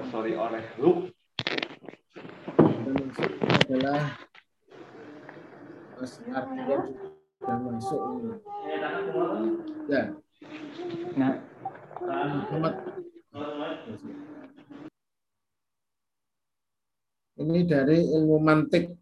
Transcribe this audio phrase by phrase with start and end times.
[0.00, 1.12] disponsori oleh Lu.
[3.68, 4.16] adalah
[6.00, 6.82] Mardian
[7.36, 8.32] sudah masuk ini.
[9.92, 10.02] Ya.
[11.20, 11.36] Nah,
[12.00, 12.74] Muhammad.
[17.36, 18.96] Ini dari ilmu mantik.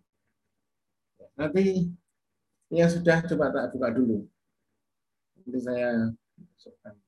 [1.39, 1.95] Nanti
[2.75, 4.27] yang sudah coba tak buka dulu.
[5.46, 7.07] Nanti saya masukkan.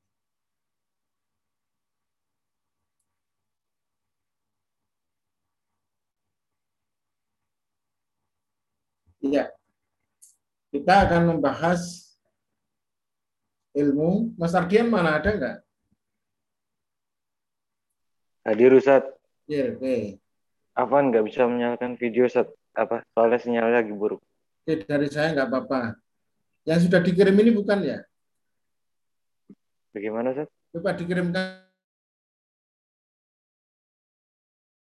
[9.21, 9.53] Iya.
[10.73, 12.13] Kita akan membahas
[13.77, 14.35] ilmu.
[14.41, 15.57] Mas Ardian mana ada enggak?
[18.47, 19.05] Hadir Ustaz.
[19.45, 20.17] Iya, oke.
[20.73, 22.49] Afan nggak bisa menyalakan video Ustaz.
[22.73, 23.05] Apa?
[23.13, 24.23] Soalnya sinyalnya lagi buruk.
[24.65, 26.01] Oke, dari saya nggak apa-apa.
[26.65, 27.99] Yang sudah dikirim ini bukan ya?
[29.93, 30.49] Bagaimana Ustaz?
[30.71, 31.67] Coba dikirimkan.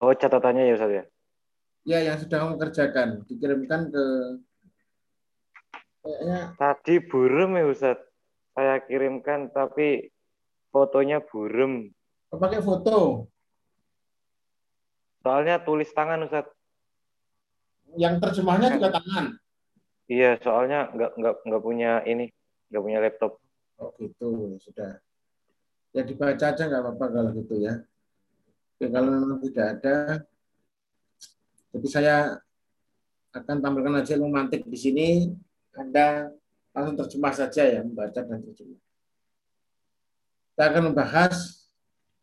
[0.00, 1.04] Oh catatannya ya Ustaz ya?
[1.86, 3.08] Ya, yang sudah kamu kerjakan.
[3.30, 4.04] Dikirimkan ke...
[6.02, 7.98] Kayaknya Tadi burem ya Ustaz.
[8.58, 10.10] Saya kirimkan tapi
[10.74, 11.94] fotonya burem.
[12.26, 13.30] pakai foto.
[15.22, 16.50] Soalnya tulis tangan Ustaz.
[17.94, 19.38] Yang terjemahnya juga tangan.
[20.10, 22.30] Iya, soalnya nggak nggak nggak punya ini,
[22.70, 23.38] nggak punya laptop.
[23.78, 24.92] Oh gitu, ya sudah.
[25.94, 27.82] Ya dibaca aja nggak apa-apa kalau gitu ya.
[28.76, 29.96] Oke, kalau memang tidak ada,
[31.76, 32.16] jadi saya
[33.36, 35.08] akan tampilkan aja ilmu mantik di sini.
[35.76, 36.32] Anda
[36.72, 38.80] langsung terjemah saja ya, membaca dan terjemah.
[40.56, 41.68] Kita akan membahas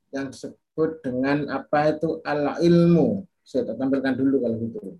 [0.09, 3.29] yang disebut dengan apa itu al ilmu.
[3.45, 4.97] Saya tampilkan dulu kalau gitu.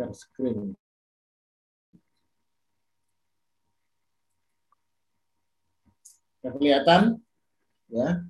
[0.00, 0.79] share screen.
[6.40, 7.02] Sudah kelihatan?
[7.92, 8.24] Ya.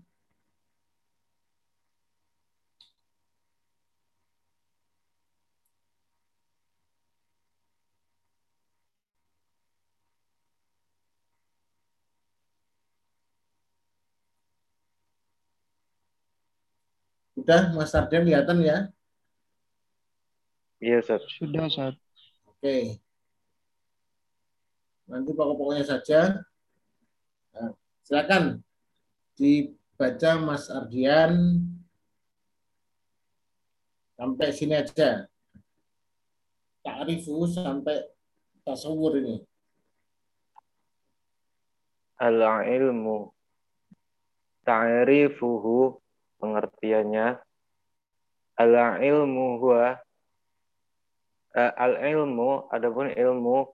[17.38, 18.90] Sudah Mas Sardian kelihatan ya?
[20.82, 21.22] Iya Ustaz.
[21.38, 21.94] sudah saat
[22.50, 22.98] Oke.
[25.06, 26.42] Nanti pokok-pokoknya saja.
[27.54, 27.70] Nah,
[28.10, 28.58] silakan
[29.38, 31.62] dibaca Mas Ardian
[34.18, 35.30] sampai sini aja.
[36.82, 38.02] Ta'rifu sampai
[38.66, 39.46] tasawur ini.
[42.18, 43.30] Al-ilmu
[44.66, 46.02] ta'rifuhu
[46.42, 47.38] pengertiannya
[48.58, 50.02] al-ilmu huwa
[51.54, 53.70] eh, al-ilmu adapun ilmu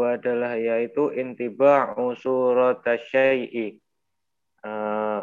[0.00, 3.76] adalah yaitu intiba'u surata syai'i
[4.62, 5.20] Eh,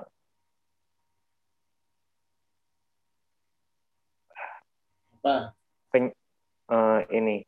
[5.20, 5.56] Apa?
[5.96, 7.44] eh, ini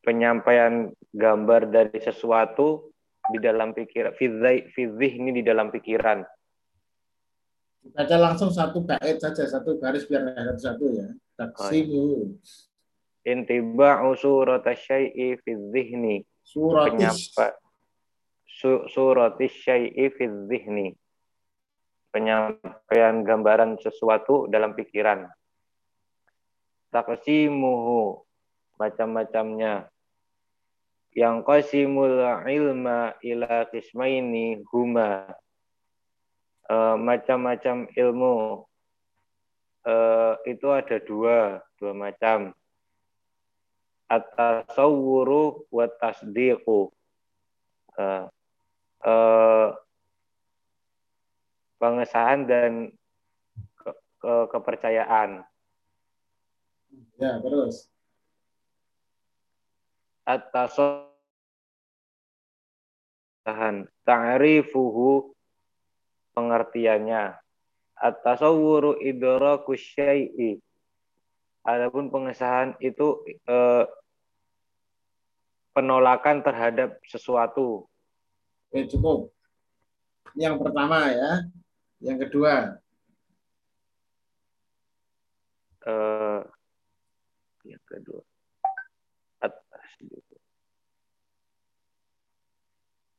[0.00, 2.88] penyampaian gambar dari sesuatu
[3.32, 6.24] di dalam pikiran fizih ini di dalam pikiran
[7.84, 11.08] Baca langsung satu bait saja, satu garis biar satu-satu ya.
[11.36, 12.32] Taksimu.
[13.24, 16.22] Intiba'u surata syai'i fi dhihni.
[16.44, 17.56] Penyampa
[18.44, 20.92] su, surati syai'i fi dhihni.
[22.12, 25.26] Penyampaian gambaran sesuatu dalam pikiran.
[26.94, 28.22] Taksimuhu
[28.78, 29.90] macam-macamnya.
[31.14, 35.26] Yang qasimul ilma ila qismaini huma.
[36.70, 38.62] Eh, macam-macam ilmu.
[39.84, 42.54] Eh, itu ada dua dua macam
[44.08, 46.92] at-tasawwuru wa tasdiqu.
[47.94, 48.24] Eh,
[49.04, 49.68] eh,
[51.78, 52.72] pengesahan dan
[53.80, 55.44] ke- ke- kepercayaan.
[57.18, 57.90] Ya, terus.
[60.24, 61.12] at-tasawwur
[64.08, 65.36] ta'rifuhu
[66.32, 67.36] pengertiannya.
[67.94, 70.58] At-tasawwuru idraku syai'i
[71.64, 73.84] adapun pengesahan itu eh,
[75.72, 77.88] penolakan terhadap sesuatu
[78.68, 79.30] Oke, cukup.
[80.34, 81.46] Yang pertama ya.
[82.02, 82.54] Yang kedua.
[85.84, 86.40] eh,
[87.64, 88.20] yang kedua
[89.38, 89.84] atas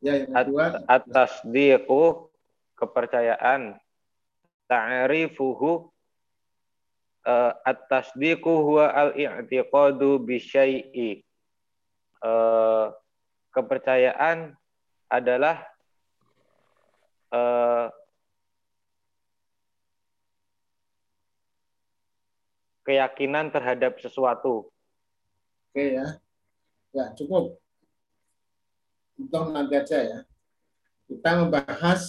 [0.03, 0.65] Ya, yang kedua.
[0.85, 2.27] atas diku
[2.75, 3.79] kepercayaan
[4.67, 5.87] ta'rifuhu
[7.25, 11.25] uh, at-tasdiqu huwa al-i'tiqadu bi syai'i.
[12.25, 12.89] Uh,
[13.53, 14.57] kepercayaan
[15.11, 15.61] adalah
[17.29, 17.89] uh,
[22.85, 24.69] keyakinan terhadap sesuatu.
[25.73, 26.21] Oke ya.
[26.95, 27.59] Ya, cukup.
[29.19, 30.19] Untuk nanti aja ya.
[31.05, 32.01] Kita membahas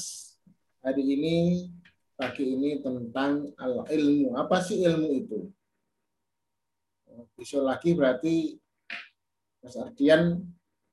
[0.80, 1.36] hari ini
[2.16, 3.52] pagi ini tentang
[3.86, 4.34] ilmu.
[4.40, 5.38] Apa sih ilmu itu?
[7.36, 8.56] Besok lagi berarti
[9.60, 10.40] Mas Ardian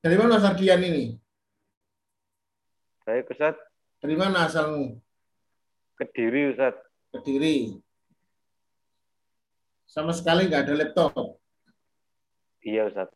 [0.04, 1.16] dari mana Mas Ardian ini?
[3.04, 3.56] Baik Ustaz.
[4.00, 5.00] Dari mana asalmu?
[5.96, 6.76] Kediri Ustaz.
[7.12, 7.80] Kediri.
[9.88, 11.40] Sama sekali nggak ada laptop.
[12.64, 13.12] Iya Ustaz.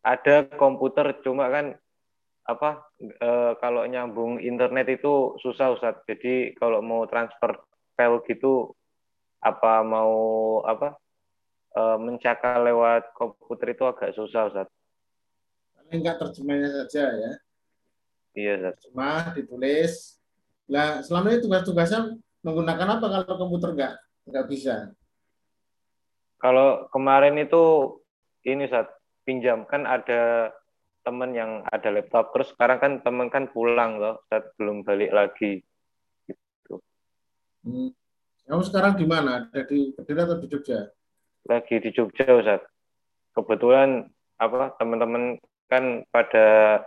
[0.00, 1.76] Ada komputer cuma kan
[2.48, 3.30] apa e,
[3.62, 6.02] kalau nyambung internet itu susah Ustaz.
[6.04, 7.58] Jadi kalau mau transfer
[7.94, 8.74] file gitu
[9.38, 10.14] apa mau
[10.66, 10.98] apa
[11.74, 14.68] e, mencakar lewat komputer itu agak susah Ustaz.
[15.88, 17.32] Enggak terjemahnya saja ya.
[18.34, 18.74] Iya Ustaz.
[18.90, 19.92] Cuma ditulis.
[20.68, 23.94] Lah selama ini tugas-tugasnya menggunakan apa kalau komputer enggak
[24.28, 24.74] enggak bisa?
[26.38, 27.98] Kalau kemarin itu
[28.46, 28.86] ini saat
[29.26, 30.54] pinjam kan ada
[31.08, 35.64] teman yang ada laptop terus sekarang kan teman kan pulang loh saat belum balik lagi
[36.28, 36.84] gitu.
[37.64, 37.96] Hmm.
[38.44, 39.48] Kamu sekarang di mana?
[39.48, 40.84] Ada di Kediri atau di Jogja?
[41.48, 42.60] Lagi di Jogja Ustaz.
[43.32, 44.04] Kebetulan
[44.36, 45.40] apa teman-teman
[45.72, 46.80] kan pada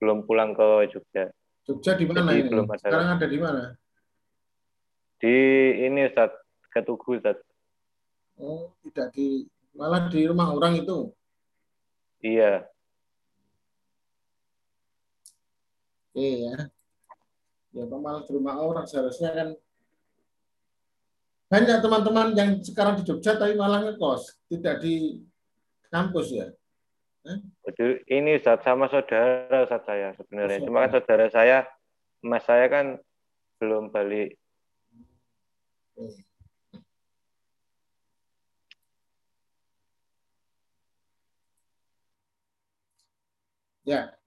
[0.00, 1.28] belum pulang ke Jogja.
[1.68, 2.48] Jogja di mana Jadi ini?
[2.48, 3.62] Belum ada sekarang ada di mana?
[5.20, 5.36] Di
[5.84, 6.32] ini Ustaz,
[6.72, 7.36] Ketugu Ustaz.
[8.40, 9.44] Oh, tidak di
[9.76, 11.12] malah di rumah orang itu.
[12.24, 12.64] Iya.
[16.07, 16.56] Oke ya.
[17.76, 19.48] Ya malah di rumah orang seharusnya kan
[21.48, 25.24] banyak teman-teman yang sekarang di Jogja tapi malah ngekos, tidak di
[25.88, 26.48] kampus ya.
[27.64, 30.64] Jadi ini saat sama saudara saat saya sebenarnya.
[30.64, 31.58] Cuma kan saudara saya,
[32.24, 32.86] mas saya kan
[33.60, 34.36] belum balik.
[43.88, 44.17] Ya,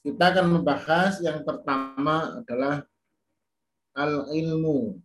[0.00, 2.88] kita akan membahas yang pertama adalah
[3.92, 4.96] al-ilmu.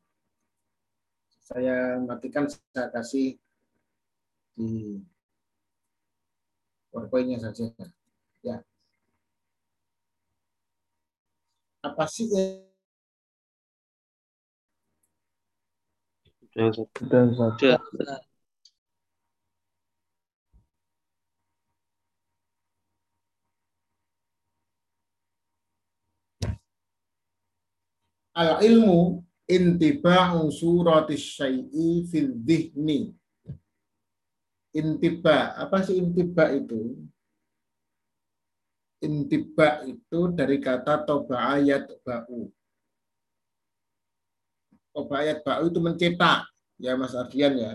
[1.45, 3.37] Saya matikan, saya kasih
[4.55, 5.03] di
[6.89, 7.69] powerpoint saja.
[8.39, 8.63] Ya.
[11.83, 12.31] Apa sih
[16.55, 18.19] Sudah, sudah.
[28.35, 33.15] Al ilmu intiba'u surati syai'i fil dhihni.
[34.75, 36.99] Intiba, apa sih intiba itu?
[38.99, 42.51] Intiba itu dari kata toba ayat ba'u.
[44.91, 47.71] Toba ayat ba'u itu mencetak, ya Mas Ardian ya.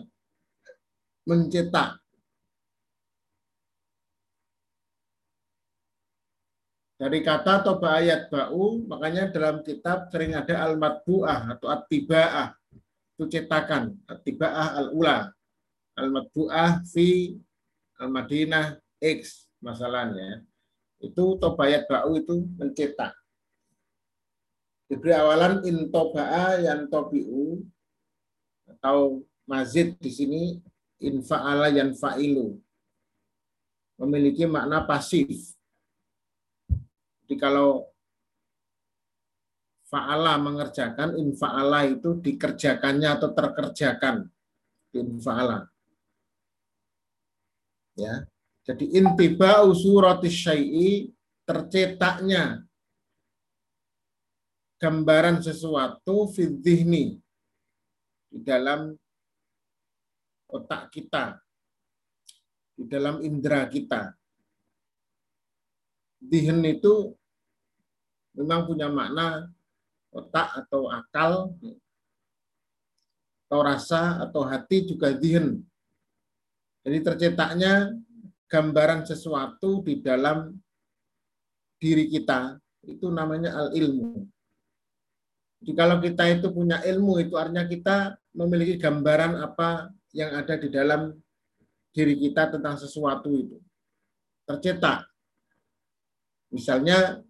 [1.24, 1.99] Mencetak.
[7.00, 12.52] Dari kata toba ayat ba'u, makanya dalam kitab sering ada al-matbu'ah atau at-tiba'ah.
[13.16, 15.32] Itu cetakan, at-tiba'ah al-ula.
[15.96, 17.40] Al-matbu'ah fi
[17.96, 20.44] al-Madinah X masalahnya.
[21.00, 23.16] Itu toba ayat ba'u itu mencetak.
[24.84, 27.64] Diberi awalan in toba'a yang tobi'u
[28.76, 30.42] atau mazid di sini
[31.00, 32.60] in fa'ala yang fa'ilu.
[33.96, 35.56] Memiliki makna pasif
[37.30, 37.86] jadi kalau
[39.86, 44.26] fa'ala mengerjakan, infa'ala itu dikerjakannya atau terkerjakan.
[44.90, 45.70] Infa'ala.
[47.94, 48.26] Ya.
[48.66, 51.14] Jadi intiba usuratis syai'i
[51.46, 52.66] tercetaknya
[54.82, 57.22] gambaran sesuatu fidhihni
[58.26, 58.90] di dalam
[60.50, 61.38] otak kita,
[62.74, 64.18] di dalam indera kita.
[66.20, 67.16] Dihen itu
[68.40, 69.52] memang punya makna
[70.10, 71.52] otak atau akal
[73.46, 75.60] atau rasa atau hati juga dihen.
[76.80, 77.92] Jadi tercetaknya
[78.48, 80.56] gambaran sesuatu di dalam
[81.76, 82.56] diri kita
[82.88, 84.24] itu namanya al ilmu.
[85.60, 90.72] Jadi kalau kita itu punya ilmu itu artinya kita memiliki gambaran apa yang ada di
[90.72, 91.12] dalam
[91.92, 93.60] diri kita tentang sesuatu itu.
[94.48, 95.06] Tercetak.
[96.50, 97.22] Misalnya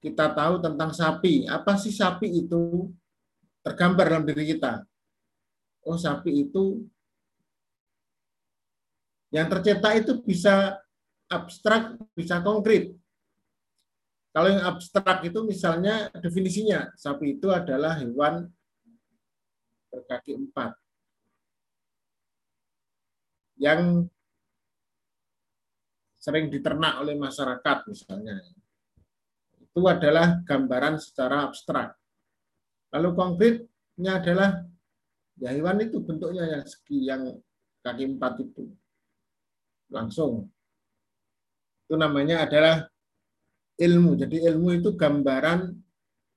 [0.00, 1.44] kita tahu tentang sapi.
[1.46, 2.88] Apa sih sapi itu?
[3.60, 4.82] Tergambar dalam diri kita.
[5.84, 6.84] Oh, sapi itu
[9.30, 10.74] Yang tercetak itu bisa
[11.30, 12.90] abstrak, bisa konkret.
[14.34, 18.50] Kalau yang abstrak itu misalnya definisinya, sapi itu adalah hewan
[19.90, 20.74] berkaki empat.
[23.58, 24.10] Yang
[26.18, 28.38] sering diternak oleh masyarakat misalnya.
[29.70, 31.94] Itu adalah gambaran secara abstrak.
[32.90, 34.50] Lalu konkretnya adalah
[35.38, 37.22] ya hewan itu bentuknya yang segi yang
[37.80, 38.68] kaki empat itu
[39.88, 40.52] langsung
[41.90, 42.86] itu namanya adalah
[43.80, 44.14] ilmu.
[44.14, 45.74] Jadi ilmu itu gambaran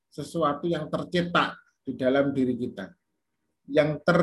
[0.09, 2.89] sesuatu yang tercetak di dalam diri kita.
[3.69, 4.19] Yang ter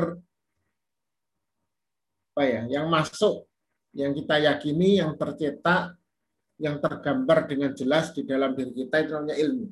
[2.31, 3.47] apa ya, yang masuk,
[3.95, 5.95] yang kita yakini, yang tercetak,
[6.61, 9.67] yang tergambar dengan jelas di dalam diri kita itu namanya ilmu.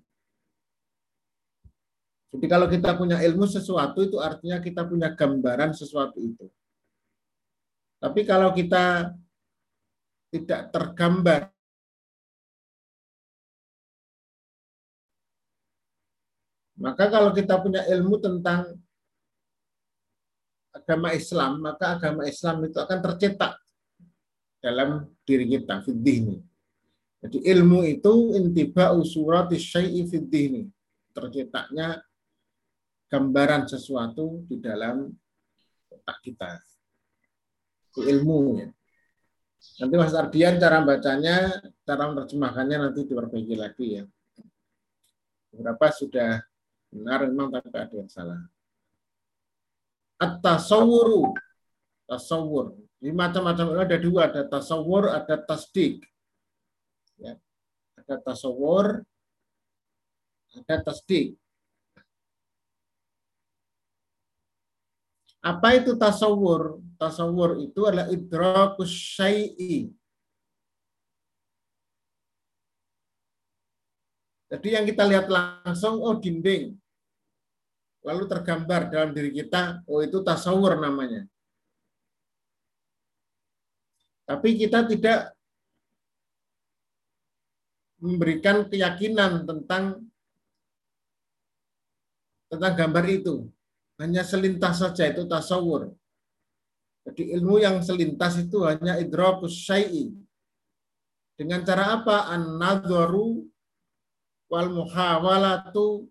[2.29, 6.49] Jadi kalau kita punya ilmu sesuatu itu artinya kita punya gambaran sesuatu itu.
[8.01, 9.13] Tapi kalau kita
[10.29, 11.53] tidak tergambar
[16.79, 18.71] Maka kalau kita punya ilmu tentang
[20.71, 23.59] agama Islam, maka agama Islam itu akan tercetak
[24.63, 26.39] dalam diri kita, ini.
[27.19, 30.63] Jadi ilmu itu intiba usurati syai'i ini.
[31.11, 31.99] Tercetaknya
[33.11, 35.11] gambaran sesuatu di dalam
[35.91, 36.55] otak kita.
[37.91, 38.63] Itu ilmu.
[39.59, 41.51] Nanti Mas Ardian cara bacanya,
[41.83, 44.03] cara menerjemahkannya nanti diperbaiki lagi ya.
[45.51, 46.39] Beberapa sudah
[46.87, 48.39] benar memang tapi ada yang salah.
[50.23, 51.35] At-tasawwuru.
[52.07, 52.79] Tasawwur.
[53.03, 56.03] Ini macam-macam ada dua, ada tasawwur, ada tasdik.
[58.09, 59.05] Ada tasawwur,
[60.57, 61.37] ada tasdik.
[65.45, 66.81] Apa itu tasawur?
[66.97, 69.93] Tasawur itu adalah idrakus syai'i.
[74.49, 76.73] Jadi yang kita lihat langsung, oh dinding.
[78.01, 81.29] Lalu tergambar dalam diri kita, oh itu tasawur namanya.
[84.25, 85.37] Tapi kita tidak
[87.99, 90.03] memberikan keyakinan tentang
[92.49, 93.45] tentang gambar itu
[93.99, 95.91] hanya selintas saja itu tasawur.
[97.03, 100.15] Jadi ilmu yang selintas itu hanya idrakus syai'i.
[101.35, 102.31] Dengan cara apa?
[102.31, 103.47] An-nadharu
[104.51, 106.07] wal muhawalatu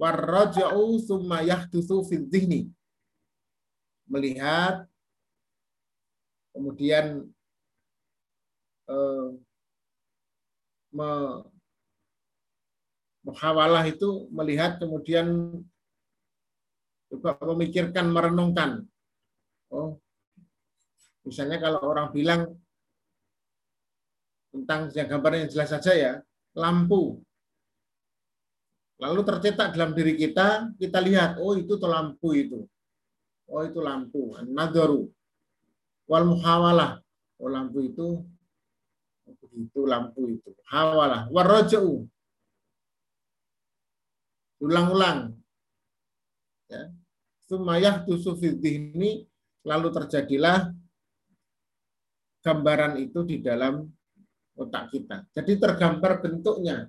[0.00, 2.68] warraja'u thumma yahdutsu fi dhihni.
[4.08, 4.84] Melihat
[6.54, 7.26] kemudian
[8.88, 9.28] eh,
[13.24, 15.58] muhawalah itu melihat kemudian
[17.10, 18.84] coba memikirkan, merenungkan.
[19.72, 19.98] Oh,
[21.26, 22.42] misalnya kalau orang bilang
[24.54, 26.12] tentang yang gambar yang jelas saja ya,
[26.54, 27.18] lampu.
[29.02, 32.62] Lalu tercetak dalam diri kita, kita lihat, oh itu tuh lampu itu.
[33.50, 35.10] Oh itu lampu, nadaru.
[36.10, 37.00] Wal muhawalah.
[37.40, 38.22] Oh lampu itu
[39.54, 40.50] itu lampu itu.
[40.68, 41.30] Hawalah.
[41.30, 42.04] Warroja'u.
[44.60, 45.38] Ulang-ulang.
[46.68, 46.90] Ya.
[47.44, 49.28] Sumayah ini
[49.64, 50.72] lalu terjadilah
[52.40, 53.84] gambaran itu di dalam
[54.56, 55.28] otak kita.
[55.32, 56.88] Jadi tergambar bentuknya.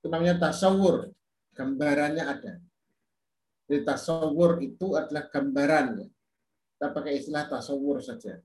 [0.00, 1.12] Itu namanya tasawur.
[1.54, 2.52] Gambarannya ada.
[3.68, 6.13] Jadi tasawur itu adalah gambaran.
[6.74, 8.42] Kita pakai istilah tasawur saja.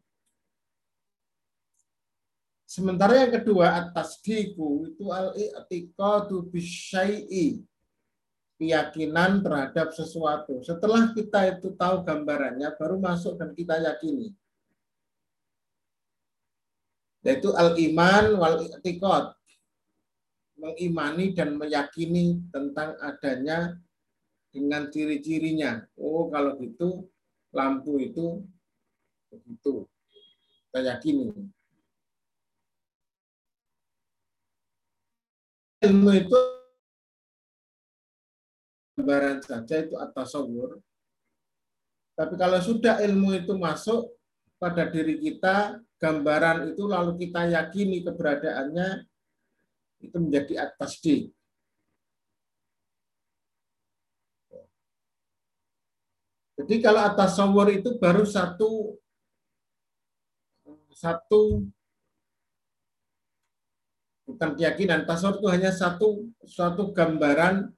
[2.69, 7.65] Sementara yang kedua atas diku itu al-i'tiqadu bisyai'i.
[8.61, 10.61] Keyakinan terhadap sesuatu.
[10.61, 14.37] Setelah kita itu tahu gambarannya baru masuk dan kita yakini.
[17.25, 19.33] Yaitu al-iman wal i'tiqad.
[20.59, 23.79] Mengimani dan meyakini tentang adanya
[24.53, 25.89] dengan ciri-cirinya.
[25.97, 27.09] Oh, kalau gitu
[27.53, 28.43] lampu itu
[29.29, 29.85] begitu.
[30.69, 31.29] Kita yakini.
[35.79, 36.39] ilmu itu
[38.99, 40.83] gambaran saja itu atas tasawur.
[42.19, 44.11] Tapi kalau sudah ilmu itu masuk
[44.59, 49.07] pada diri kita, gambaran itu lalu kita yakini keberadaannya,
[50.03, 51.31] itu menjadi atas di.
[56.59, 58.99] Jadi kalau atas tasawur itu baru satu
[60.91, 61.63] satu
[64.27, 65.07] bukan keyakinan.
[65.07, 67.71] Tasawuf itu hanya satu suatu gambaran.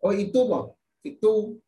[0.00, 1.60] Oh itu loh itu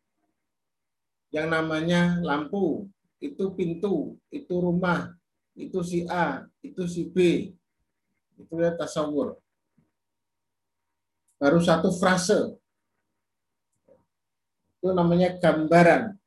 [1.28, 2.88] yang namanya lampu,
[3.21, 5.12] itu pintu, itu rumah,
[5.52, 7.52] itu si A, itu si B.
[8.40, 9.37] Itu ya tasawur.
[11.38, 12.57] Baru satu frase.
[14.78, 16.18] Itu namanya gambaran.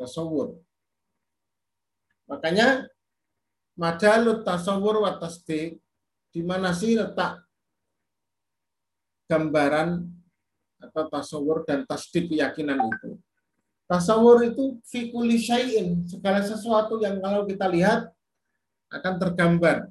[0.00, 0.56] Tasawur.
[2.24, 2.88] Makanya
[3.76, 5.76] madalut tasawur wa tasdik
[6.32, 7.44] di mana sih letak
[9.28, 10.08] gambaran
[10.80, 13.20] atau tasawur dan tasdik keyakinan itu.
[13.84, 18.08] Tasawur itu fikuli syai'in, segala sesuatu yang kalau kita lihat
[18.88, 19.90] akan tergambar.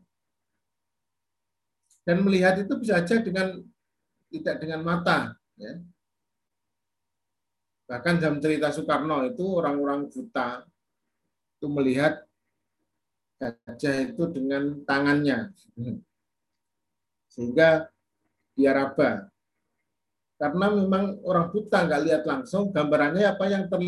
[2.07, 3.59] Dan melihat itu bisa saja dengan
[4.31, 5.35] tidak dengan mata.
[5.59, 5.83] Ya.
[7.89, 10.61] Bahkan dalam cerita Soekarno itu orang-orang buta
[11.57, 12.21] itu melihat
[13.41, 15.49] gajah itu dengan tangannya.
[17.33, 17.89] Sehingga
[18.53, 19.33] dia raba.
[20.37, 23.81] Karena memang orang buta nggak lihat langsung gambarannya apa yang ter,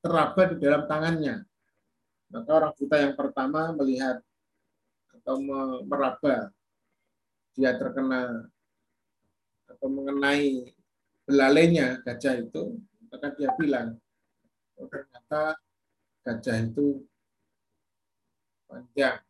[0.00, 1.44] teraba di dalam tangannya.
[2.32, 4.24] Maka orang buta yang pertama melihat
[5.12, 5.38] atau
[5.86, 6.50] meraba
[7.54, 8.50] dia terkena
[9.70, 10.73] atau mengenai
[11.24, 12.78] belalainya gajah itu,
[13.08, 13.96] maka dia bilang,
[14.76, 15.56] oh, ternyata
[16.24, 17.04] gajah itu
[18.68, 19.20] panjang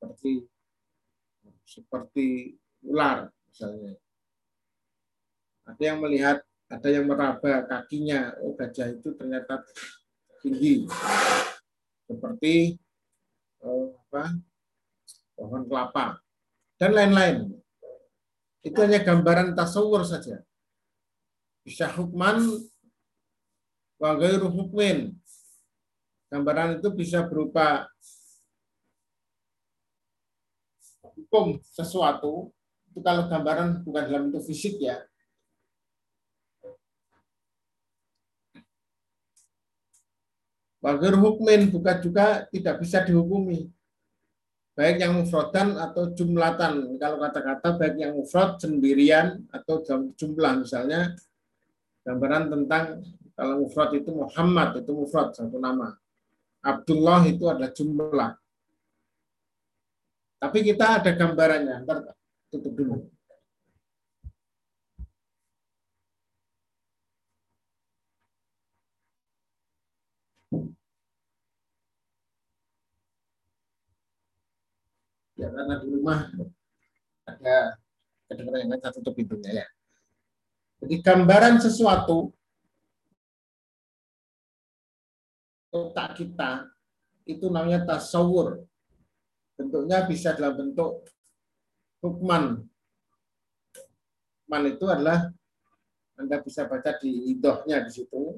[0.00, 0.32] seperti
[1.66, 2.26] seperti
[2.82, 3.94] ular misalnya.
[5.70, 9.62] Ada yang melihat, ada yang meraba kakinya, oh gajah itu ternyata
[10.40, 10.88] tinggi
[12.08, 12.74] seperti
[13.62, 14.34] oh, apa
[15.36, 16.18] pohon kelapa
[16.80, 17.59] dan lain-lain.
[18.60, 20.44] Itu hanya gambaran tasawur saja.
[21.64, 22.44] Bisa hukman
[24.00, 24.16] wa
[24.48, 25.16] hukmin
[26.30, 27.90] Gambaran itu bisa berupa
[31.02, 32.54] hukum sesuatu,
[32.86, 35.02] itu kalau gambaran bukan dalam bentuk fisik ya.
[40.80, 43.68] Wakil hukmin bukan juga tidak bisa dihukumi.
[44.78, 46.96] Baik yang mufrodan atau jumlatan.
[46.96, 49.82] Kalau kata-kata baik yang mufrad sendirian atau
[50.14, 51.12] jumlah misalnya
[52.06, 53.04] gambaran tentang
[53.34, 55.96] kalau mufrad itu Muhammad itu mufrad satu nama.
[56.60, 58.36] Abdullah itu ada jumlah.
[60.40, 61.84] Tapi kita ada gambarannya.
[61.84, 62.16] Ntar
[62.48, 62.96] tutup dulu.
[75.40, 76.28] Ya, karena di rumah
[77.24, 77.80] ada
[78.28, 79.66] kedengaran yang lain, saya tutup pintunya ya.
[80.84, 82.28] Jadi gambaran sesuatu
[85.72, 86.68] otak kita
[87.24, 88.60] itu namanya tasawur.
[89.56, 91.08] Bentuknya bisa dalam bentuk
[92.04, 92.68] hukman.
[94.44, 95.32] Hukman itu adalah
[96.20, 98.36] Anda bisa baca di idohnya di situ.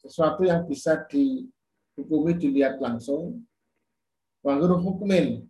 [0.00, 3.44] Sesuatu yang bisa dihukumi dilihat langsung.
[4.48, 5.44] Wangur hukmin.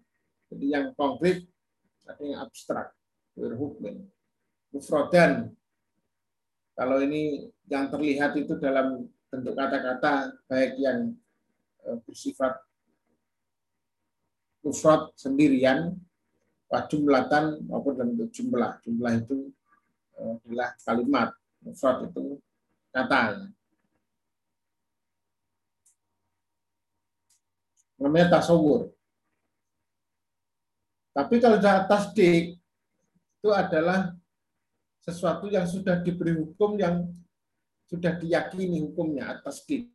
[0.50, 1.46] Jadi yang konkret,
[2.02, 2.90] ada yang abstrak.
[3.38, 4.10] Hukmin.
[4.74, 5.54] Mufrodan.
[6.74, 11.14] Kalau ini yang terlihat itu dalam bentuk kata-kata baik yang
[11.86, 12.58] eh, bersifat
[14.66, 15.94] mufrad sendirian,
[16.90, 18.82] jumlatan maupun dalam bentuk jumlah.
[18.82, 19.54] Jumlah itu
[20.18, 21.30] eh, adalah kalimat,
[21.62, 22.42] mufrad itu
[22.90, 23.46] kata.
[27.98, 28.94] Namanya tasawur.
[31.10, 32.54] Tapi kalau atas dik
[33.38, 34.14] itu adalah
[35.02, 37.10] sesuatu yang sudah diberi hukum yang
[37.90, 39.88] sudah diyakini hukumnya atas di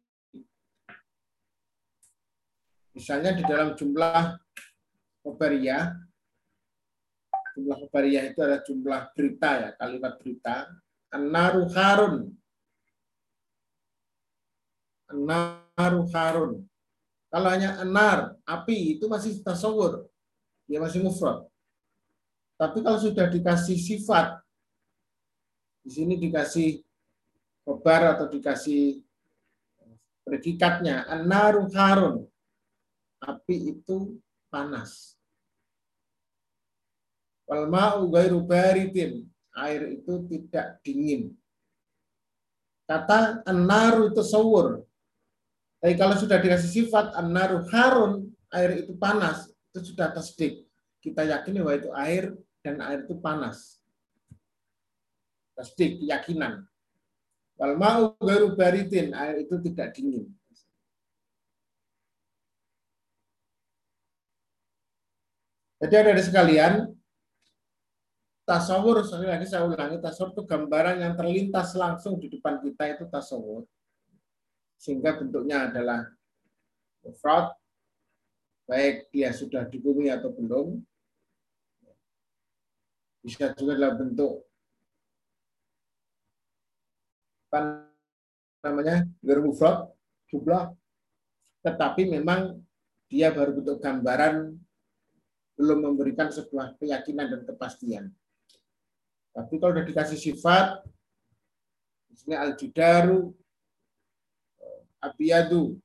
[2.94, 4.38] Misalnya di dalam jumlah
[5.26, 5.98] khobariyah,
[7.58, 10.70] jumlah khobariyah itu adalah jumlah berita ya, kalimat berita.
[11.10, 12.38] An-naru harun.
[15.10, 16.52] An-naru harun.
[17.34, 20.06] Kalau hanya anar, api, itu masih tasawur.
[20.69, 21.50] Dia masih mufrad.
[22.62, 24.38] Tapi kalau sudah dikasih sifat,
[25.82, 26.86] di sini dikasih
[27.65, 29.02] kobar atau dikasih
[30.22, 32.15] predikatnya anaru harun.
[33.17, 34.22] Api itu
[34.54, 35.17] panas.
[37.50, 39.26] Wal ma'u ghairu baridin
[39.58, 41.34] air itu tidak dingin.
[42.86, 44.86] Kata anaru itu sawur
[45.84, 50.63] tapi kalau sudah dikasih sifat anaru harun air itu panas itu sudah tasdik.
[51.04, 52.24] Kita yakini bahwa itu air
[52.63, 53.84] dan air itu panas.
[55.60, 56.63] Tasdik keyakinan.
[57.60, 60.32] Wal mau garu baritin, air itu tidak dingin.
[65.84, 66.74] Jadi ada sekalian,
[68.48, 73.04] tasawur sekali lagi saya ulangi tasawur itu gambaran yang terlintas langsung di depan kita itu
[73.12, 73.67] tasawur
[74.84, 76.04] sehingga bentuknya adalah
[77.24, 77.56] fraud
[78.67, 80.84] baik dia sudah di bumi atau belum
[83.24, 84.43] bisa juga dalam bentuk
[87.48, 87.88] apa
[88.67, 89.08] namanya
[89.56, 89.88] fraud
[90.28, 90.76] jumlah
[91.63, 92.60] tetapi memang
[93.08, 94.60] dia baru bentuk gambaran
[95.54, 98.10] belum memberikan sebuah keyakinan dan kepastian.
[99.34, 100.82] Tapi kalau sudah dikasih sifat,
[102.10, 103.34] misalnya al-jidaru,
[105.04, 105.76] abiyadu,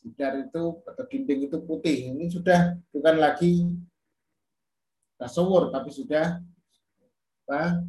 [0.00, 2.16] jidar itu atau dinding itu putih.
[2.16, 3.68] Ini sudah bukan lagi
[5.20, 6.40] tasawur, tapi sudah
[7.44, 7.84] apa?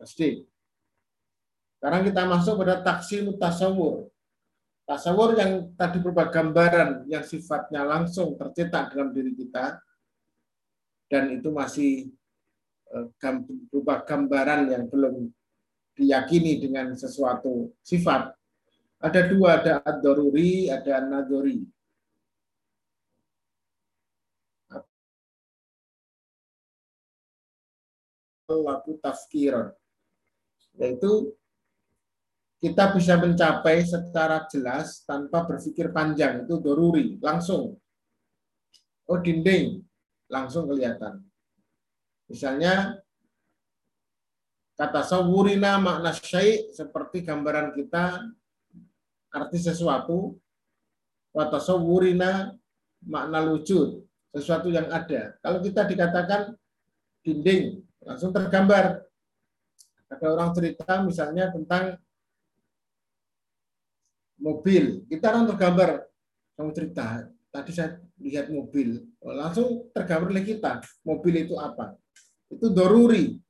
[0.00, 4.08] Sekarang kita masuk pada taksi tasawur.
[4.88, 9.82] Tasawur yang tadi berupa gambaran yang sifatnya langsung tercetak dalam diri kita,
[11.10, 12.14] dan itu masih
[12.86, 13.06] Eh,
[13.66, 15.26] berupa gambaran yang belum
[15.96, 18.36] diyakini dengan sesuatu sifat.
[19.00, 21.64] Ada dua, ada ad-daruri, ada an-nadori.
[28.46, 29.74] Laku tafkiran.
[30.76, 31.32] Yaitu
[32.60, 36.44] kita bisa mencapai secara jelas tanpa berpikir panjang.
[36.44, 37.76] Itu doruri, langsung.
[39.06, 39.82] Oh dinding,
[40.26, 41.22] langsung kelihatan.
[42.26, 42.98] Misalnya
[44.76, 48.28] kata sawurina makna syai seperti gambaran kita
[49.32, 50.36] arti sesuatu
[51.32, 52.52] kata sawurina
[53.04, 54.04] makna wujud
[54.36, 55.32] sesuatu yang ada.
[55.40, 56.52] Kalau kita dikatakan
[57.24, 59.00] dinding langsung tergambar.
[60.06, 61.98] Ada orang cerita misalnya tentang
[64.38, 65.02] mobil.
[65.10, 66.06] Kita orang tergambar
[66.54, 67.26] kamu cerita.
[67.50, 70.84] Tadi saya lihat mobil, langsung tergambar oleh kita.
[71.02, 71.96] Mobil itu apa?
[72.46, 73.42] itu doruri.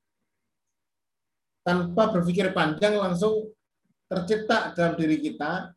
[1.67, 3.51] Tanpa berpikir panjang langsung
[4.07, 5.75] tercetak dalam diri kita.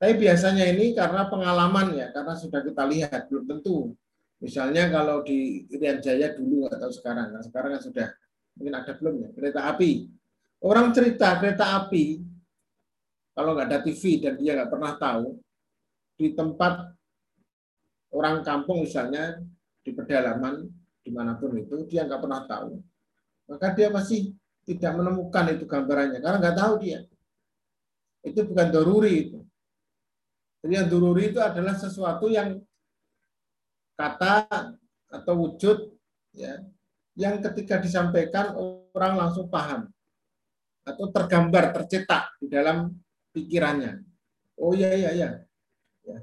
[0.00, 3.94] Tapi biasanya ini karena pengalaman ya, karena sudah kita lihat, belum tentu.
[4.40, 8.08] Misalnya kalau di Irian Jaya dulu atau sekarang, nah sekarang kan sudah
[8.56, 10.08] mungkin ada belum ya, kereta api.
[10.64, 12.24] Orang cerita kereta api,
[13.36, 15.36] kalau nggak ada TV dan dia nggak pernah tahu,
[16.16, 16.96] di tempat
[18.12, 19.40] orang kampung misalnya
[19.80, 20.68] di pedalaman
[21.00, 22.76] di mana pun itu dia nggak pernah tahu
[23.48, 24.36] maka dia masih
[24.70, 27.02] tidak menemukan itu gambarannya karena nggak tahu dia.
[28.22, 29.38] Itu bukan doruri itu.
[30.62, 32.60] Jadi yang doruri itu adalah sesuatu yang
[33.98, 34.46] kata
[35.10, 35.90] atau wujud
[36.36, 36.62] ya
[37.18, 38.54] yang ketika disampaikan
[38.94, 39.90] orang langsung paham
[40.86, 42.94] atau tergambar tercetak di dalam
[43.34, 44.00] pikirannya.
[44.60, 45.30] Oh iya iya iya.
[46.06, 46.16] Ya.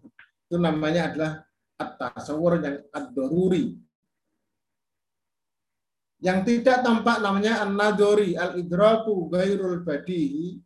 [0.48, 1.32] itu namanya adalah
[1.78, 3.78] at-tasawur yang ad-doruri
[6.18, 10.58] yang tidak tampak namanya an-nadori al-idraku gairul badihi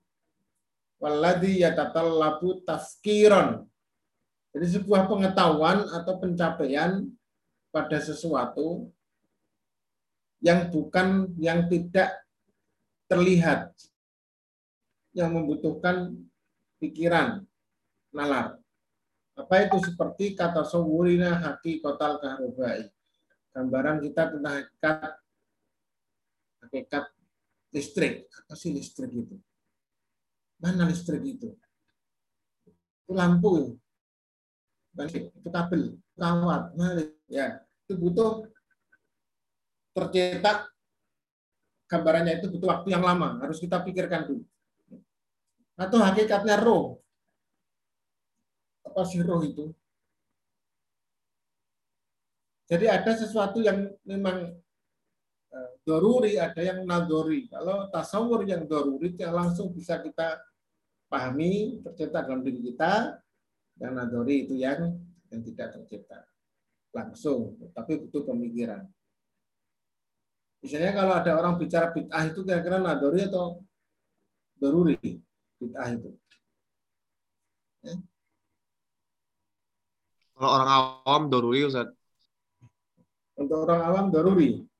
[1.02, 3.68] walladhi yatatallabu tafkiran.
[4.52, 7.08] Jadi sebuah pengetahuan atau pencapaian
[7.72, 8.92] pada sesuatu
[10.44, 12.20] yang bukan yang tidak
[13.08, 13.72] terlihat
[15.16, 16.16] yang membutuhkan
[16.80, 17.44] pikiran
[18.12, 18.60] nalar.
[19.36, 22.88] Apa itu seperti kata sawurina haki kotal kahrobai.
[23.52, 25.21] Gambaran kita tentang hakikat
[26.72, 27.12] hakikat
[27.76, 28.32] listrik.
[28.32, 29.36] Apa sih listrik itu?
[30.64, 31.52] Mana listrik itu?
[33.04, 33.76] Itu lampu.
[34.96, 36.72] Itu kabel, kawat.
[36.80, 36.96] Nah,
[37.28, 38.48] ya, itu butuh
[39.92, 40.72] tercetak
[41.92, 43.44] gambarannya itu butuh waktu yang lama.
[43.44, 44.44] Harus kita pikirkan dulu.
[45.76, 47.04] Atau hakikatnya roh.
[48.88, 49.76] Apa sih roh itu?
[52.72, 54.56] Jadi ada sesuatu yang memang
[55.92, 57.52] doruri, ada yang nadori.
[57.52, 60.40] Kalau tasawur yang doruri yang langsung bisa kita
[61.12, 63.20] pahami, tercetak dalam diri kita,
[63.84, 64.96] yang nadori itu yang
[65.28, 66.24] yang tidak tercetak
[66.96, 68.88] langsung, tapi butuh pemikiran.
[70.64, 73.60] Misalnya kalau ada orang bicara bid'ah itu kira-kira nadori atau
[74.56, 75.20] doruri
[75.60, 76.12] bid'ah itu.
[77.82, 77.96] Ya.
[80.38, 81.90] Kalau orang awam doruri Ustaz.
[83.36, 84.71] Untuk orang awam doruri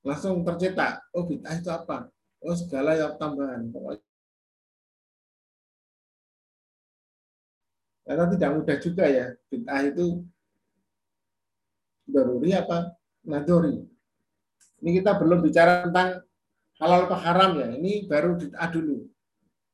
[0.00, 1.04] langsung tercetak.
[1.12, 2.08] Oh bid'ah itu apa?
[2.40, 3.68] Oh segala yang tambahan.
[8.04, 9.26] Karena tidak mudah juga ya.
[9.52, 10.24] Bid'ah itu
[12.08, 12.96] daruri apa?
[13.28, 13.76] Nadori.
[14.80, 16.24] Ini kita belum bicara tentang
[16.80, 17.68] halal atau haram ya.
[17.76, 19.04] Ini baru bid'ah dulu.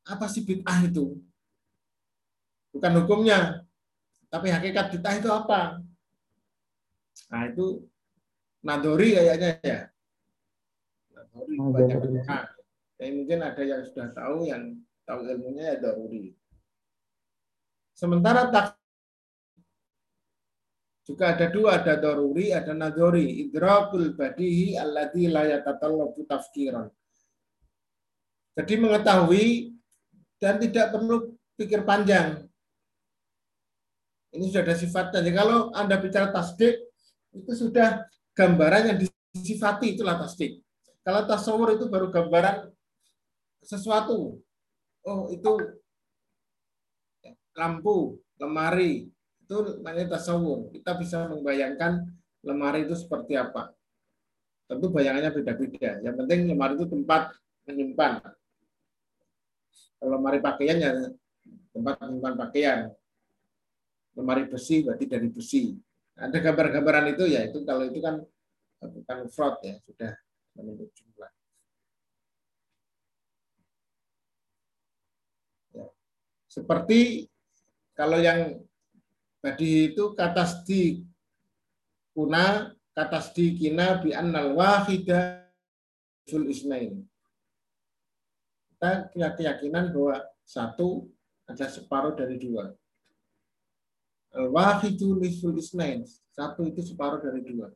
[0.06, 1.16] Apa sih bid'ah itu?
[2.74, 3.62] Bukan hukumnya.
[4.26, 5.80] Tapi hakikat bid'ah itu apa?
[7.30, 7.86] Nah itu
[8.60, 9.80] nadori kayaknya ya.
[11.36, 12.24] Oh, banyak daruri.
[12.24, 12.48] nah,
[12.96, 16.32] ya, mungkin ada yang sudah tahu yang tahu ilmunya ya daruri.
[17.92, 18.76] Sementara tak
[21.06, 23.46] juga ada dua, ada daruri, ada nadori.
[23.46, 26.90] Idrakul badihi alladhi la yatatallabu tafkiran.
[28.58, 29.76] Jadi mengetahui
[30.42, 32.42] dan tidak perlu pikir panjang.
[34.34, 35.22] Ini sudah ada sifatnya.
[35.22, 36.74] Jadi kalau Anda bicara tasdik,
[37.32, 38.02] itu sudah
[38.34, 38.98] gambaran yang
[39.32, 40.65] disifati, itulah tasdik.
[41.06, 42.66] Kalau tasawur itu baru gambaran
[43.62, 44.42] sesuatu.
[45.06, 45.78] Oh, itu
[47.54, 49.06] lampu, lemari,
[49.38, 50.66] itu namanya tasawur.
[50.74, 52.10] Kita bisa membayangkan
[52.42, 53.70] lemari itu seperti apa.
[54.66, 56.02] Tentu bayangannya beda-beda.
[56.02, 57.38] Yang penting lemari itu tempat
[57.70, 58.26] menyimpan.
[60.02, 60.90] Kalau lemari pakaian ya
[61.70, 62.78] tempat menyimpan pakaian.
[64.18, 65.70] Lemari besi berarti dari besi.
[66.18, 68.26] Ada gambar-gambaran itu ya itu kalau itu kan
[68.82, 70.25] bukan fraud ya sudah
[70.56, 71.32] menurut jumlah.
[75.76, 75.86] Ya.
[76.48, 77.28] Seperti
[77.92, 78.64] kalau yang
[79.44, 81.04] tadi itu kata sti
[82.16, 85.46] kuna kata sti kina bi annal wahida
[86.24, 87.04] sul isnain.
[88.72, 91.08] Kita punya keyakinan bahwa satu
[91.48, 92.74] adalah separuh dari dua.
[94.36, 95.16] Al-wahidu
[95.56, 96.04] isnain.
[96.36, 97.72] Satu itu separuh dari dua.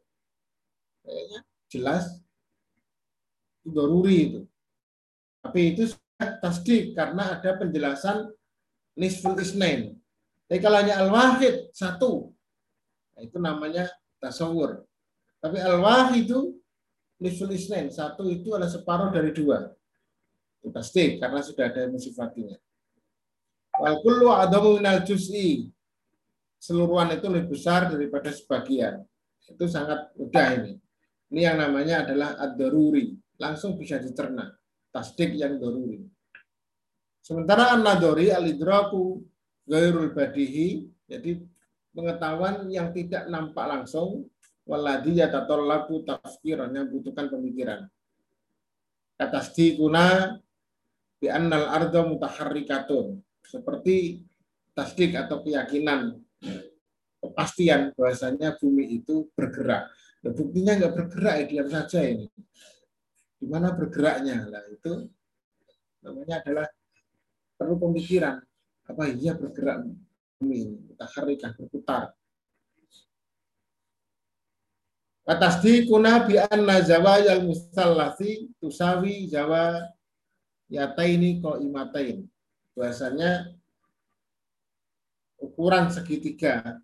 [1.01, 1.40] Kayaknya
[1.73, 2.05] jelas
[3.71, 4.41] itu doruri itu.
[5.41, 8.27] Tapi itu tasdik karena ada penjelasan
[8.99, 9.95] nisful isnain.
[10.51, 12.35] Tapi kalau hanya al-wahid satu,
[13.15, 13.87] nah itu namanya
[14.19, 14.83] tasawur.
[15.39, 16.59] Tapi al-wahidu
[17.23, 17.87] nisful isnain.
[17.95, 19.71] Satu itu adalah separuh dari dua.
[20.59, 22.59] Itu tasdik karena sudah ada sifatinya.
[23.79, 25.71] Wal kullu adamu minal juz'i
[26.61, 29.01] seluruhan itu lebih besar daripada sebagian.
[29.49, 30.73] Itu sangat mudah ini.
[31.31, 33.15] Ini yang namanya adalah ad-daruri.
[33.40, 34.53] Langsung bisa dicerna.
[34.92, 36.05] Tasdik yang daruri.
[37.24, 39.24] Sementara an-nadori al-idraku
[39.64, 40.85] gairul badihi.
[41.09, 41.40] Jadi
[41.96, 44.29] pengetahuan yang tidak nampak langsung
[44.68, 47.81] waladi yatatollabu tafkiran yang butuhkan pemikiran.
[49.16, 50.37] Katasdikuna
[51.18, 53.18] bi annal arda mutaharrikatun.
[53.42, 54.22] Seperti
[54.76, 56.18] tasdik atau keyakinan
[57.20, 59.92] kepastian bahwasanya bumi itu bergerak.
[60.24, 62.26] Nah, buktinya nggak bergerak ya diam saja ini.
[63.40, 64.44] Di mana bergeraknya?
[64.53, 65.09] Lah itu
[66.05, 66.68] namanya adalah
[67.57, 68.37] perlu pemikiran.
[68.85, 69.88] Apa iya bergerak
[70.37, 70.76] bumi ini?
[70.92, 72.12] Mutaharrikah berputar.
[75.24, 79.79] Atasdi kuna bi anna zawayal mustallasi tusawi jawa
[80.68, 82.26] yataini ko imatain.
[82.74, 83.55] Bahasanya
[85.40, 86.83] ukuran segitiga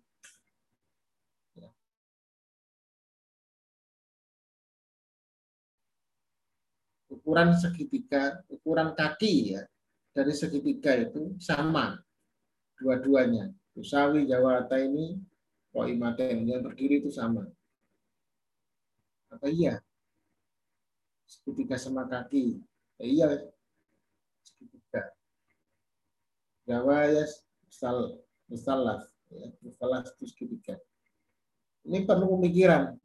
[7.27, 9.67] ukuran segitiga, ukuran kaki ya
[10.15, 11.99] dari segitiga itu sama
[12.79, 13.51] dua-duanya.
[13.75, 15.19] Usawi Jawa ini
[15.75, 17.43] Koimaten yang terdiri itu sama.
[19.27, 19.83] Apa iya?
[21.27, 22.63] Segitiga sama kaki.
[22.95, 23.27] Ya, iya,
[24.47, 25.11] segitiga.
[26.63, 27.27] Jawa ya
[27.67, 30.79] misal misalah ya, misalah itu segitiga.
[31.83, 32.95] Ini perlu pemikiran.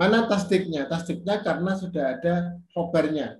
[0.00, 0.88] Mana tasdiknya?
[0.88, 3.36] Tasdiknya karena sudah ada khobarnya.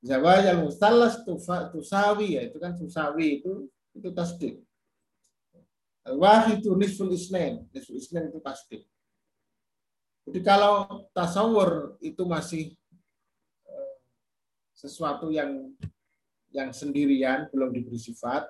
[0.00, 1.20] Jawa yang mustalas
[1.68, 4.64] tusawi, ya itu kan tusawi itu itu tasdik.
[6.08, 8.88] Wahidu nisful isnain, nisful isnain itu tasdik.
[10.24, 12.72] Jadi kalau tasawur itu masih
[13.68, 13.94] eh,
[14.72, 15.76] sesuatu yang
[16.56, 18.48] yang sendirian belum diberi sifat,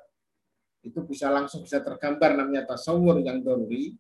[0.87, 3.99] itu bisa langsung bisa tergambar namanya tasawur yang doruri,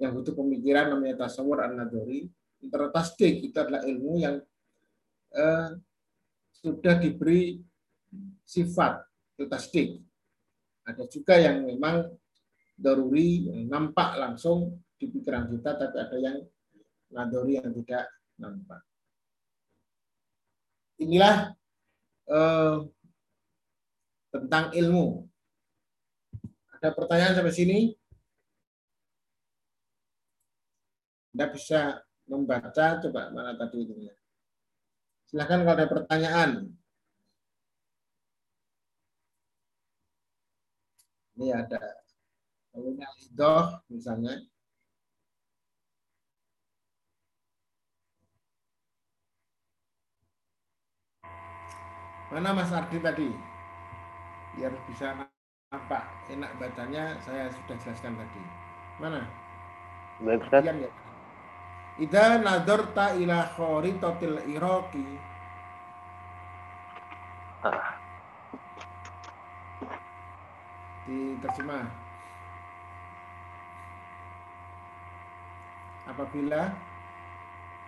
[0.00, 4.38] yang butuh pemikiran namanya tasawur an-nadori, antara tasdik itu adalah ilmu yang
[5.34, 5.68] eh,
[6.62, 7.58] sudah diberi
[8.46, 9.02] sifat
[9.50, 9.98] tasdik.
[10.86, 12.06] Ada juga yang memang
[12.78, 16.38] daruri yang nampak langsung di pikiran kita, tapi ada yang
[17.10, 18.06] nadori yang tidak
[18.38, 18.82] nampak.
[21.02, 21.50] Inilah
[22.30, 22.76] eh,
[24.30, 25.26] tentang ilmu.
[26.78, 27.78] Ada pertanyaan sampai sini?
[31.32, 31.80] Anda bisa
[32.30, 34.14] membaca, coba mana tadi itu ya.
[35.28, 36.50] Silahkan kalau ada pertanyaan.
[41.32, 42.02] Ini ada
[42.72, 44.40] Lalunya lidoh misalnya.
[52.32, 53.28] Mana Mas Ardi tadi?
[54.56, 55.12] Biar bisa
[55.68, 58.40] nampak enak bacanya, saya sudah jelaskan tadi.
[58.96, 59.28] Mana?
[60.24, 60.64] Baik, Ustaz.
[60.64, 60.88] Ya?
[62.00, 65.32] Ida nadarta ila kharitatil Iraqi
[67.62, 67.94] Ah,
[71.06, 71.86] diterjemah.
[76.10, 76.74] Apabila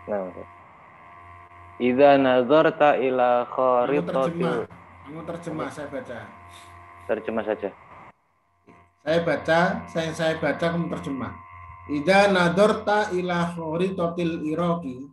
[0.07, 0.31] nah.
[1.83, 4.71] Idza nazarta ila terjemah, kharitatil
[5.05, 6.19] kamu terjemah saya baca.
[7.11, 7.71] terjemah saja.
[9.03, 11.44] Saya baca, saya saya baca kamu terjemah.
[11.85, 15.05] Ida nadarta ila kharitatil Iraqi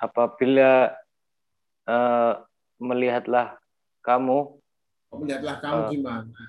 [0.00, 0.88] Apabila
[1.86, 2.32] eh,
[2.80, 3.60] melihatlah
[4.00, 4.56] kamu
[5.12, 5.88] melihatlah kamu Eh.
[5.94, 6.42] gimana.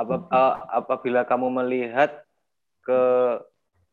[0.00, 2.24] apa, eh, apabila kamu melihat
[2.80, 3.02] ke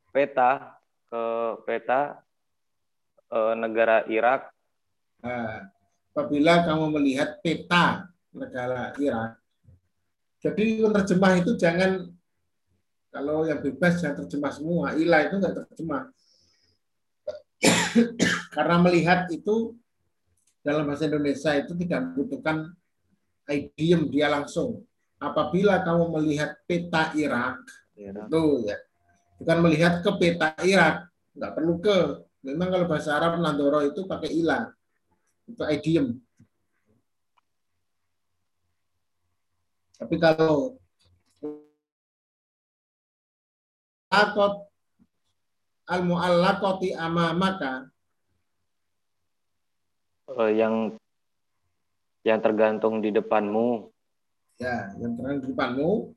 [0.09, 0.79] peta
[1.11, 1.21] ke
[1.67, 2.23] peta
[3.27, 4.49] eh, negara Irak
[5.19, 5.71] Nah,
[6.11, 9.39] apabila kamu melihat peta negara Irak.
[10.43, 12.11] Jadi menerjemah itu jangan
[13.13, 14.97] kalau yang bebas jangan terjemah semua.
[14.97, 16.09] Ilah itu nggak terjemah.
[18.57, 19.77] Karena melihat itu
[20.65, 22.73] dalam bahasa Indonesia itu tidak membutuhkan
[23.45, 24.81] idiom dia langsung.
[25.21, 27.61] Apabila kamu melihat peta Irak,
[27.93, 28.75] itu ya
[29.37, 31.97] bukan melihat ke peta Irak, nggak perlu ke.
[32.43, 34.67] Memang kalau bahasa Arab Nandoro itu pakai ilah
[35.47, 36.07] itu idiom.
[39.95, 40.75] Tapi kalau
[44.13, 44.69] akot
[45.89, 47.89] al muallaqati amamaka.
[50.29, 50.93] Eh, yang
[52.21, 53.89] yang tergantung di depanmu.
[54.61, 56.13] Ya yang terang di depanmu.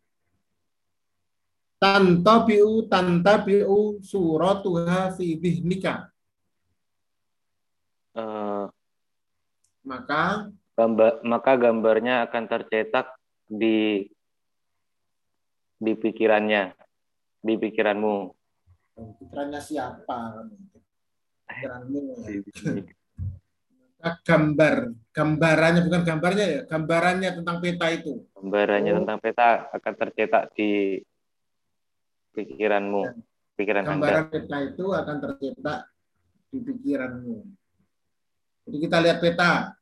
[1.76, 6.08] Tantabiu tantabiu suratuha fi dhihnika
[8.16, 8.64] eh,
[9.84, 10.48] maka?
[10.76, 13.16] gambar maka gambarnya akan tercetak
[13.48, 14.08] di
[15.76, 16.76] di pikirannya
[17.46, 18.16] di pikiranmu.
[19.22, 20.42] Pikirannya siapa?
[21.46, 22.42] Pikiranmu ya.
[23.96, 24.74] Maka gambar.
[25.14, 26.60] Gambarannya bukan gambarnya ya?
[26.68, 28.26] Gambarannya tentang peta itu.
[28.36, 28.96] Gambarannya Oh.
[29.02, 31.00] tentang peta akan tercetak di
[32.36, 33.02] pikiranmu.
[33.56, 33.92] Pikiran anda.
[33.96, 35.78] Gambaran peta itu akan tercetak
[36.52, 37.36] di pikiranmu.
[38.66, 39.72] Jadi kita lihat peta,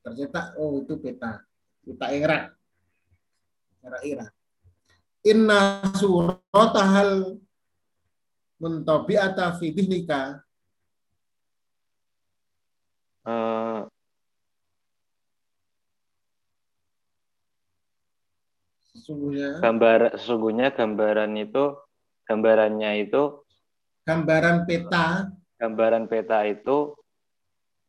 [0.00, 1.42] tercetak, oh itu peta,
[1.82, 2.54] peta Irak,
[3.82, 4.30] era Irak.
[5.22, 7.38] Inna suratahal
[8.58, 10.42] muntabi'ata fi dhihnika.
[13.22, 13.80] Eh,
[18.90, 21.64] sesungguhnya gambar sesungguhnya gambaran itu
[22.26, 23.46] gambarannya itu
[24.02, 25.30] gambaran peta.
[25.62, 26.98] Gambaran peta itu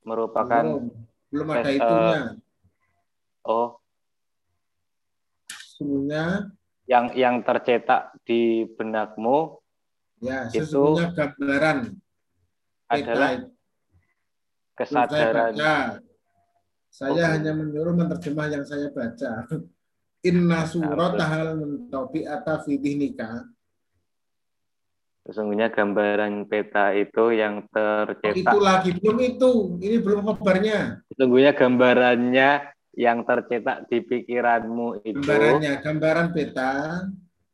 [0.05, 0.85] merupakan belum,
[1.33, 2.21] belum ada eh, itunya.
[3.49, 3.81] oh.
[5.49, 9.57] Sesungguhnya yang yang tercetak di benakmu
[10.19, 11.95] ya Itu gambaran
[12.87, 13.43] adalah
[14.73, 15.75] kesadaran Saya, baca.
[16.89, 17.31] saya Oh.
[17.31, 19.47] hanya menyuruh menerjemah yang saya baca.
[20.23, 23.43] Inna surat hal muntabi'ata fi dhihnika.
[25.23, 29.51] sesungguhnya gambaran peta itu yang Oh, tercetak itu lagi belum itu.
[29.79, 30.99] Ini belum kabarnya.
[31.07, 32.49] sesungguhnya gambarannya
[32.93, 36.71] yang tercetak di pikiranmu itu Gambarannya, gambaran peta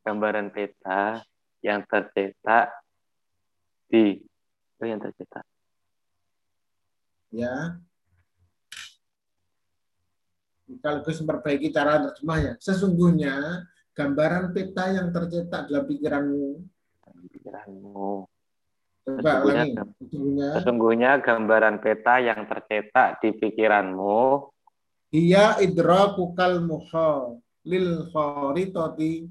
[0.00, 1.24] gambaran peta
[1.60, 2.72] yang tercetak
[3.88, 4.20] di
[4.80, 5.44] oh, yang tercetak
[7.30, 7.80] ya.
[10.70, 12.54] Sekaligus memperbaiki cara terjemahnya.
[12.62, 16.48] Sesungguhnya gambaran peta yang tercetak dalam pikiranmu.
[17.20, 18.24] di pikiranmu
[19.02, 19.72] Coba Sesungguhnya ulangi.
[19.76, 24.20] gam- Sesungguhnya sesungguhnya gambaran peta yang tercetak di pikiranmu
[25.10, 27.34] Dia idrakukal muha
[27.66, 29.26] lil kharitati.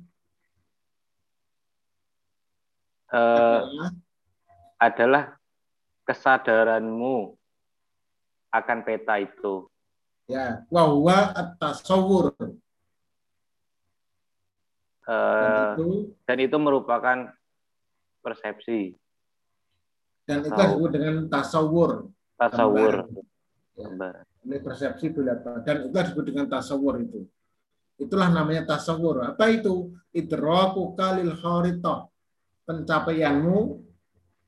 [3.10, 3.90] Eh, adalah
[4.78, 5.24] adalah
[6.06, 7.34] kesadaranmu
[8.54, 9.66] akan peta itu.
[10.30, 12.38] Ya wahwa at-tasawwur.
[15.10, 15.90] Eh, dan itu
[16.28, 17.18] dan itu merupakan
[18.22, 18.94] persepsi.
[20.30, 23.88] Dan itu disebut dengan tasawur tasawur Ya.
[23.90, 27.28] gambaran ini persepsi belakang dan itu disebut dengan tasawur itu.
[28.00, 29.92] Itulah namanya tasawur apa itu?
[30.16, 32.08] Idraku kalil kharitah
[32.64, 33.60] pencapaianmu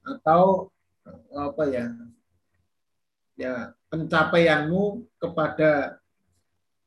[0.07, 0.71] atau
[1.35, 1.85] apa ya?
[3.35, 5.99] Ya pencapaianmu kepada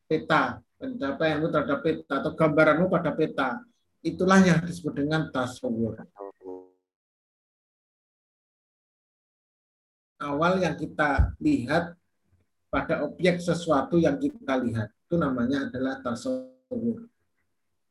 [0.08, 0.64] peta.
[0.80, 3.60] Pencapaianmu terhadap peta atau gambaranmu pada peta.
[4.00, 6.00] Itulah yang disebut dengan tasawur
[10.24, 11.92] awal yang kita lihat
[12.74, 17.06] pada objek sesuatu yang kita lihat itu namanya adalah tasawur.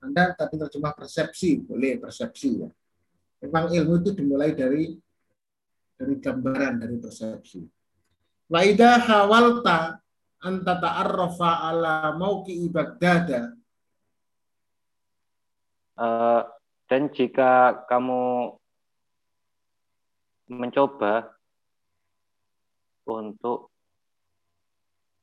[0.03, 2.69] Anda tadi terjemah persepsi, boleh persepsi ya.
[3.47, 4.91] Memang ilmu itu dimulai dari
[5.95, 7.63] dari gambaran, dari persepsi.
[8.51, 8.59] Wa
[8.99, 10.03] hawalta
[10.43, 13.55] an tata'arrafa ala mauqi'i Baghdad
[15.93, 16.41] Eh,
[16.89, 18.49] dan jika kamu
[20.49, 21.37] mencoba
[23.05, 23.72] untuk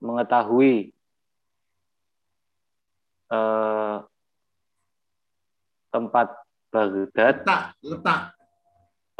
[0.00, 0.92] mengetahui
[3.30, 3.96] eh,
[5.92, 6.28] tempat
[6.70, 8.20] Baghdad, letak letak.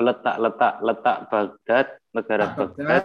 [0.01, 3.05] Letak letak letak Baghdad, negara letak Baghdad, Baghdad.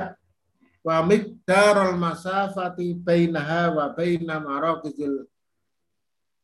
[0.85, 5.25] Wa miqdarul masafati bainaha wa baina maraqizil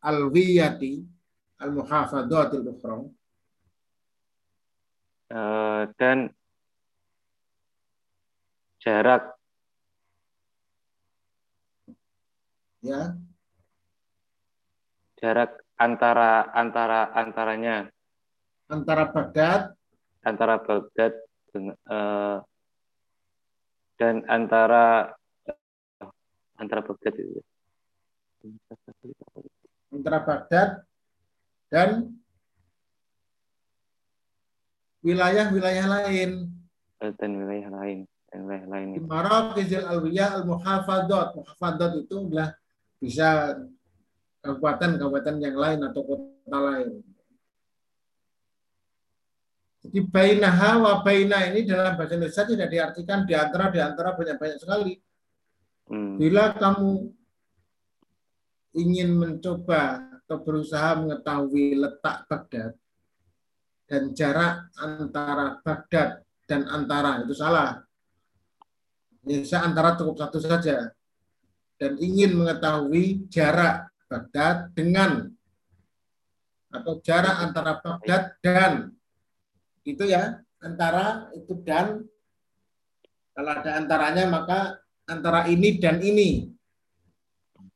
[0.02, 1.06] alwiyati
[1.62, 3.06] al muhafadatil ukhra.
[5.32, 6.34] Eh, dan
[8.82, 9.41] jarak
[12.82, 13.16] ya.
[15.22, 17.90] Jarak antara antara antaranya?
[18.70, 19.78] Antara Baghdad.
[20.22, 21.14] Antara Baghdad
[21.50, 22.38] dengan, eh,
[23.98, 25.14] dan antara
[26.58, 27.42] antara Baghdad itu
[29.92, 30.70] antara Baghdad
[31.70, 32.18] dan
[35.06, 36.50] wilayah-wilayah lain.
[37.02, 38.88] Dan wilayah lain dan wilayah lain.
[38.94, 41.34] Di Maraqizil Alwiyah Al-Muhafadat.
[41.34, 42.54] Muhafadat itu adalah
[43.02, 43.58] bisa
[44.46, 47.02] kabupaten-kabupaten yang lain atau kota lain.
[49.82, 54.60] Jadi bainaha wa baina ini dalam bahasa Indonesia tidak diartikan di antara di antara banyak-banyak
[54.62, 54.94] sekali.
[55.90, 56.22] Hmm.
[56.22, 57.10] Bila kamu
[58.78, 62.78] ingin mencoba atau berusaha mengetahui letak Baghdad
[63.90, 67.82] dan jarak antara Baghdad dan antara itu salah.
[69.26, 70.94] Indonesia antara cukup satu saja
[71.82, 75.34] dan ingin mengetahui jarak Baghdad dengan
[76.70, 78.94] atau jarak antara Baghdad dan
[79.82, 82.06] itu ya antara itu dan
[83.34, 84.78] kalau ada antaranya maka
[85.10, 86.52] antara ini dan ini.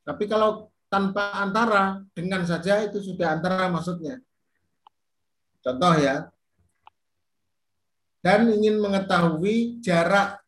[0.05, 4.21] Tapi kalau tanpa antara dengan saja itu sudah antara maksudnya.
[5.65, 6.29] Contoh ya.
[8.21, 10.41] Dan ingin mengetahui jarak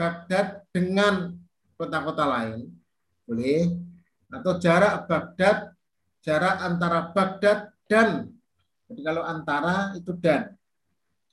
[0.00, 1.43] Baghdad dengan
[1.74, 2.70] kota-kota lain
[3.24, 3.74] boleh
[4.30, 5.74] atau jarak Baghdad
[6.24, 8.34] jarak antara Baghdad dan
[8.88, 10.54] jadi kalau antara itu dan.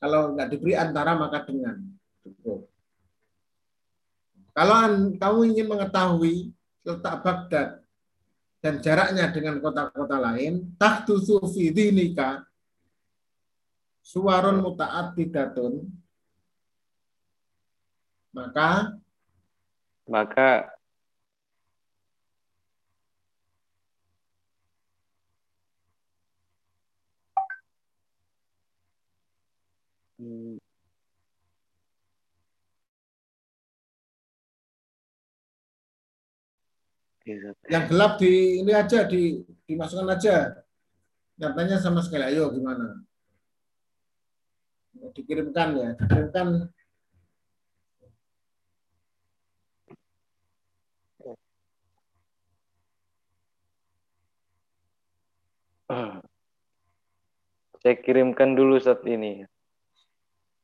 [0.01, 1.77] Kalau nggak diberi antara maka dengan.
[2.25, 2.65] Cukup.
[4.51, 4.75] Kalau
[5.15, 6.51] kamu ingin mengetahui
[6.83, 7.69] letak Baghdad
[8.61, 12.45] dan jaraknya dengan kota-kota lain, tahtu sufi dinika
[14.01, 15.85] suwarun muta'addidatun
[18.33, 18.97] maka
[20.07, 20.71] maka
[37.71, 39.39] yang gelap di ini aja di
[39.69, 40.51] dimasukkan aja.
[41.39, 43.01] Nyatanya sama sekali ayo gimana?
[45.15, 46.69] Dikirimkan ya dikirimkan
[57.81, 59.43] Saya kirimkan dulu saat ini.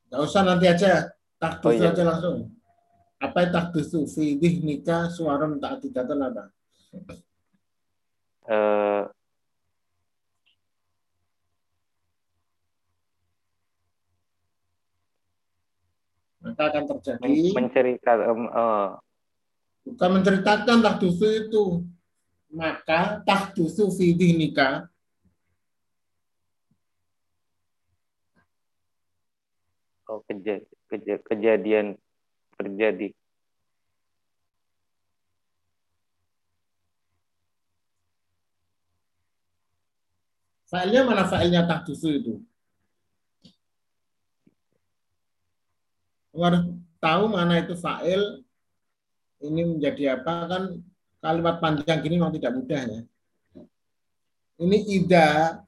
[0.08, 1.92] Gak usah nanti aja takdus Oh, iya.
[1.92, 2.38] aja langsung.
[3.18, 6.44] Apa yang takdusu fi dihnika suaram ta'didatan apa?
[8.48, 9.04] Eh,
[16.38, 18.90] Maka akan terjadi men- menceritakan eh,
[19.90, 21.64] bukan menceritakan takdusu itu.
[22.54, 24.88] Maka takdusu fi dihnika
[30.08, 32.00] oh, keja- keja- kejadian
[32.58, 33.12] terjadi.
[40.68, 42.34] Filenya mana filenya takdusu itu?
[46.36, 48.44] Harus tahu mana itu file
[49.42, 50.64] ini menjadi apa kan
[51.24, 53.02] kalimat panjang gini memang tidak mudah ya.
[54.58, 55.62] Ini ida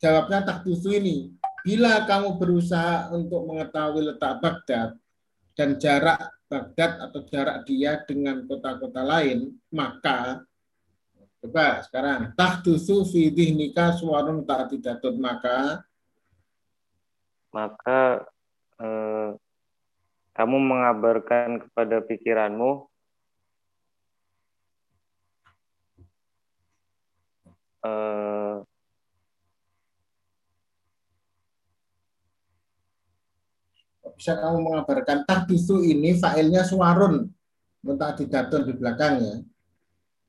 [0.00, 1.34] jawabnya takdusu ini.
[1.62, 4.98] Bila kamu berusaha untuk mengetahui letak Baghdad
[5.54, 10.42] dan jarak Baghdad atau jarak dia dengan kota-kota lain, maka
[11.42, 15.82] Coba sekarang tahdusu fi dihnika suwarun ta'tidatun maka
[17.50, 18.22] Maka
[18.78, 19.34] eh,
[20.38, 22.86] kamu mengabarkan kepada pikiranmu
[27.90, 28.54] eh,
[34.22, 37.26] bisa kamu mengabarkan tahdusu ini failnya suarun
[37.82, 39.36] mutadidatun di belakang ya.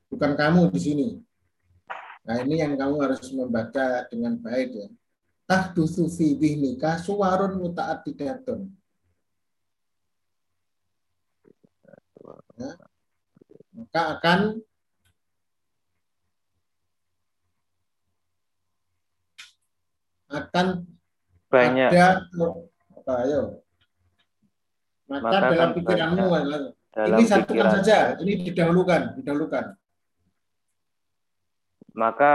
[0.10, 1.08] Bukan kamu di sini.
[2.26, 4.90] Nah ini yang kamu harus membaca dengan baik ya.
[5.46, 8.74] Tahdusu fi bihnika suwarun mutadidatun.
[12.58, 12.74] Ya.
[13.78, 14.40] Maka akan
[20.34, 20.68] akan
[21.54, 22.26] banyak ada
[22.98, 23.62] apa ayo
[25.14, 26.26] maka, Maka dalam pikiranmu
[26.94, 29.66] dalam ini satukan pikiran saja ini didahulukan didahulukan.
[31.94, 32.32] Maka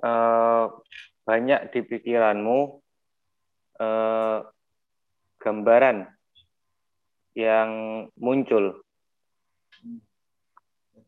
[0.00, 0.64] eh,
[1.28, 2.58] banyak di pikiranmu
[3.80, 4.38] eh,
[5.40, 5.96] gambaran
[7.36, 7.70] yang
[8.16, 8.80] muncul.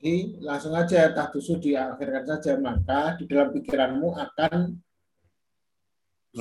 [0.01, 4.81] Jadi langsung aja tahdusu diakhirkan saja maka di dalam pikiranmu akan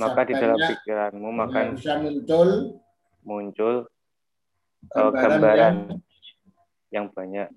[0.00, 2.78] maka di dalam pikiranmu maka bisa muncul
[3.26, 3.74] muncul
[4.84, 5.56] eh, gambaran, gambaran.
[5.58, 5.76] yang
[6.90, 7.48] yang banyak.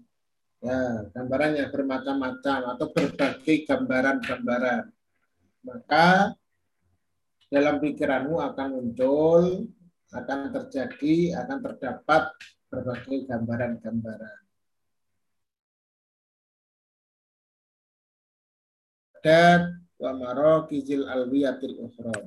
[0.63, 0.79] Ya
[1.11, 4.83] gambaran yang bermacam-macam atau berbagai gambaran-gambaran.
[5.63, 6.35] Maka
[7.51, 9.67] dalam pikiranmu akan muncul
[10.13, 12.31] akan terjadi akan terdapat
[12.71, 14.39] berbagai gambaran-gambaran.
[19.23, 19.59] Dan
[19.99, 22.17] wa marokizil alwiyatil ukhra.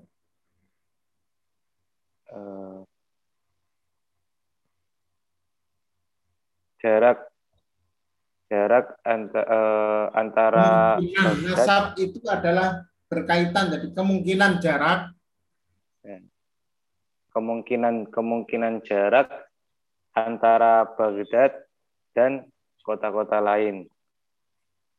[2.26, 2.80] Eh,
[6.86, 7.18] jarak
[8.46, 15.10] jarak anta, eh, antara kemungkinan nasab itu adalah berkaitan jadi kemungkinan jarak.
[17.34, 19.28] Kemungkinan kemungkinan jarak
[20.14, 21.66] antara Baghdad
[22.14, 22.48] dan
[22.80, 23.90] kota-kota lain.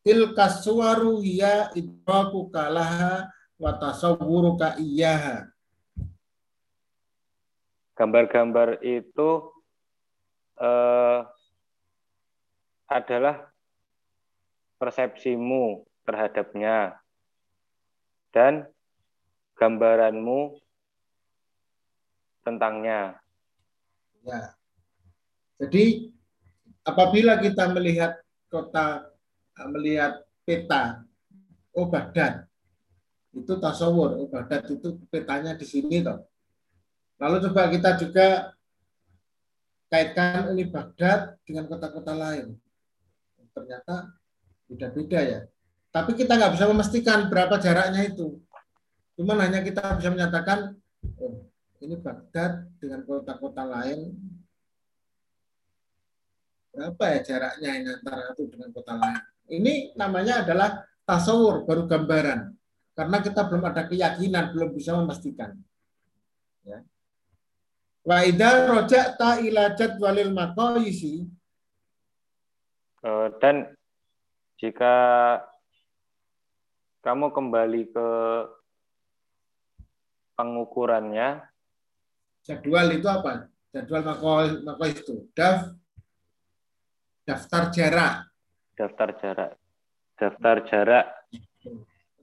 [0.08, 3.28] tilka suwaru hiya idraku kalaha
[3.60, 5.52] wa tasawwuruka iyyaha
[7.98, 9.52] Gambar-gambar itu
[10.62, 11.20] eh,
[12.88, 13.52] adalah
[14.80, 16.96] persepsimu terhadapnya
[18.32, 18.64] dan
[19.60, 20.56] gambaranmu
[22.48, 23.20] tentangnya.
[24.24, 24.56] ya.
[25.60, 26.14] Jadi
[26.88, 28.16] apabila kita melihat
[28.48, 29.12] kota
[29.74, 31.04] melihat peta
[31.76, 32.48] oh Baghdad.
[33.36, 36.24] Itu tasawur oh Baghdad itu petanya di sini toh.
[37.18, 38.28] Lalu coba kita juga
[39.90, 42.56] kaitkan ini Baghdad dengan kota-kota lain
[43.58, 44.14] ternyata
[44.70, 45.40] beda-beda ya.
[45.90, 48.38] Tapi kita nggak bisa memastikan berapa jaraknya itu.
[49.18, 50.78] Cuman hanya kita bisa menyatakan
[51.18, 51.50] oh
[51.82, 54.14] ini Baghdad dengan kota-kota lain.
[56.74, 59.22] Berapa ya jaraknya ini antara satu dengan kota lain?
[59.50, 62.54] Ini namanya adalah tasawur baru gambaran.
[62.98, 65.54] Karena kita belum ada keyakinan belum bisa memastikan.
[66.66, 66.82] Ya.
[68.02, 70.34] Wa idza raja'ta ila jadwalil
[73.08, 73.72] Eh, dan
[74.60, 74.96] jika
[77.00, 78.10] kamu kembali ke
[80.36, 81.40] pengukurannya,
[82.44, 83.48] jadwal itu apa?
[83.72, 85.16] Jadwal maqayis maqayis itu.
[85.32, 85.72] Daf
[87.24, 88.16] daftar jarak.
[88.78, 89.52] daftar jarak,
[90.22, 91.06] daftar jarak,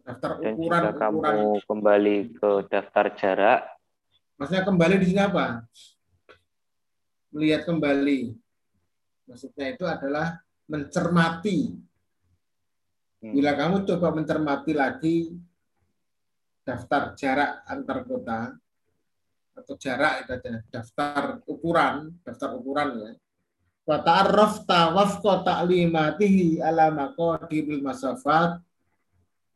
[0.07, 3.61] daftar dan ukuran jika ukuran kamu kembali ke daftar jarak,
[4.39, 5.66] maksudnya kembali di sini apa?
[7.35, 8.39] Melihat kembali.
[9.26, 11.81] Maksudnya itu adalah mencermati.
[13.25, 13.33] Hmm.
[13.33, 15.33] bila kamu coba mencermati lagi
[16.61, 18.53] daftar jarak antar kota
[19.57, 23.12] atau jarak itu ada daftar ukuran daftar ukuran ya.
[23.85, 28.61] Wa ta'arrafta wafqa ta'limatihi ala maqadiril masafat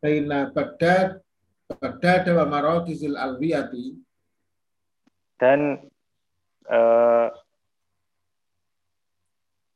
[0.00, 1.20] baina Baghdad
[1.68, 4.00] Baghdad wa marakizil alwiyati.
[5.36, 5.76] Dan
[6.64, 7.28] eh,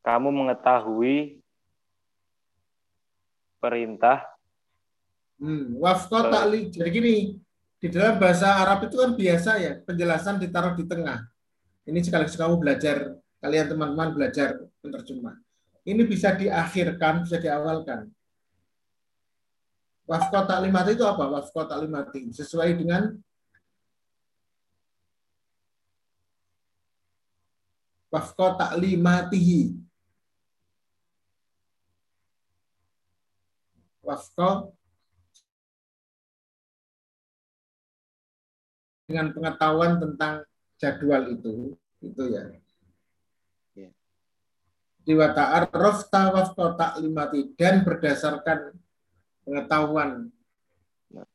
[0.02, 1.40] kamu mengetahui
[3.62, 4.26] perintah
[5.42, 6.30] Hmm, wafqa Eh.
[6.30, 6.60] ta'li.
[6.70, 7.14] Jadi gini,
[7.82, 11.18] di dalam bahasa Arab itu kan biasa ya, penjelasan ditaruh di tengah.
[11.82, 15.34] Ini sekaligus kamu belajar, kalian teman-teman belajar penerjemah.
[15.82, 18.06] Ini bisa diakhirkan, bisa diawalkan.
[20.06, 21.26] Wafqa ta'limati itu apa?
[21.26, 22.30] Wafqa ta'limati.
[22.30, 23.18] Sesuai dengan
[28.14, 29.81] wafqa ta'limatihi.
[34.02, 34.66] Wafqa
[39.06, 40.42] dengan pengetahuan tentang
[40.78, 42.42] jadwal itu itu ya.
[43.78, 43.90] Ya.
[45.06, 48.74] Di wata'ar rofta wafqa ta'limati dan berdasarkan
[49.46, 50.34] pengetahuan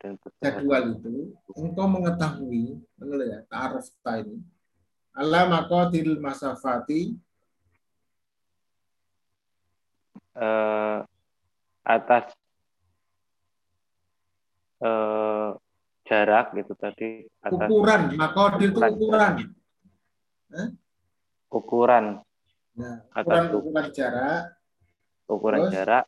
[0.02, 2.82] dan jadwal itu engkau mengetahui
[3.30, 4.42] ya ta'arufta ini
[5.18, 5.50] Ala
[6.22, 7.18] masafati
[10.38, 10.98] eh,
[11.82, 12.37] atas
[14.82, 15.50] eh,
[16.08, 18.02] jarak gitu tadi atas ukuran.
[18.16, 19.34] Maqadir itu ukuran.
[21.52, 22.06] ukuran
[22.78, 24.44] Nah, Atas ukuran ukuran jarak
[25.28, 25.74] ukuran Terus?
[25.76, 26.06] jarak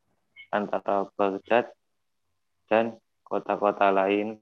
[0.53, 1.65] antara Baghdad
[2.72, 2.95] dan
[3.26, 4.39] kota-kota lain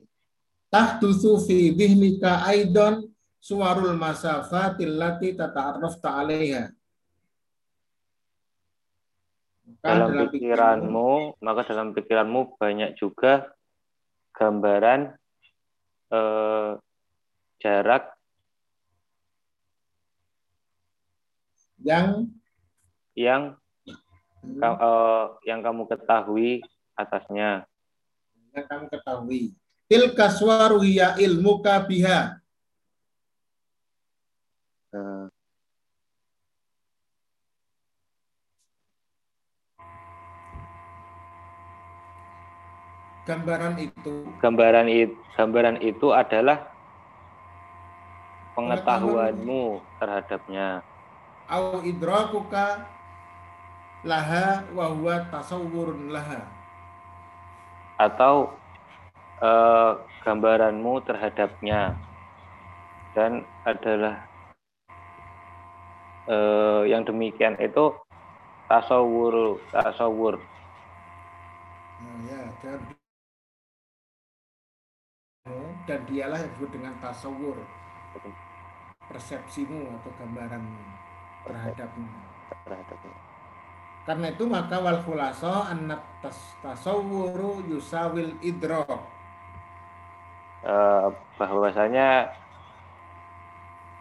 [0.69, 3.07] tahdusu fi dhihnika aidon
[3.39, 6.63] suwarul masafatil lati tata'arrafta 'alaiha.
[9.67, 11.09] Maka dalam dalam pikiranmu
[11.39, 13.47] maka dalam pikiranmu banyak juga
[14.38, 15.17] gambaran
[16.13, 16.71] eh,
[17.57, 18.13] jarak
[21.81, 22.29] yang
[23.17, 23.57] yang
[24.61, 26.61] ka- eh, yang kamu ketahui
[26.93, 27.65] atasnya
[28.53, 29.41] yang kamu ketahui.
[29.88, 32.41] Tilka suwaru hiya ilmuka biha.
[34.91, 35.25] Eh,
[43.28, 44.15] Gambaran itu.
[44.39, 46.71] Gambaran itu gambaran itu adalah
[48.57, 50.82] pengetahuanmu terhadapnya.
[51.45, 52.89] Au idrakuka
[54.07, 56.41] laha wa huwa tasawwurun laha.
[57.97, 58.53] atau
[59.41, 59.91] eh,
[60.25, 61.97] gambaranmu terhadapnya.
[63.17, 64.30] Dan adalah
[66.30, 67.97] eh, yang demikian itu
[68.69, 70.38] tasawur tasawur
[71.97, 72.41] Nah, ya,
[75.88, 77.58] dan dialah yang disebut dengan tasawur
[79.08, 80.84] persepsimu atau gambaranmu
[81.48, 82.12] terhadapnya.
[82.68, 83.16] terhadapnya
[84.08, 89.04] Karena itu maka wal khulasa annat tas tasawwuru yusawil idrok.
[90.64, 92.32] Eh, bahwasanya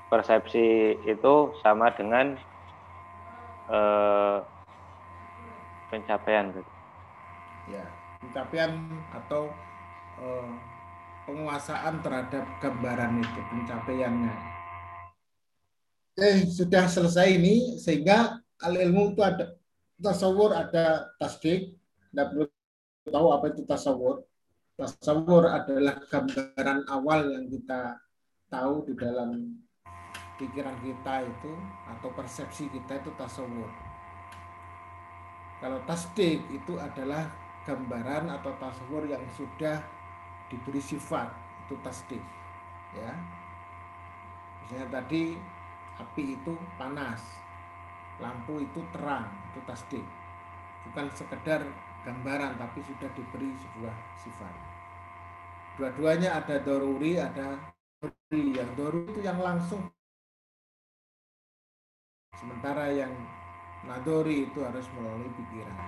[0.07, 2.39] persepsi itu sama dengan
[3.67, 4.39] eh,
[5.91, 6.55] pencapaian.
[7.67, 7.83] Ya,
[8.23, 8.79] pencapaian
[9.11, 9.51] atau
[10.23, 10.51] eh,
[11.27, 14.35] penguasaan terhadap gambaran itu, pencapaiannya.
[16.17, 19.53] Oke, sudah selesai ini sehingga al ilmu itu ada
[20.01, 21.77] tasawur, ada tasdik.
[22.09, 22.49] Tidak perlu
[23.05, 24.25] tahu apa itu tasawur.
[24.81, 28.01] Tasawur adalah gambaran awal yang kita
[28.49, 29.61] tahu di dalam
[30.41, 31.53] pikiran kita itu
[31.89, 33.69] atau persepsi kita itu tasawur.
[35.61, 37.29] Kalau tasdik itu adalah
[37.65, 39.81] gambaran atau tasawur yang sudah
[40.47, 41.29] diberi sifat
[41.67, 42.23] itu tasdik
[42.95, 43.11] ya.
[44.63, 45.35] Misalnya tadi
[45.99, 47.23] api itu panas
[48.23, 50.05] lampu itu terang itu tasdik
[50.89, 51.61] bukan sekedar
[52.07, 54.55] gambaran tapi sudah diberi sebuah sifat.
[55.77, 57.59] Dua-duanya ada doruri ada
[57.99, 58.55] doruri.
[58.55, 59.83] Yang doruri itu yang langsung.
[62.37, 63.11] Sementara yang
[63.89, 65.79] nadori itu harus melalui pikiran.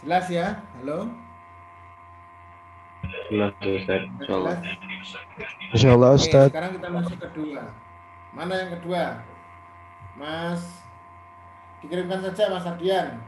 [0.00, 0.64] Jelas ya?
[0.80, 1.29] Halo
[3.30, 4.02] Jelas Ustaz.
[4.20, 4.56] Insyaallah.
[5.74, 6.48] Insyaallah Oke, Ustaz.
[6.50, 7.62] sekarang kita masuk kedua.
[8.34, 9.02] Mana yang kedua?
[10.18, 10.62] Mas
[11.80, 13.18] dikirimkan saja Mas Ardian.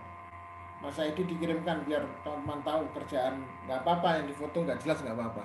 [0.83, 5.43] Mas Aidi dikirimkan biar teman-teman tahu kerjaan nggak apa-apa yang difoto nggak jelas nggak apa-apa.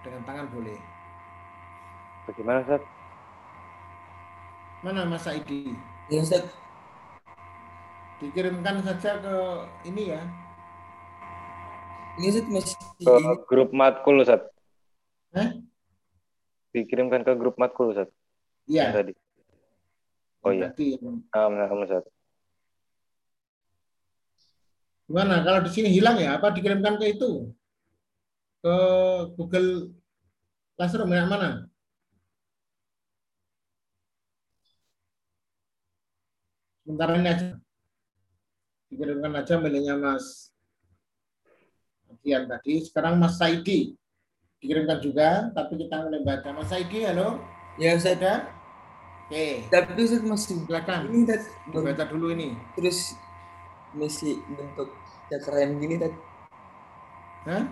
[0.00, 0.80] Dengan tangan boleh.
[2.24, 2.82] Bagaimana Ustaz?
[4.80, 5.76] Mana Mas Aidi?
[6.08, 6.48] Ya Ustaz,
[8.20, 9.34] Dikirimkan saja ke
[9.88, 10.20] ini ya.
[12.20, 13.16] Ini Ustaz masih Ke
[13.48, 14.44] grup matkul Ustaz.
[15.32, 15.56] Hah?
[16.76, 18.12] Dikirimkan ke grup matkul Ustaz.
[18.68, 18.92] yang Iya.
[18.92, 19.16] Tadi.
[20.44, 20.68] Oh iya.
[20.76, 21.00] Tadi.
[21.32, 22.04] Alhamdulillah Ustaz.
[25.08, 25.40] Gimana?
[25.40, 26.36] Kalau di sini hilang ya?
[26.36, 27.48] Apa dikirimkan ke itu?
[28.60, 28.74] Ke
[29.40, 29.96] Google
[30.76, 31.64] Classroom yang mana?
[36.84, 37.48] Sebentar ini aja.
[38.92, 40.49] Dikirimkan aja miliknya Mas
[42.20, 42.84] Dian tadi.
[42.84, 43.96] Sekarang Mas Saidi.
[44.60, 46.52] Dikirimkan juga, tapi kita mulai baca.
[46.52, 47.40] Mas Saidi, halo?
[47.80, 48.20] ya Ustaz.
[48.20, 48.44] Ada?
[49.24, 51.00] Oke, Tapi Ustaz masih silakan.
[51.08, 52.48] ini Ustaz, belum- Dibaca dulu ini.
[52.76, 53.16] terus
[53.90, 54.90] masih bentuk
[55.28, 56.12] cakram gini Ustaz.
[57.48, 57.64] Hah?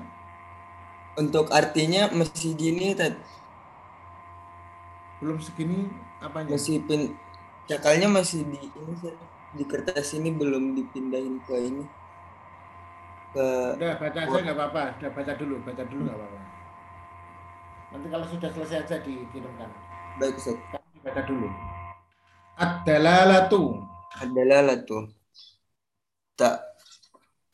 [1.19, 3.21] Untuk artinya masih gini Ustaz.
[5.21, 5.91] Belum segini
[6.23, 6.55] apanya?
[6.57, 7.13] Masih pin
[7.69, 8.95] cakalnya masih di ini.
[9.51, 11.85] Di kertas ini belum dipindahin ke ini
[13.35, 16.41] ke Udah baca aja nggak apa-apa, udah baca dulu, baca dulu nggak apa-apa.
[17.89, 19.68] Nanti kalau sudah selesai aja dikirimkan.
[20.20, 20.59] Baik, Ustaz.
[21.01, 21.49] Baca dulu.
[22.59, 23.62] Ad-dalalatu.
[24.18, 25.09] Ad-dalalatu.
[26.39, 26.68] Tak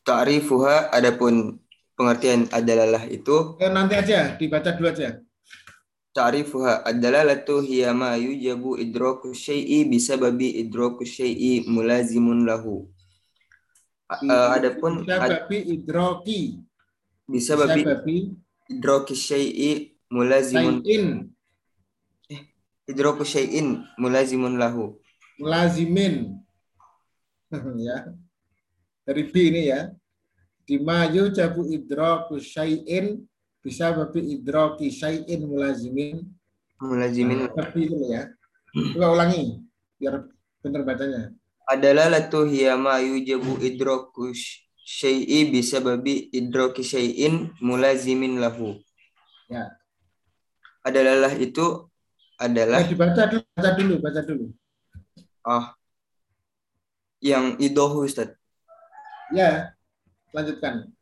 [0.05, 1.57] ta'rifuha adapun
[1.97, 5.25] pengertian ad-dalalah itu ya, nanti aja dibaca dulu aja.
[6.15, 12.87] Ta'rifuha ad-dalalatu hiya ma yujabu idraku syai'i bisababi idraku syai'i mulazimun lahu
[14.09, 16.43] ada eh, adapun bisa babi idroki.
[17.25, 18.37] Bisa, babi,
[18.69, 20.85] idroki syai'i mulazimun.
[22.29, 22.41] Eh,
[22.85, 25.01] idroku syai'in mulazimun lahu.
[25.41, 26.37] Mulazimin.
[27.79, 28.11] Ya.
[29.07, 29.95] Dari B ini ya.
[30.67, 33.23] Dimayu cabu idroku syai'in
[33.63, 36.27] bisa babi idroki syai'in mulazimin.
[36.83, 37.47] Mulazimin.
[37.55, 38.27] Tapi itu ya.
[38.75, 39.63] Coba ulangi
[40.03, 40.27] biar
[40.61, 41.31] benar bacanya
[41.65, 44.37] adalah latu hiyama yujabu idroku
[44.85, 48.77] syai'i bisababi idroki syai'in mulazimin lahu.
[49.49, 49.73] Ya.
[50.85, 51.89] Adalah itu
[52.37, 52.85] adalah.
[52.85, 54.45] Ya, baca dulu, baca dulu, baca dulu.
[55.45, 55.67] Oh.
[57.25, 58.37] Yang idohu Ustaz.
[59.33, 59.73] Ya,
[60.37, 60.93] lanjutkan.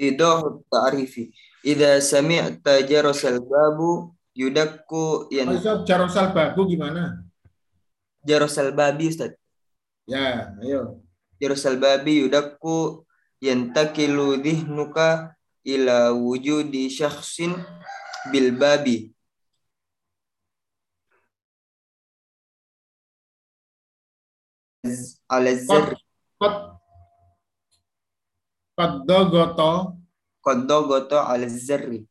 [0.00, 1.28] Idohu ta'arifi.
[1.60, 7.20] Ida sami'ta jarosal babu yudakku yang Oh, jarosal babu gimana?
[8.24, 9.32] Jarasal babi Ustaz.
[10.06, 11.00] ya ayo
[11.40, 13.08] Jarasal babi yudakku
[13.40, 15.32] yantakilu dhihnuka
[15.64, 17.56] ila wujudi syakhsin
[18.28, 19.08] bil babi.
[25.32, 25.96] Ala zar
[26.36, 26.56] kot
[28.76, 29.96] kot dogoto
[30.44, 32.04] qad dagata ala zarri.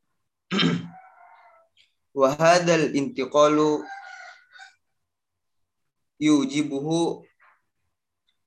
[2.19, 3.85] Wa hadzal intiqalu
[6.19, 7.23] yujibuhu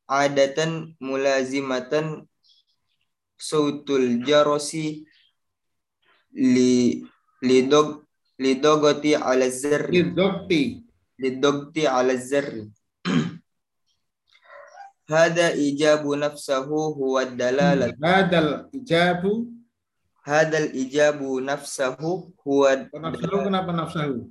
[0.09, 2.29] adatan mulazimatan
[3.41, 5.07] sautul jarosi
[6.37, 7.01] li
[7.43, 8.05] lidog
[8.39, 10.85] lidogoti ala zarri lidogti.
[11.23, 12.67] Lidogti ala zarri
[15.13, 19.47] hada ijabu nafsahu huwa dalalah hada ijabu.
[20.23, 24.31] Hada ijabu nafsahu huwa nafsahu kenapa nafsahu?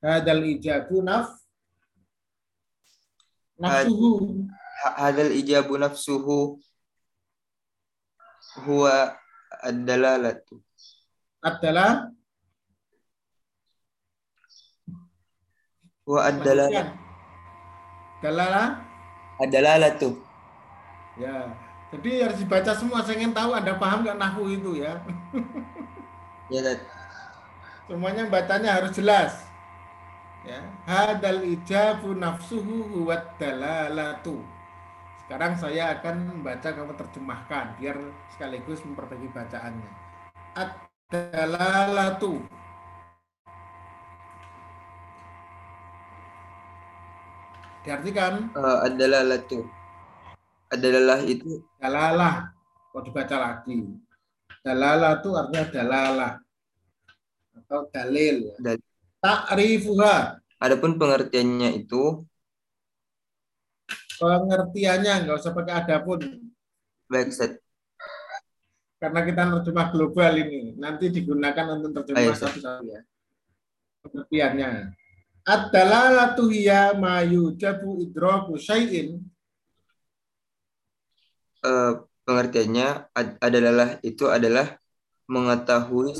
[0.00, 1.28] Hadal ijabu naf
[3.60, 4.48] nafsuhu.
[4.96, 6.56] Hadal ijabu nafsuhu
[8.64, 9.12] huwa
[9.60, 10.64] ad-dalalatu.
[11.44, 12.16] Ad-dalal
[16.08, 16.86] huwa ad-dalalah.
[18.24, 18.66] Dalalah
[19.36, 20.16] ad-dalalatu.
[21.20, 21.52] Ya.
[21.92, 23.04] Jadi harus dibaca semua.
[23.04, 24.96] Saya ingin tahu Anda paham nggak nahu itu ya.
[26.48, 26.72] ya,
[27.84, 29.49] Semuanya bacanya harus jelas
[30.44, 30.60] ya.
[30.88, 34.40] Hadal ijabu nafsuhu huwat dalalatu.
[35.24, 37.96] Sekarang saya akan membaca kamu terjemahkan biar
[38.34, 39.90] sekaligus memperbaiki bacaannya.
[40.58, 42.42] Ad-dalalatu
[47.86, 48.50] diartikan?
[48.52, 49.62] Eh, uh, ad-dalalatu
[50.70, 51.62] adalah itu?
[51.78, 52.50] Dalalah.
[52.90, 53.86] Kalau dibaca lagi?
[54.66, 56.32] Dalalah itu artinya dalalah.
[57.54, 58.50] Atau dalil.
[58.58, 58.89] Dalil
[59.20, 60.40] ta'rifuha.
[60.60, 62.24] Adapun pengertiannya itu
[64.20, 66.20] pengertiannya nggak usah pakai adapun.
[67.08, 67.56] Baik Ustaz.
[69.00, 70.76] karena kita terjemah global ini.
[70.76, 73.00] Nanti digunakan untuk terjemah satu-satu ya.
[74.04, 74.92] Pengertiannya.
[75.40, 79.24] Ad-dalalatu hiya ma yujabu idraku syai'in.
[81.64, 81.92] Eh,
[82.28, 84.76] pengertiannya ad- adalah itu adalah
[85.30, 86.14] mengetahui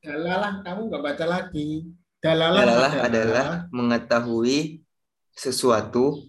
[0.00, 1.84] dalalah kamu nggak baca lagi
[2.20, 4.84] dalalah, adalah adalah mengetahui
[5.34, 6.20] sesuatu.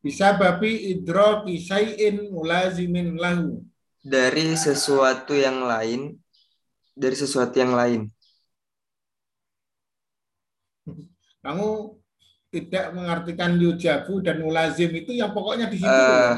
[0.00, 3.60] Bisa babi idraki syai'in mulazimin lahu.
[4.00, 6.16] Dari sesuatu yang lain
[7.00, 8.12] dari sesuatu yang lain.
[11.44, 11.96] Kamu
[12.52, 15.88] tidak mengartikan yujabu dan mulazim itu yang pokoknya di situ.
[15.88, 16.36] Eh,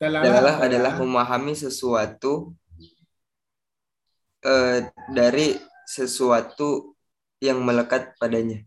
[0.00, 2.56] dalalah, adalah adalah memahami sesuatu
[4.44, 5.56] eh, dari
[5.86, 6.96] sesuatu
[7.40, 8.64] yang melekat padanya.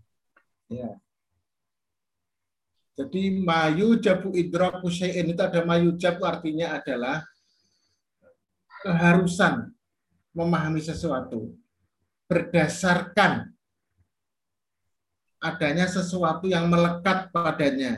[3.00, 7.24] Jadi mayu jabu idraku syai'in itu ada mayu jabu artinya adalah
[8.84, 9.72] keharusan
[10.36, 11.56] memahami sesuatu
[12.30, 13.50] berdasarkan
[15.42, 17.98] adanya sesuatu yang melekat padanya.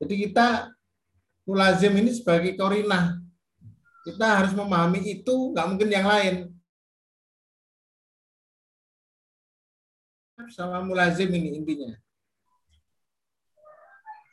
[0.00, 0.70] Jadi kita
[1.44, 3.20] mulazim ini sebagai korinah.
[4.06, 6.55] Kita harus memahami itu, nggak mungkin yang lain.
[10.52, 11.96] Sama mulazim ini intinya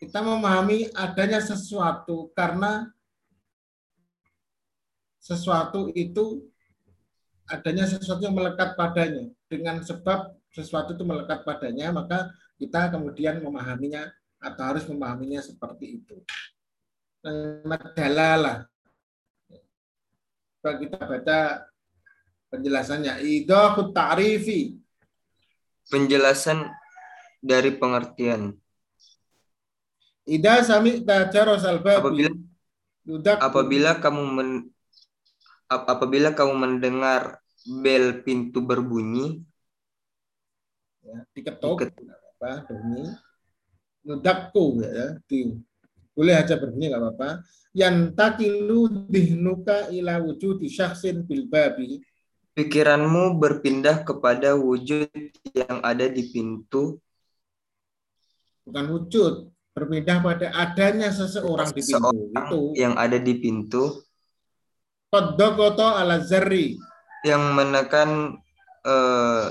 [0.04, 2.92] kita memahami adanya sesuatu karena
[5.24, 6.44] sesuatu itu
[7.48, 14.12] adanya sesuatu yang melekat padanya dengan sebab sesuatu itu melekat padanya maka kita kemudian memahaminya
[14.44, 16.20] atau harus memahaminya seperti itu.
[17.96, 18.68] Dalalah.
[20.60, 21.40] Kita baca
[22.52, 23.24] penjelasannya.
[23.24, 24.83] Idahut ta'rifi.
[25.92, 26.72] Penjelasan
[27.44, 28.56] dari pengertian.
[30.24, 32.32] Ida sami Apabila
[33.44, 34.50] apabila kamu men,
[35.68, 37.44] ap- apabila kamu mendengar
[37.84, 39.44] bel pintu berbunyi,
[41.04, 42.08] ya, diketuk Diketuk.
[42.40, 43.12] apa bunyi.
[44.04, 45.56] Yudakku ya di
[46.16, 47.30] boleh aja berbunyi nggak apa-apa.
[47.76, 52.00] Yang takilu dihnuka ila wujudi syakhsin bil babi
[52.54, 55.10] pikiranmu berpindah kepada wujud
[55.54, 57.02] yang ada di pintu.
[58.64, 59.34] Bukan wujud
[59.74, 62.10] berpindah pada adanya seseorang di pintu.
[62.10, 64.06] Seseorang itu yang ada di pintu.
[65.10, 66.78] Kodokoto ala zarri.
[67.26, 68.10] Yang menekan
[68.86, 69.46] eh,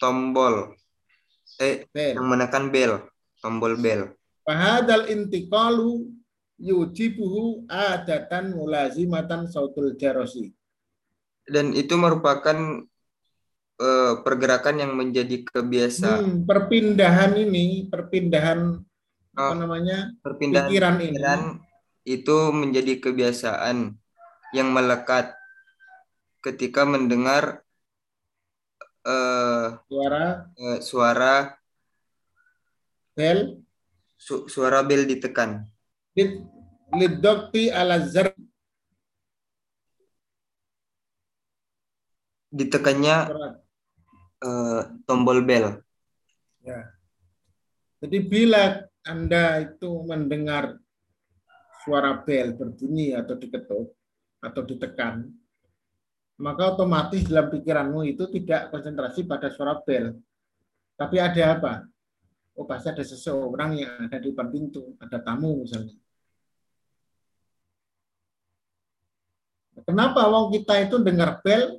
[0.00, 0.76] tombol.
[1.56, 2.20] Eh bel.
[2.20, 3.00] yang menekan bel
[3.40, 4.12] tombol bel.
[4.44, 6.12] Fahadal intiqalu
[6.60, 10.52] yujibuhu adatan mulazimatan sautul jarosi.
[11.46, 12.58] Dan itu merupakan
[13.76, 18.80] eh, pergerakan yang menjadi kebiasaan Hmm, perpindahan ini, perpindahan
[19.36, 19.56] apa Oh.
[19.56, 21.04] namanya perpindahan pikiran ini.
[21.12, 21.40] pikiran
[22.02, 23.76] itu menjadi kebiasaan
[24.54, 25.36] yang melekat
[26.40, 27.60] ketika mendengar
[29.04, 30.24] eh, suara.
[30.56, 31.34] eh, suara
[33.12, 33.60] bel.
[34.16, 35.68] su- suara bel ditekan.
[36.16, 36.42] Lid
[36.90, 38.32] lidokti ala zar
[42.56, 43.16] ditekannya
[44.40, 45.84] eh, tombol bel
[48.02, 50.76] Jadi bila Anda itu mendengar
[51.86, 53.94] suara bel berbunyi atau diketuk
[54.42, 55.30] atau ditekan,
[56.42, 60.18] maka otomatis dalam pikiranmu itu tidak konsentrasi pada suara bel.
[60.98, 61.74] Tapi ada apa?
[62.56, 65.92] Oh, pasti ada seseorang yang ada di depan pintu, ada tamu misalnya.
[69.84, 71.78] Kenapa wong kita itu dengar bel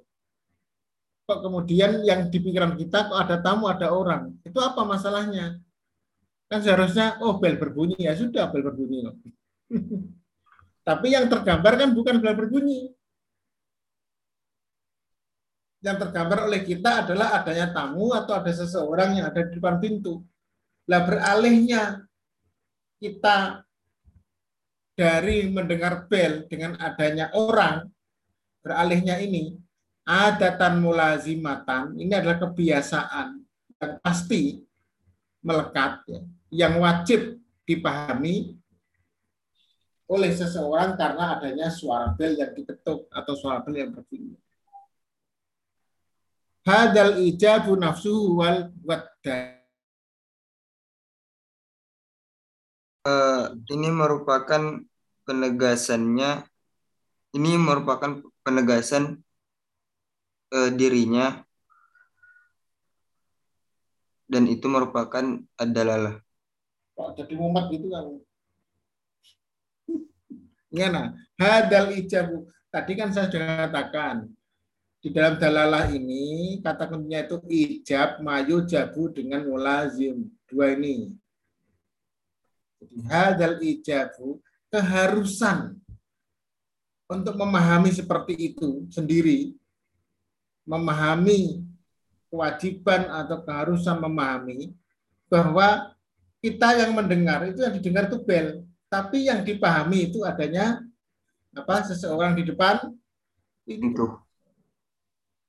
[1.27, 4.31] kok kemudian yang di pikiran kita kok ada tamu, ada orang.
[4.47, 5.59] Itu apa masalahnya?
[6.47, 9.15] Kan seharusnya oh bel berbunyi ya sudah bel berbunyi kok.
[10.87, 12.95] Tapi yang tergambar kan bukan bel berbunyi.
[15.83, 20.23] Yang tergambar oleh kita adalah adanya tamu atau ada seseorang yang ada di depan pintu.
[20.87, 22.07] Lah beralihnya
[23.03, 23.67] kita
[24.95, 27.83] dari mendengar bel dengan adanya orang,
[28.63, 29.66] beralihnya ini
[30.07, 33.43] adatan mulazimatan, ini adalah kebiasaan
[33.77, 34.63] yang pasti
[35.43, 38.55] melekat, ya, yang wajib dipahami
[40.07, 44.39] oleh seseorang karena adanya suara bel yang diketuk atau suara bel yang berbunyi.
[46.63, 49.59] Hadal ijabu nafsuhu wal wadda.
[53.07, 54.79] Eh, ini merupakan
[55.27, 56.47] penegasannya
[57.35, 59.21] ini merupakan penegasan
[60.53, 61.43] eh, dirinya
[64.27, 65.23] dan itu merupakan
[65.55, 66.19] adalah
[66.97, 68.05] Kok jadi mumet gitu kan?
[70.73, 71.13] Gimana?
[71.37, 72.49] Hadal ijabu.
[72.73, 74.33] Tadi kan saya sudah katakan
[74.97, 80.25] di dalam dalalah ini kata kuncinya itu ijab, mayu, jabu dengan mulazim.
[80.49, 81.13] Dua ini.
[83.05, 84.41] Hadal ijabu
[84.73, 85.77] keharusan
[87.07, 89.53] untuk memahami seperti itu sendiri,
[90.67, 91.63] memahami
[92.27, 94.75] kewajiban atau keharusan memahami
[95.31, 95.95] bahwa
[96.43, 98.61] kita yang mendengar itu yang didengar itu bel,
[98.91, 100.83] tapi yang dipahami itu adanya
[101.55, 102.93] apa seseorang di depan
[103.65, 103.89] itu.
[103.89, 104.05] itu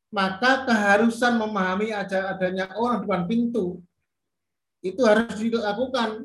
[0.09, 3.67] Maka keharusan memahami aja adanya orang di depan pintu
[4.81, 6.25] itu harus dilakukan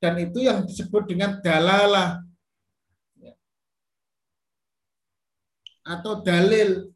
[0.00, 2.22] dan itu yang disebut dengan dalalah
[3.20, 3.36] Ya.
[5.84, 6.88] atau dalil.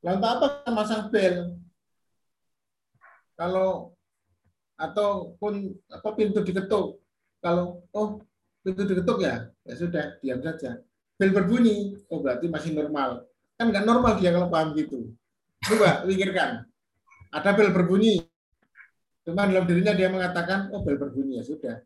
[0.00, 1.60] Lalu apa masang bel?
[3.36, 3.92] Kalau
[4.80, 7.00] ataupun apa pintu diketuk.
[7.40, 8.24] Kalau oh
[8.64, 10.80] pintu diketuk ya, ya sudah diam saja.
[11.20, 13.28] Bel berbunyi, oh berarti masih normal.
[13.60, 15.12] Kan nggak normal dia kalau paham gitu.
[15.60, 16.64] Coba pikirkan.
[17.28, 18.24] Ada bel berbunyi.
[19.28, 21.76] Cuma dalam dirinya dia mengatakan, oh bel berbunyi ya sudah.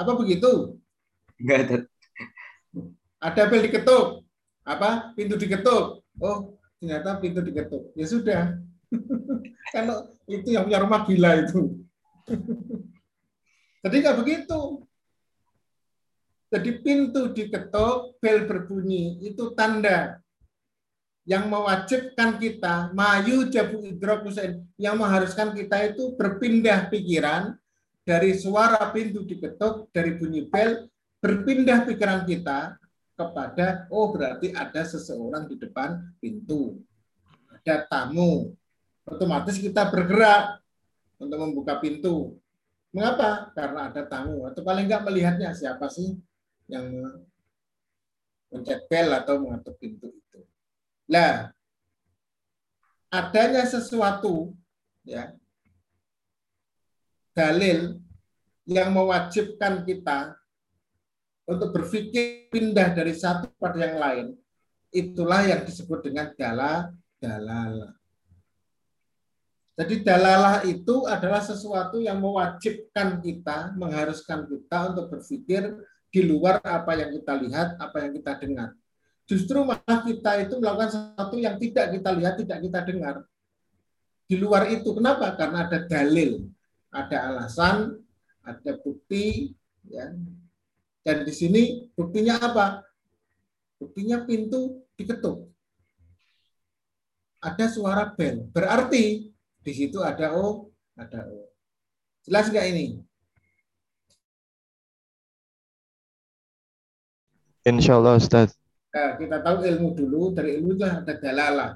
[0.00, 0.80] Apa begitu?
[1.36, 1.76] enggak ada
[3.20, 4.24] Ada bel diketuk.
[4.64, 5.12] Apa?
[5.12, 6.00] Pintu diketuk.
[6.24, 6.53] Oh,
[6.84, 7.82] ternyata pintu diketuk.
[7.96, 8.42] Ya sudah.
[9.72, 11.80] Kalau itu yang punya rumah gila itu.
[13.84, 14.60] Jadi nggak begitu.
[16.52, 20.22] Jadi pintu diketuk, bel berbunyi, itu tanda
[21.26, 27.58] yang mewajibkan kita mayu jabu idrok Husain, yang mengharuskan kita itu berpindah pikiran
[28.06, 30.86] dari suara pintu diketuk, dari bunyi bel,
[31.18, 32.78] berpindah pikiran kita
[33.14, 36.82] kepada, oh berarti ada seseorang di depan pintu.
[37.50, 38.52] Ada tamu.
[39.06, 40.58] Otomatis kita bergerak
[41.18, 42.36] untuk membuka pintu.
[42.90, 43.54] Mengapa?
[43.54, 44.46] Karena ada tamu.
[44.46, 46.18] Atau paling enggak melihatnya siapa sih
[46.66, 46.90] yang
[48.50, 50.40] mencet bel atau mengetuk pintu itu.
[51.10, 51.50] Nah,
[53.10, 54.54] adanya sesuatu
[55.06, 55.34] ya
[57.34, 57.98] dalil
[58.64, 60.38] yang mewajibkan kita
[61.44, 64.26] untuk berpikir pindah dari satu pada yang lain,
[64.88, 67.92] itulah yang disebut dengan dala dalalah.
[69.74, 75.74] Jadi dalalah itu adalah sesuatu yang mewajibkan kita, mengharuskan kita untuk berpikir
[76.14, 78.70] di luar apa yang kita lihat, apa yang kita dengar.
[79.26, 83.14] Justru malah kita itu melakukan sesuatu yang tidak kita lihat, tidak kita dengar.
[84.30, 85.34] Di luar itu, kenapa?
[85.34, 86.46] Karena ada dalil,
[86.94, 87.98] ada alasan,
[88.46, 89.52] ada bukti,
[89.90, 90.14] ya.
[91.04, 92.80] Dan di sini buktinya apa?
[93.76, 95.52] Buktinya pintu diketuk.
[97.44, 98.48] Ada suara bel.
[98.48, 99.28] Berarti
[99.60, 101.52] di situ ada O, ada O.
[102.24, 103.04] Jelas nggak ini?
[107.68, 108.56] Insya Allah Ustaz.
[108.92, 111.72] Nah, kita tahu ilmu dulu, dari ilmu itu ada dalalah.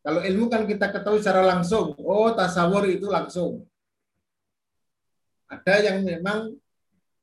[0.00, 3.68] Kalau ilmu kan kita ketahui secara langsung, oh tasawur itu langsung.
[5.50, 6.56] Ada yang memang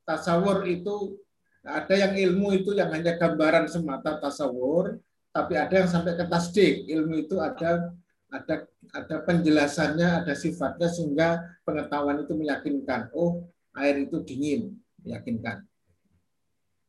[0.08, 1.20] tasawur itu,
[1.68, 4.96] ada yang ilmu itu yang hanya gambaran semata tasawur,
[5.36, 6.88] tapi ada yang sampai ke tasdik.
[6.88, 7.92] Ilmu itu ada
[8.32, 8.56] ada
[8.96, 13.12] ada penjelasannya, ada sifatnya sehingga pengetahuan itu meyakinkan.
[13.12, 13.44] Oh,
[13.76, 15.68] air itu dingin, meyakinkan.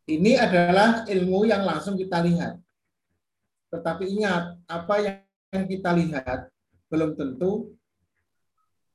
[0.09, 2.57] Ini adalah ilmu yang langsung kita lihat.
[3.69, 4.95] Tetapi ingat, apa
[5.53, 6.49] yang kita lihat
[6.89, 7.77] belum tentu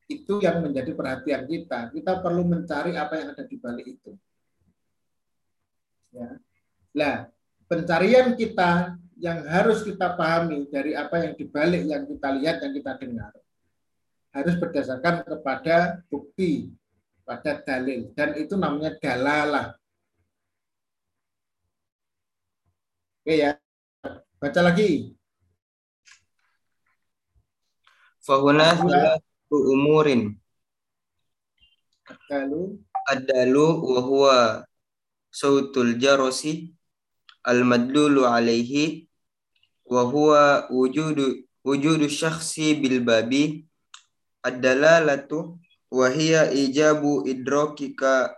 [0.08, 1.92] itu yang menjadi perhatian kita.
[1.94, 4.12] Kita perlu mencari apa yang ada di balik itu.
[6.14, 6.38] Ya.
[6.94, 7.16] Nah,
[7.66, 12.92] pencarian kita yang harus kita pahami dari apa yang dibalik yang kita lihat yang kita
[12.98, 13.32] dengar
[14.34, 16.74] harus berdasarkan kepada bukti
[17.22, 19.78] pada dalil dan itu namanya dalalah.
[23.24, 23.56] Oke ya,
[24.42, 25.16] baca lagi.
[28.20, 28.76] Fahuna
[29.58, 30.38] umurin.
[32.30, 34.38] Lalu Adalu wa huwa
[35.32, 36.72] sautul jarosi
[37.44, 39.10] al-madlulu alaihi
[39.86, 43.68] wa huwa wujudu wujudu syakhsi bil babi
[44.44, 45.60] ad-dalalatu
[45.92, 48.36] wa hiya ijabu idrakika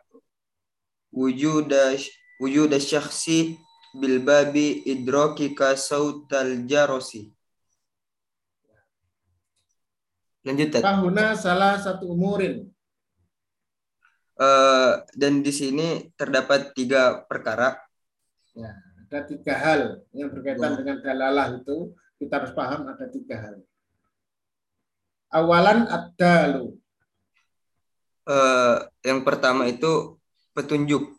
[1.13, 1.93] wujuda
[2.41, 3.59] wujuda syakhsi
[3.93, 7.34] bil babi idrakika sautal jarosi
[10.45, 10.81] lanjut Tat.
[10.85, 12.69] Fahuna salah satu umurin.
[14.35, 17.79] Eh, dan di sini terdapat tiga perkara
[18.51, 18.71] Ya,
[19.07, 19.81] ada tiga hal
[20.11, 20.77] yang berkaitan Ya.
[20.79, 23.55] dengan dalalah itu kita harus paham ada tiga hal.
[25.31, 26.75] Awalan ad-dalu.
[28.27, 28.77] Eh,
[29.07, 30.19] yang pertama itu
[30.55, 31.15] petunjuk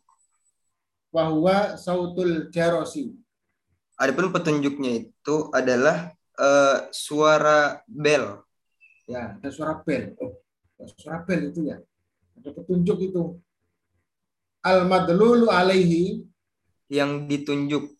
[1.12, 3.16] Wahwa sautul jarosi.
[3.96, 8.44] Adapun petunjuknya itu adalah eh, suara bel.
[9.06, 10.14] Ya, ada suara bel.
[10.18, 10.34] Oh,
[10.78, 11.78] ada suara bel itu ya.
[12.38, 13.22] Ada petunjuk itu.
[14.66, 16.26] Al-madlulu alaihi
[16.90, 17.96] yang ditunjuk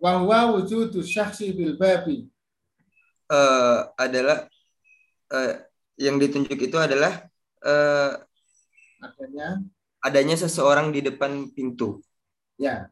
[0.00, 2.26] wahwa wujudu syaksi bil babi.
[3.30, 4.48] eh, adalah
[5.30, 5.54] eh,
[6.00, 7.28] yang ditunjuk itu adalah
[7.62, 8.12] eh,
[9.00, 9.60] Adanya
[10.00, 12.00] adanya seseorang di depan pintu.
[12.60, 12.88] Ya.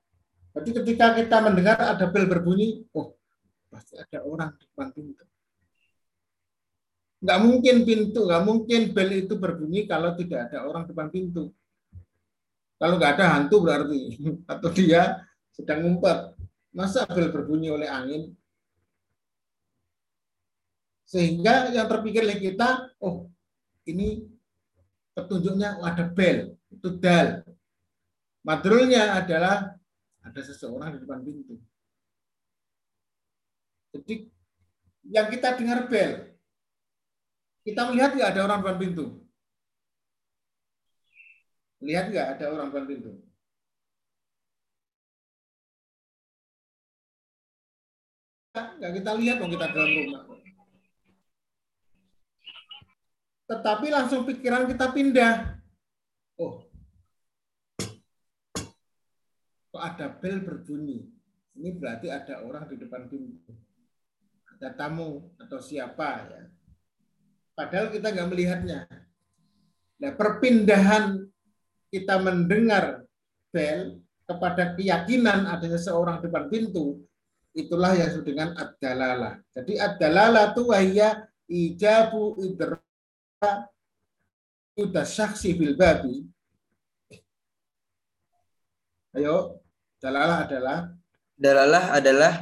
[0.56, 3.12] Jadi ketika kita mendengar ada bel berbunyi, oh
[3.68, 5.24] pasti ada orang di depan pintu.
[7.18, 11.50] Nggak mungkin pintu, nggak mungkin bel itu berbunyi kalau tidak ada orang depan pintu.
[12.78, 14.02] Kalau nggak ada hantu berarti,
[14.52, 16.38] atau dia sedang ngumpet.
[16.70, 18.30] Masa bel berbunyi oleh angin?
[21.08, 23.26] Sehingga yang terpikir oleh kita, oh
[23.88, 24.28] ini
[25.16, 27.42] petunjuknya oh, ada bel, itu dal.
[28.46, 29.74] Madrulnya adalah
[30.22, 31.58] ada seseorang di depan pintu.
[33.96, 34.28] Jadi
[35.08, 36.27] yang kita dengar bel,
[37.68, 39.04] kita melihat nggak ada orang depan pintu?
[41.84, 43.12] Lihat nggak ada orang depan pintu?
[48.56, 50.22] Nggak kita lihat dong kita dalam rumah.
[53.48, 55.60] Tetapi langsung pikiran kita pindah.
[56.40, 56.64] Oh,
[59.72, 61.04] kok ada bel berbunyi.
[61.58, 63.52] Ini berarti ada orang di depan pintu.
[64.56, 66.42] Ada tamu atau siapa ya.
[67.58, 68.86] Padahal kita nggak melihatnya.
[69.98, 71.26] Nah, perpindahan
[71.90, 73.02] kita mendengar
[73.50, 73.98] bel
[74.30, 77.02] kepada keyakinan adanya seorang depan pintu,
[77.50, 79.42] itulah yang disebut dengan ad-dalalah.
[79.50, 82.78] Jadi ad-dalalah itu wahya ijabu idra
[85.02, 86.30] saksi bil babi.
[89.18, 89.58] Ayo,
[89.98, 90.78] dalalah adalah
[91.38, 92.34] Dalalah adalah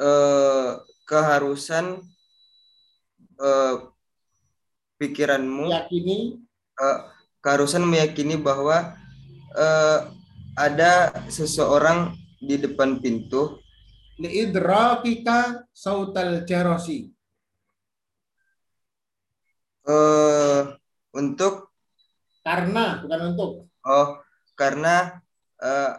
[0.00, 0.70] eh,
[1.08, 2.00] keharusan
[3.36, 3.76] eh,
[5.02, 6.38] pikiranmu yakini
[6.78, 6.98] eh,
[7.42, 8.94] keharusan meyakini bahwa
[9.58, 9.98] eh,
[10.54, 13.58] ada seseorang di depan pintu.
[14.22, 17.10] Liidrakika sautal jarosi.
[19.82, 20.62] Eh,
[21.10, 21.74] untuk?
[22.46, 23.50] Karena bukan untuk.
[23.82, 24.22] Oh
[24.62, 25.18] karena
[25.58, 25.92] eh,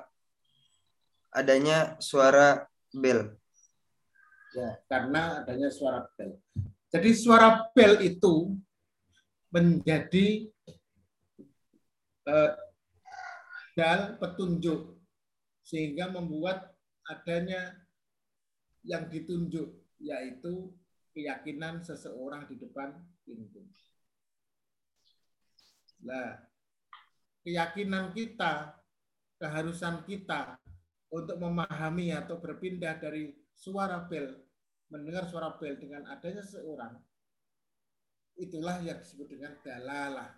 [1.33, 3.35] adanya suara bel.
[4.53, 6.37] ya karena adanya suara bel.
[6.93, 8.53] Jadi suara bel itu
[9.53, 10.49] menjadi
[12.25, 12.51] eh,
[13.77, 14.97] dal petunjuk
[15.61, 16.73] sehingga membuat
[17.05, 17.77] adanya
[18.83, 19.69] yang ditunjuk
[20.01, 20.73] yaitu
[21.13, 23.63] keyakinan seseorang di depan pintu.
[26.03, 26.35] Nah,
[27.47, 28.75] keyakinan kita,
[29.39, 30.59] keharusan kita
[31.13, 34.35] untuk memahami atau berpindah dari suara bel,
[34.91, 36.97] mendengar suara bel dengan adanya seorang,
[38.37, 40.29] itulah yang disebut dengan dalalah.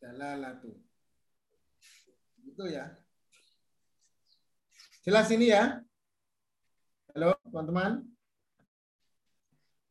[0.00, 0.72] Dalalah itu.
[2.44, 2.92] Itu ya.
[5.04, 5.80] Jelas ini ya?
[7.12, 8.04] Halo, teman-teman.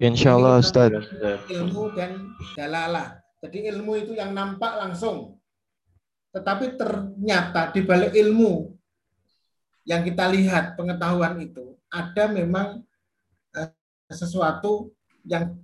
[0.01, 0.91] Ini kita Ustaz.
[1.47, 3.22] ilmu dan dalalah.
[3.39, 5.39] Jadi ilmu itu yang nampak langsung.
[6.34, 8.74] Tetapi ternyata di balik ilmu
[9.86, 12.82] yang kita lihat pengetahuan itu ada memang
[13.53, 13.70] eh,
[14.09, 14.91] sesuatu
[15.24, 15.55] yang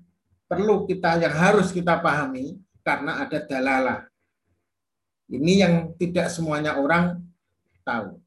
[0.50, 4.02] perlu kita yang harus kita pahami karena ada dalalah.
[5.30, 7.22] Ini yang tidak semuanya orang
[7.86, 8.18] tahu.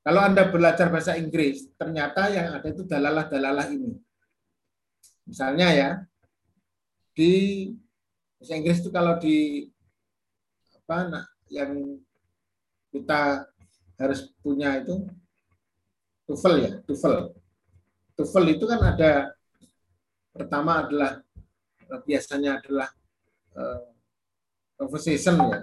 [0.00, 3.92] Kalau Anda belajar bahasa Inggris, ternyata yang ada itu dalalah-dalalah ini.
[5.28, 5.90] Misalnya ya,
[7.12, 7.32] di
[8.40, 9.68] bahasa Inggris itu kalau di
[10.80, 12.00] apa nah, yang
[12.88, 13.44] kita
[14.00, 15.04] harus punya itu
[16.24, 17.36] TOEFL ya, TOEFL.
[18.16, 19.36] TOEFL itu kan ada
[20.32, 21.20] pertama adalah
[21.98, 22.88] biasanya adalah
[23.58, 23.82] eh,
[24.78, 25.60] conversation ya,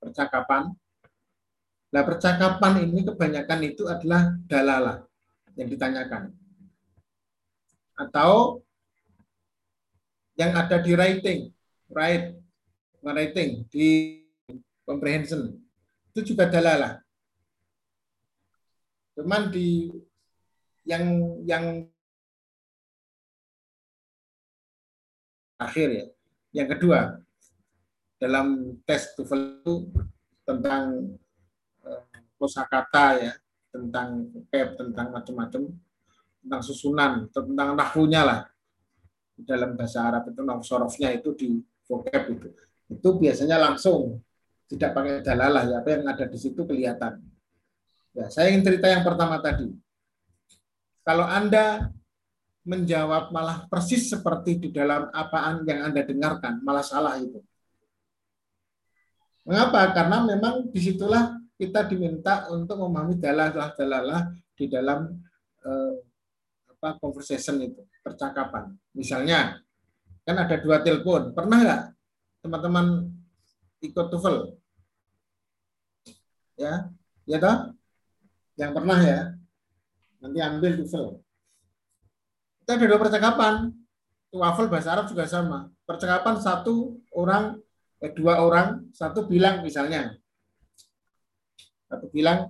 [0.00, 0.72] percakapan.
[1.90, 5.04] Nah, percakapan ini kebanyakan itu adalah dalalah
[5.58, 6.32] yang ditanyakan.
[7.98, 8.62] Atau
[10.40, 11.40] yang ada di writing,
[11.92, 12.38] write,
[13.04, 14.22] writing, di
[14.88, 15.60] comprehension,
[16.14, 17.02] itu juga dalalah.
[19.18, 19.92] Cuman di
[20.88, 21.84] yang yang
[25.60, 26.04] akhir ya,
[26.56, 27.20] yang kedua
[28.20, 29.74] dalam tes TOEFL itu
[30.44, 31.16] tentang
[31.84, 32.04] eh,
[32.36, 33.32] kosakata ya,
[33.72, 35.62] tentang vocab, tentang macam-macam,
[36.44, 38.40] tentang susunan, tentang nahwunya lah.
[39.40, 41.48] Dalam bahasa Arab itu sorofnya itu di
[41.88, 42.48] vocab itu.
[42.92, 44.20] Itu biasanya langsung
[44.68, 47.24] tidak pakai dalalah ya, apa yang ada di situ kelihatan.
[48.12, 49.70] Ya, saya ingin cerita yang pertama tadi.
[51.00, 51.88] Kalau Anda
[52.64, 57.40] menjawab malah persis seperti di dalam apaan yang Anda dengarkan, malah salah itu.
[59.48, 59.96] Mengapa?
[59.96, 65.08] Karena memang di situlah kita diminta untuk memahami dalalah-dalalah di dalam
[65.64, 65.94] eh,
[66.76, 68.76] apa conversation itu, percakapan.
[68.92, 69.60] Misalnya,
[70.24, 71.32] kan ada dua telepon.
[71.32, 71.82] Pernah nggak
[72.44, 73.08] teman-teman
[73.80, 74.36] ikut TOEFL?
[76.60, 76.92] Ya,
[77.24, 77.72] ya toh?
[78.60, 79.20] Yang pernah ya.
[80.20, 81.29] Nanti ambil TOEFL.
[82.70, 83.54] Kita ada dua percakapan.
[84.30, 85.74] TOEFL bahasa Arab juga sama.
[85.82, 87.58] Percakapan satu orang
[87.98, 90.14] eh, dua orang, satu bilang misalnya,
[91.90, 92.46] satu bilang,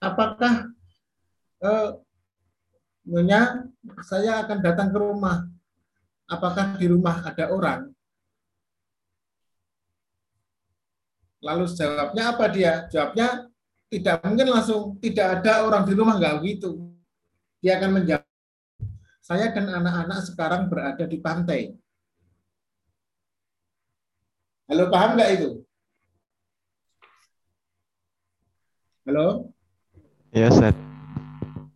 [0.00, 0.72] apakah
[1.60, 1.90] eh,
[4.08, 5.44] saya akan datang ke rumah.
[6.32, 7.92] Apakah di rumah ada orang?
[11.44, 12.88] Lalu jawabnya apa dia?
[12.88, 13.52] Jawabnya
[13.92, 16.87] tidak mungkin langsung tidak ada orang di rumah nggak begitu.
[17.58, 18.22] Dia akan menjawab,
[19.18, 21.74] saya dan anak-anak sekarang berada di pantai.
[24.70, 25.50] Halo, paham nggak itu?
[29.10, 29.50] Halo?
[30.30, 30.76] Ya Ustaz.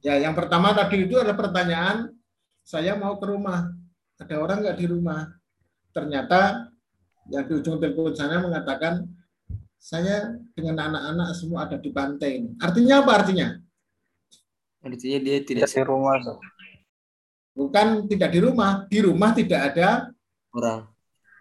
[0.06, 2.14] Ya, yang pertama tadi itu ada pertanyaan,
[2.62, 3.74] saya mau ke rumah.
[4.22, 5.34] Ada orang nggak di rumah?
[5.90, 6.70] Ternyata
[7.26, 9.02] yang di ujung telepon sana mengatakan,
[9.82, 12.46] saya dengan anak-anak semua ada di pantai.
[12.62, 13.58] Artinya apa artinya?
[14.82, 16.18] Artinya dia tidak di rumah.
[17.52, 20.10] Bukan tidak di rumah, di rumah tidak ada
[20.50, 20.80] orang.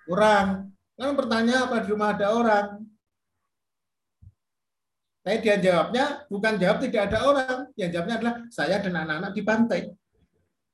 [0.06, 0.48] Orang.
[0.96, 2.68] Kan bertanya apa di rumah ada orang.
[5.22, 7.58] Tapi dia jawabnya bukan jawab tidak ada orang.
[7.74, 9.82] Yang jawabnya adalah saya dan anak-anak di pantai.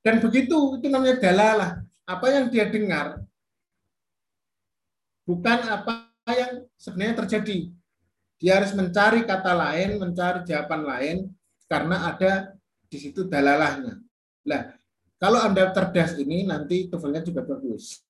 [0.04, 1.72] Dan begitu, itu namanya dalalah.
[2.08, 3.28] Apa yang dia dengar
[5.28, 7.58] bukan apa yang sebenarnya terjadi.
[8.40, 11.18] Dia harus mencari kata lain, mencari jawaban lain,
[11.68, 12.56] karena ada
[12.88, 14.00] di situ dalalahnya.
[14.48, 14.62] Nah,
[15.20, 18.04] kalau Anda cerdas ini, nanti TOEFL-nya juga bagus.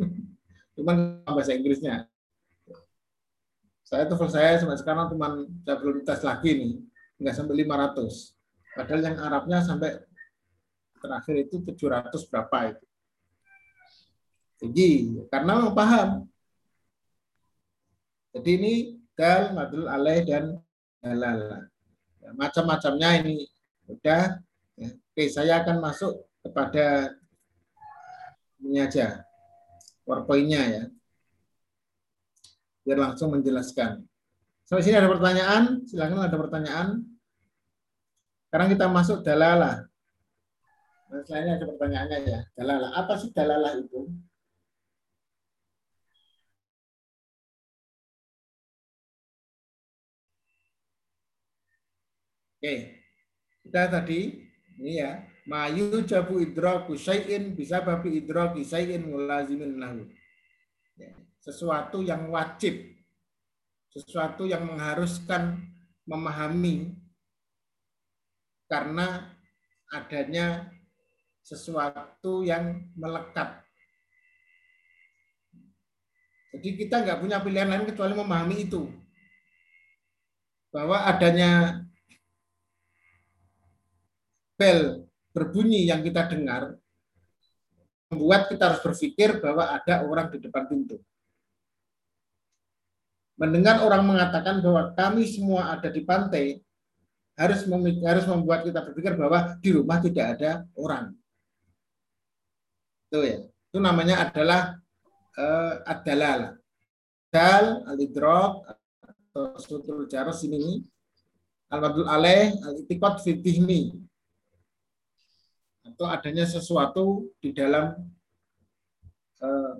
[0.76, 2.10] Cuman bahasa Inggrisnya.
[3.84, 6.72] Saya TOEFL saya sampai sekarang cuma saya belum tes lagi nih,
[7.20, 8.34] nggak sampai 500.
[8.74, 9.90] Padahal yang Arabnya sampai
[10.98, 12.84] terakhir itu 700 berapa itu.
[14.58, 14.92] Tinggi,
[15.28, 16.24] karena mau paham.
[18.34, 18.74] Jadi ini
[19.14, 20.58] dal, madul, alaih, dan
[20.98, 21.70] dalal.
[22.18, 23.46] Ya, macam-macamnya ini
[23.88, 24.40] udah.
[24.78, 24.90] Ya.
[24.92, 27.14] Oke, saya akan masuk kepada
[28.64, 29.22] ini aja,
[30.08, 30.84] powerpoint-nya ya.
[32.84, 34.04] Biar langsung menjelaskan.
[34.64, 35.84] Sampai sini ada pertanyaan?
[35.84, 36.88] Silakan ada pertanyaan.
[38.48, 39.84] Sekarang kita masuk dalalah.
[41.12, 42.40] Nah, selainnya ada pertanyaannya ya.
[42.56, 42.90] Dalalah.
[42.96, 44.08] Apa sih dalalah itu?
[52.64, 53.03] Oke.
[53.64, 54.44] Kita tadi
[54.76, 60.04] ini ya, mayu jabu idraku syai'in bisa babi idraki syai'in mulazimin lahu.
[61.00, 62.92] Ya, sesuatu yang wajib,
[63.88, 65.64] sesuatu yang mengharuskan
[66.04, 66.92] memahami
[68.68, 69.32] karena
[69.92, 70.68] adanya
[71.44, 73.64] sesuatu yang melekat.
[76.54, 78.88] Jadi kita nggak punya pilihan lain kecuali memahami itu.
[80.70, 81.83] Bahwa adanya
[84.54, 86.78] bel berbunyi yang kita dengar
[88.14, 91.02] membuat kita harus berpikir bahwa ada orang di depan pintu.
[93.34, 96.62] Mendengar orang mengatakan bahwa kami semua ada di pantai
[97.34, 97.66] harus
[98.06, 101.10] harus membuat kita berpikir bahwa di rumah tidak ada orang.
[103.10, 103.42] Itu ya.
[103.74, 104.78] Itu namanya adalah
[105.34, 106.62] uh, adalal.
[107.34, 108.62] Dal, alidrok,
[109.34, 110.86] atau sutul jaros ini,
[111.66, 113.98] al-wadul alaih, al-itikot fitihmi,
[115.84, 117.92] atau adanya sesuatu di dalam
[119.44, 119.74] uh,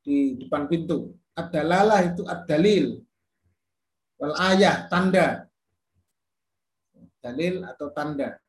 [0.00, 1.12] di depan pintu.
[1.36, 2.96] Adalah itu ad-dalil.
[4.16, 5.44] Wal ayah, tanda.
[7.20, 8.40] Dalil atau tanda.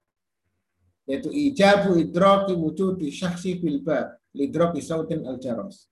[1.03, 5.91] Yaitu ijabu idraki wujudi syaksi bilba lidraki sautin al-jaros.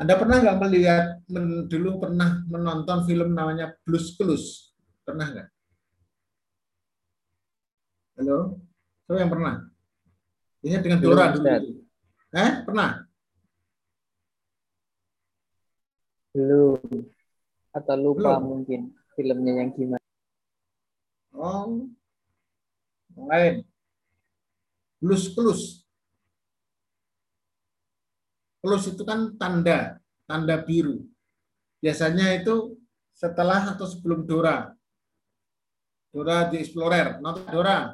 [0.00, 4.74] Anda pernah nggak melihat men, dulu pernah menonton film namanya Blues Clues?
[5.06, 5.48] Pernah nggak?
[8.18, 8.58] Halo?
[9.04, 9.54] Siapa yang pernah?
[10.64, 11.44] Ini dengan Dora dulu.
[12.32, 13.04] Eh, pernah?
[16.32, 16.80] Belum.
[17.68, 18.42] Atau lupa Belum.
[18.48, 18.80] mungkin
[19.12, 20.08] filmnya yang gimana.
[21.36, 21.84] Oh,
[23.12, 23.54] yang lain.
[25.04, 25.84] Plus plus.
[28.64, 31.04] Plus itu kan tanda, tanda biru.
[31.84, 32.80] Biasanya itu
[33.12, 34.72] setelah atau sebelum Dora.
[36.08, 37.20] Dora di Explorer.
[37.20, 37.92] Nonton Dora.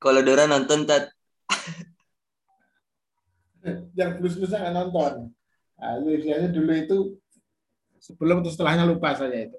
[0.00, 1.12] Kalau Dora nonton tat
[3.92, 5.28] yang plus-plusnya nggak nonton.
[5.76, 6.00] Nah,
[6.48, 6.98] dulu itu
[8.00, 9.58] sebelum atau setelahnya lupa saya itu.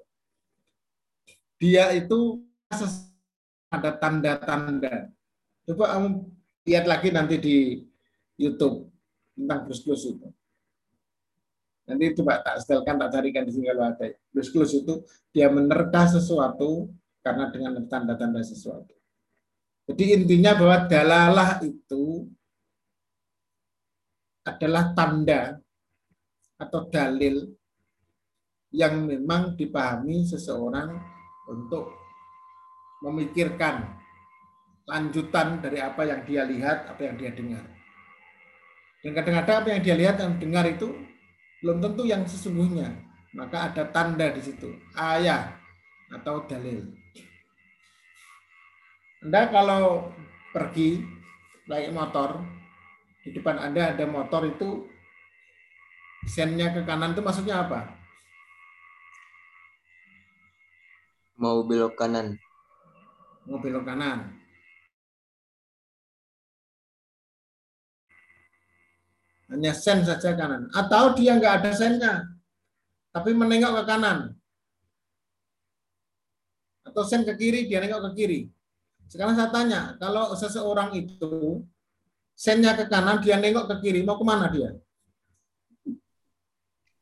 [1.62, 2.42] Dia itu
[3.70, 5.14] ada tanda-tanda.
[5.62, 6.26] Coba kamu
[6.66, 7.56] lihat lagi nanti di
[8.34, 8.90] YouTube
[9.38, 10.26] tentang plus-plus itu.
[11.86, 14.10] Nanti coba tak setelkan, tak carikan di sini kalau ada.
[14.34, 16.90] Plus-plus itu dia menerka sesuatu
[17.22, 18.90] karena dengan tanda-tanda sesuatu.
[19.90, 22.30] Jadi intinya bahwa dalalah itu
[24.46, 25.58] adalah tanda
[26.58, 27.50] atau dalil
[28.70, 30.96] yang memang dipahami seseorang
[31.50, 31.92] untuk
[33.02, 33.98] memikirkan
[34.86, 37.66] lanjutan dari apa yang dia lihat, apa yang dia dengar.
[39.02, 40.94] Dan kadang-kadang apa yang dia lihat dan dengar itu
[41.62, 42.90] belum tentu yang sesungguhnya.
[43.34, 45.56] Maka ada tanda di situ, ayah
[46.12, 47.01] atau dalil.
[49.22, 50.10] Anda kalau
[50.50, 50.98] pergi
[51.70, 52.42] naik motor,
[53.22, 54.90] di depan Anda ada motor itu
[56.26, 58.02] sennya ke kanan itu maksudnya apa?
[61.42, 62.38] mau belok kanan.
[63.50, 64.38] Mau belok kanan.
[69.50, 70.70] Hanya sen saja kanan.
[70.70, 72.14] Atau dia nggak ada sennya,
[73.10, 74.18] tapi menengok ke kanan.
[76.86, 78.40] Atau sen ke kiri, dia nengok ke kiri.
[79.12, 81.60] Sekarang saya tanya, kalau seseorang itu
[82.32, 84.72] sennya ke kanan, dia nengok ke kiri, mau ke mana dia?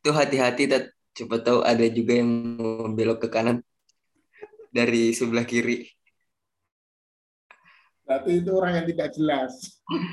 [0.03, 0.91] Itu hati-hati.
[1.15, 2.59] Coba tahu ada juga yang
[2.99, 3.63] belok ke kanan
[4.75, 5.87] dari sebelah kiri.
[8.03, 9.53] Berarti itu orang yang tidak jelas.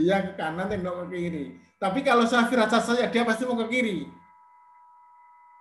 [0.00, 1.60] dia ke kanan, nengok ke kiri.
[1.76, 4.08] Tapi kalau saya firasat saya, dia pasti mau ke kiri.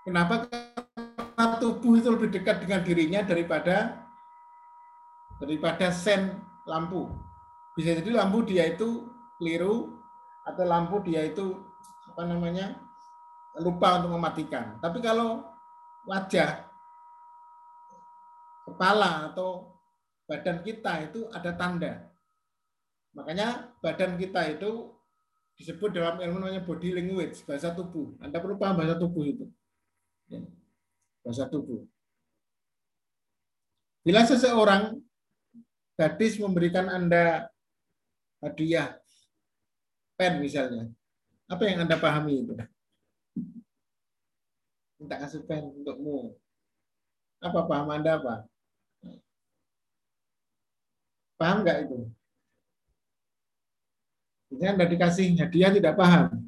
[0.07, 0.47] Kenapa?
[0.47, 4.02] Karena tubuh itu lebih dekat dengan dirinya daripada
[5.43, 7.11] daripada sen lampu.
[7.75, 9.91] Bisa jadi lampu dia itu keliru
[10.47, 11.59] atau lampu dia itu
[12.07, 12.79] apa namanya
[13.59, 14.79] lupa untuk mematikan.
[14.79, 15.43] Tapi kalau
[16.07, 16.63] wajah,
[18.63, 19.75] kepala atau
[20.23, 22.07] badan kita itu ada tanda.
[23.13, 24.95] Makanya badan kita itu
[25.59, 28.17] disebut dalam ilmu namanya body language, bahasa tubuh.
[28.23, 29.45] Anda perlu paham bahasa tubuh itu.
[30.31, 30.41] Ya.
[31.21, 31.85] Bahasa tubuh.
[34.01, 34.97] Bila seseorang
[35.93, 37.49] gadis memberikan Anda
[38.41, 38.97] hadiah
[40.17, 40.89] pen misalnya,
[41.45, 42.53] apa yang Anda pahami itu?
[44.97, 46.33] Minta kasih pen untukmu.
[47.43, 48.35] Apa paham Anda apa?
[51.35, 51.99] Paham nggak itu?
[54.53, 56.47] Ini Anda dikasih hadiah tidak paham.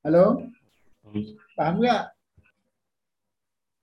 [0.00, 0.48] Halo?
[1.58, 2.02] Paham nggak?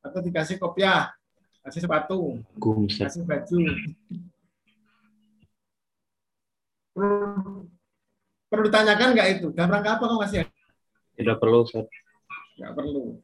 [0.02, 1.14] Atau dikasih kopiah,
[1.62, 2.42] kasih sepatu,
[2.90, 3.60] kasih baju.
[6.92, 7.70] Perlu,
[8.52, 9.48] perlu ditanyakan nggak itu?
[9.56, 10.50] Dalam rangka apa kau kasih?
[11.16, 11.88] Tidak perlu, Ustaz.
[12.60, 13.22] Nggak perlu.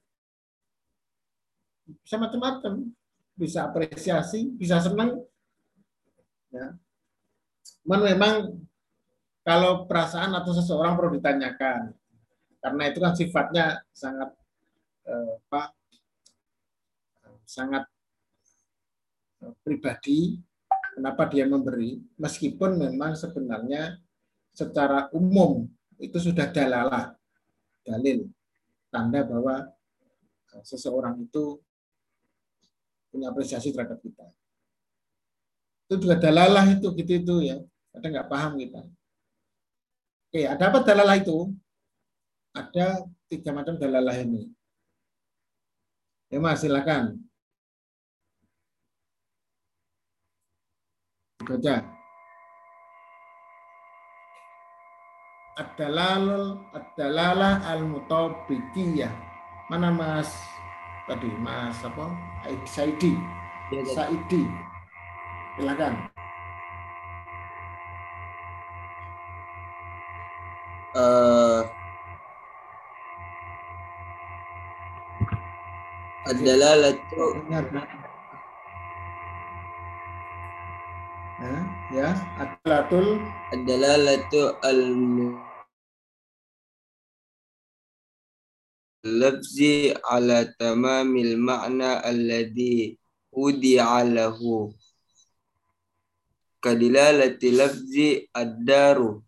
[2.04, 2.74] Bisa macam-macam.
[3.38, 5.22] Bisa apresiasi, bisa senang.
[6.50, 6.74] Ya.
[7.84, 8.34] Cuman memang
[9.46, 11.94] kalau perasaan atau seseorang perlu ditanyakan.
[12.58, 14.34] Karena itu kan sifatnya sangat
[15.08, 15.72] eh, apa,
[17.48, 17.88] sangat
[19.62, 20.42] pribadi
[20.98, 24.02] kenapa dia memberi meskipun memang sebenarnya
[24.54, 25.70] secara umum
[26.02, 27.14] itu sudah dalalah
[27.86, 28.26] dalil
[28.90, 29.70] tanda bahwa
[30.66, 31.62] seseorang itu
[33.14, 34.26] punya apresiasi terhadap kita.
[35.88, 37.58] Itu juga dalalah itu gitu itu ya.
[37.94, 38.82] Ada nggak paham kita?
[40.28, 41.54] Oke ada apa dalalah itu?
[42.52, 44.50] Ada tiga macam dalalah ini.
[46.28, 47.22] Ya mas silakan
[51.48, 51.76] baca
[55.58, 56.26] ad-dalal
[56.76, 59.10] ad-dalalah al-mutabikiyah.
[59.72, 60.30] Mana Mas
[61.08, 61.32] tadi?
[61.40, 62.12] Mas apa?
[62.68, 63.16] Saidi.
[63.96, 64.44] Saidi.
[65.56, 65.94] Silakan.
[70.98, 71.64] Eh
[76.28, 77.64] Ad-dalalatu Dengar.
[81.38, 81.64] Nah,
[81.98, 83.18] ya, ad-dalatul
[83.54, 84.82] ad-dalalatu al
[89.02, 92.94] lafzi ala tamamil ma'na alladhi
[93.34, 94.70] udi'a lahu.
[96.62, 99.22] Kadilalati lafzi ad-daru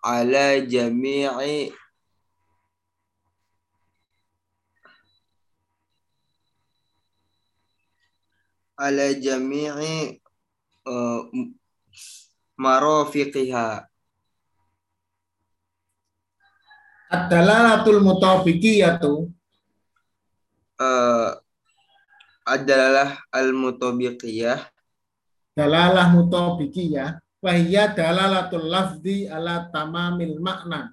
[0.00, 1.72] ala jami'i
[8.80, 10.19] ala jami'i
[10.86, 11.26] uh,
[12.60, 13.88] marafiqiha.
[17.10, 19.34] Ad-dalalatul mutabikiyatu
[20.78, 21.30] uh,
[22.46, 24.62] adalah al-mutabiqiyah.
[25.58, 30.92] Dalalah mutabikiyah wa hiya dalalatul lafzi ala tamamil makna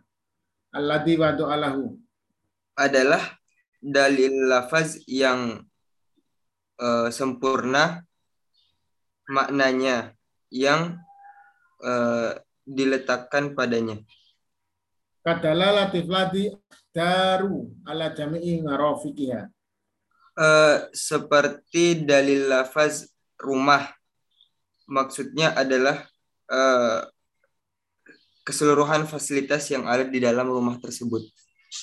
[0.72, 2.00] alladhi wadu alahu
[2.80, 3.20] adalah
[3.84, 5.60] dalil lafaz yang
[6.80, 8.07] eh, sempurna
[9.28, 10.16] maknanya
[10.50, 10.98] yang
[11.84, 12.32] eh,
[12.68, 14.00] diletakkan padanya.
[15.24, 16.56] kadalalatif ladhi
[16.96, 19.52] daru ala jami'i marafiqiha
[20.38, 23.10] Eh, seperti dalil lafaz
[23.42, 23.90] rumah,
[24.86, 26.06] maksudnya adalah
[26.46, 27.02] eh,
[28.46, 31.26] keseluruhan fasilitas yang ada di dalam rumah tersebut.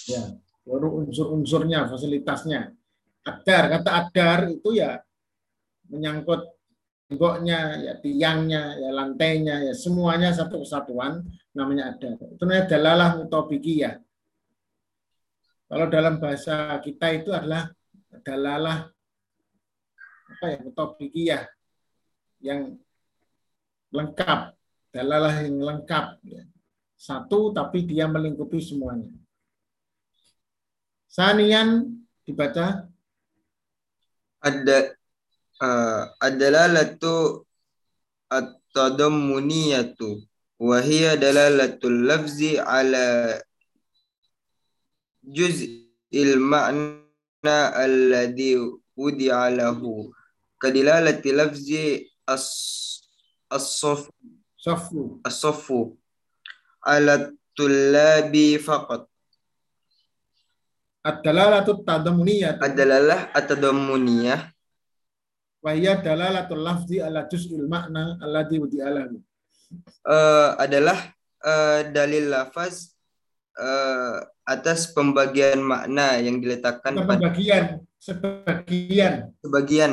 [0.06, 2.72] ya baru unsur-unsurnya fasilitasnya
[3.26, 5.02] adar kata adar itu ya
[5.90, 6.53] menyangkut
[7.14, 11.22] temboknya ya tiangnya ya lantainya ya semuanya satu kesatuan
[11.54, 14.02] namanya adar itu namanya dalalah mutobikiyah.
[15.70, 17.70] Kalau dalam bahasa kita itu adalah
[18.26, 18.90] dalalah
[20.26, 21.42] apa ya mutobikiyah
[22.42, 22.74] yang
[23.94, 24.58] lengkap
[24.90, 26.42] dalalah yang lengkap ya.
[26.98, 29.14] satu tapi dia melingkupi semuanya.
[31.06, 31.94] Sanian
[32.26, 32.90] dibaca?
[34.42, 34.93] Ada
[35.60, 37.44] uh, adalalatu
[38.30, 40.22] at-tadammuniyatu
[40.58, 43.36] wa hiya dalalatul lafzi ala
[45.22, 48.58] juz'il ma'na alladhi
[48.96, 50.10] wudi'a lahu
[50.62, 52.46] kadilalati lafzi as
[53.50, 54.08] as-saf
[54.56, 55.20] Sofu.
[55.20, 55.92] as-saffu
[56.80, 59.04] ala tullabi faqat
[61.04, 62.56] Ad-dalalatu tadamuniyah.
[62.64, 64.53] adalah at-tadammuniyah
[65.64, 69.16] Wa hiya dalalatul lafzi ala juz'il makna alladhi wudi'alahu.
[70.04, 70.98] eh, adalah
[71.40, 72.92] eh, dalil lafaz
[73.56, 79.32] eh, atas pembagian makna yang diletakkan pada pembagian, sebagian.
[79.40, 79.92] sebagian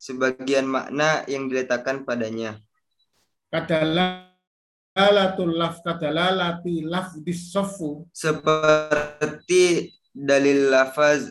[0.00, 2.56] sebagian makna yang diletakkan padanya
[3.52, 11.28] Kadalalatul laf kadalalati lafdis sofu seperti dalil lafaz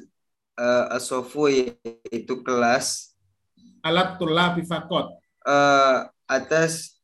[0.61, 3.16] uh, asofu yaitu kelas
[3.87, 5.15] alat tulabi fakot.
[5.47, 6.99] eh, atas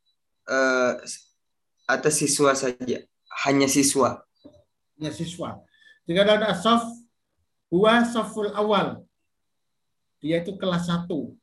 [0.48, 0.92] eh,
[1.88, 3.00] atas siswa saja
[3.48, 4.24] hanya siswa
[4.94, 5.58] Ya siswa.
[6.06, 6.86] Jika ada sof,
[7.66, 9.02] huwa soful awal.
[10.22, 11.34] Dia itu kelas satu.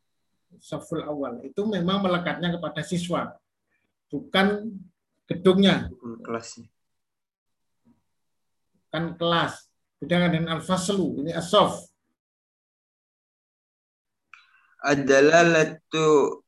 [0.64, 1.44] Soful awal.
[1.44, 3.36] Itu memang melekatnya kepada siswa.
[4.08, 4.72] Bukan
[5.28, 5.92] gedungnya.
[6.24, 6.72] kelasnya
[8.92, 9.68] Kan kelas.
[10.00, 11.24] Beda dengan al-faslu.
[11.24, 11.91] Ini asof.
[14.82, 16.42] Adalalatu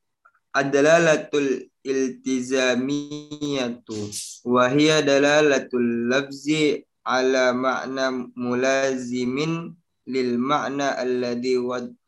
[0.53, 4.09] adalalatul iltizamiyatu
[4.45, 9.75] wa hiya dalalatul lafzi ala ma'na mulazimin
[10.07, 11.57] lil ma'na alladhi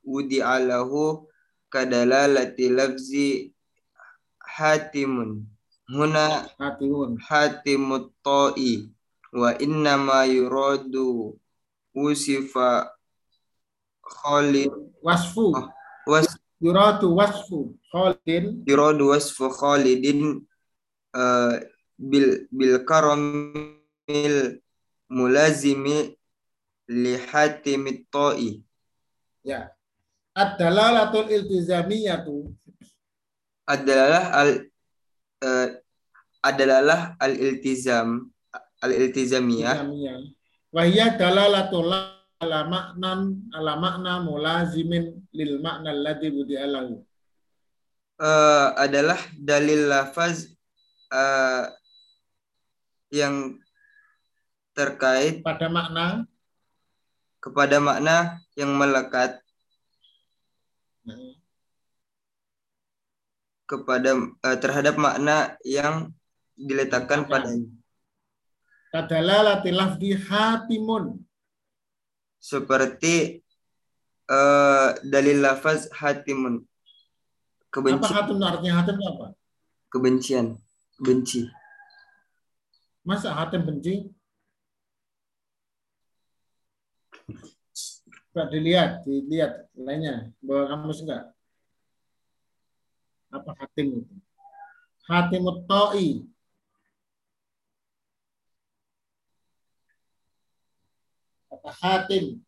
[0.05, 1.27] wudi'a lahu
[1.69, 3.51] kadalalati lafzi
[4.39, 5.43] hatimun
[5.91, 7.19] huna Hatiun.
[7.21, 8.87] hatimut ta'i
[9.35, 11.35] wa inna ma yuradu
[11.93, 12.89] usifa
[14.01, 14.71] khalid
[15.05, 15.53] Wasfu.
[15.53, 15.69] Oh.
[16.61, 17.75] Was Yuratu wasfu.
[17.91, 18.63] Khalidin.
[18.67, 20.41] yuradu wasfu khalidin
[21.15, 21.59] uh,
[21.99, 24.59] bil bil karamil
[25.11, 26.15] mulazimi
[26.87, 28.61] li hatimit ta'i
[29.45, 29.69] Ya.
[30.35, 32.49] Ad-dalalatul iltizamiyatu.
[33.69, 34.49] adalah al
[35.45, 35.67] uh,
[36.43, 38.29] adalah al iltizam
[38.81, 40.17] al iltizamiyah Iltizamiyah.
[40.75, 42.14] Wahia dalalatul la-
[42.45, 47.01] ala maknan ala makna mulazimin lil makna alladhi budi'alahu.
[48.21, 50.53] uh, adalah dalil lafaz
[51.09, 51.65] uh,
[53.09, 53.57] yang
[54.77, 56.29] terkait Pada makna?
[57.41, 59.41] Kepada makna yang melekat.
[63.65, 64.13] Kepada
[64.45, 66.13] eh, terhadap makna yang
[66.53, 67.49] diletakkan pada
[68.95, 71.19] kadalalati lafdi hatimun.
[72.45, 73.41] Seperti
[74.29, 79.25] eh, dalil lafaz hatimun Apa kebenci hatim artinya hatim apa?
[79.89, 80.45] kebencian
[81.01, 81.49] benci
[83.05, 84.09] Masa hatim benci?
[88.33, 90.33] Coba dilihat, dilihat lainnya.
[90.41, 91.29] Bawa kamus enggak?
[93.29, 94.15] Apa hatim itu?
[95.05, 96.25] Hatimut to'i.
[101.45, 102.45] Kata hatim.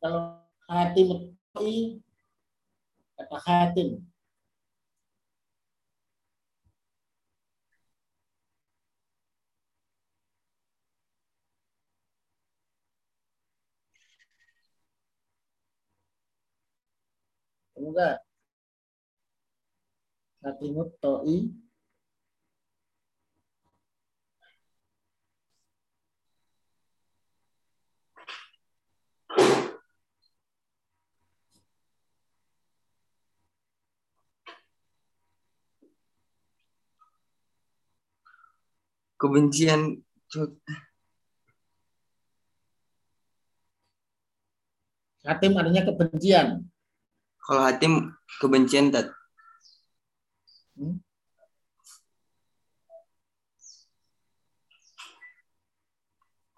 [0.00, 0.22] Kalau
[0.68, 1.20] hatimut
[1.52, 1.98] to'i,
[3.16, 3.88] kata hatim.
[17.78, 18.18] Enggak.
[20.42, 21.36] Hatimut to'i.
[39.24, 40.04] Kebencian.
[45.24, 46.68] Hatim artinya kebencian.
[47.44, 47.92] kalau hatim
[48.40, 49.12] kebencian tat
[50.74, 50.98] Hmm?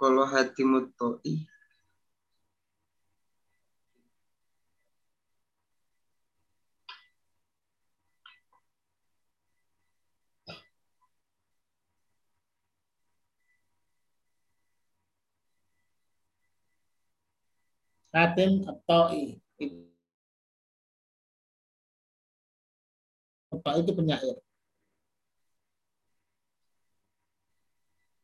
[0.01, 1.45] kalau hatimut to'i
[18.17, 19.37] Hatim to'i.
[23.53, 24.37] To'i itu penyair.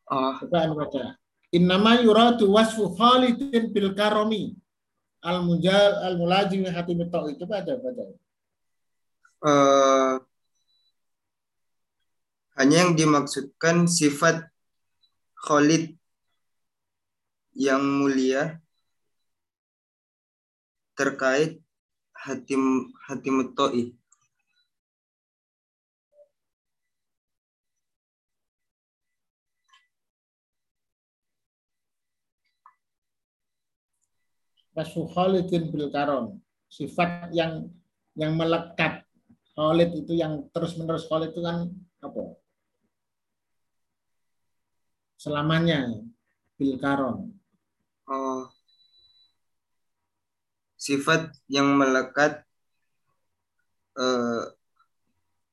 [0.09, 1.20] oh Coba anu baca.
[1.52, 4.56] Innama yuradu wasfu Khalidin bil karomi.
[5.23, 8.05] al munjal al mulajim hatim ta'i coba ada baca.
[9.43, 10.14] Eh,
[12.56, 14.48] hanya yang dimaksudkan sifat
[15.36, 16.01] Khalid
[17.52, 18.61] yang mulia
[21.03, 21.59] terkait
[22.15, 23.91] hatim hatim to'i.
[34.79, 36.39] Wasfu Khalidin bil karom.
[36.70, 37.66] Sifat yang
[38.15, 39.03] yang melekat.
[39.59, 41.66] Khalid itu yang terus-menerus Khalid itu kan
[41.99, 42.39] apa?
[45.19, 45.99] Selamanya
[46.55, 47.35] bil karom.
[48.07, 48.52] Oh,
[50.83, 52.43] sifat yang melekat
[53.95, 54.43] eh,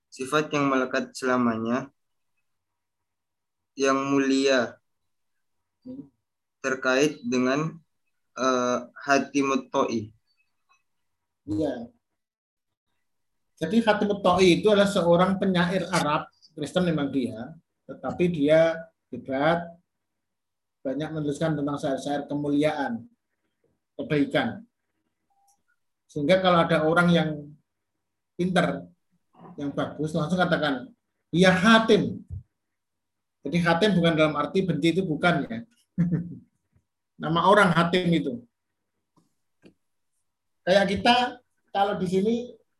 [0.10, 1.94] sifat yang melekat selamanya
[3.78, 4.74] yang mulia
[6.66, 7.78] terkait dengan
[8.34, 10.10] eh, hati mutoi.
[11.46, 11.94] Iya.
[13.60, 17.52] Jadi Hatim Ta'i itu adalah seorang penyair Arab, Kristen memang dia,
[17.92, 18.80] tetapi dia
[19.12, 19.68] hebat,
[20.80, 23.04] banyak menuliskan tentang syair-syair kemuliaan,
[24.00, 24.69] kebaikan.
[26.10, 27.30] Sehingga kalau ada orang yang
[28.34, 28.90] pinter,
[29.61, 30.90] yang bagus, langsung katakan,
[31.30, 32.26] dia Hatim.
[33.45, 35.61] Jadi Hatim bukan dalam arti benci itu bukan ya.
[37.22, 38.34] Nama orang Hatim itu.
[40.65, 41.15] Kayak kita
[41.69, 42.36] kalau di sini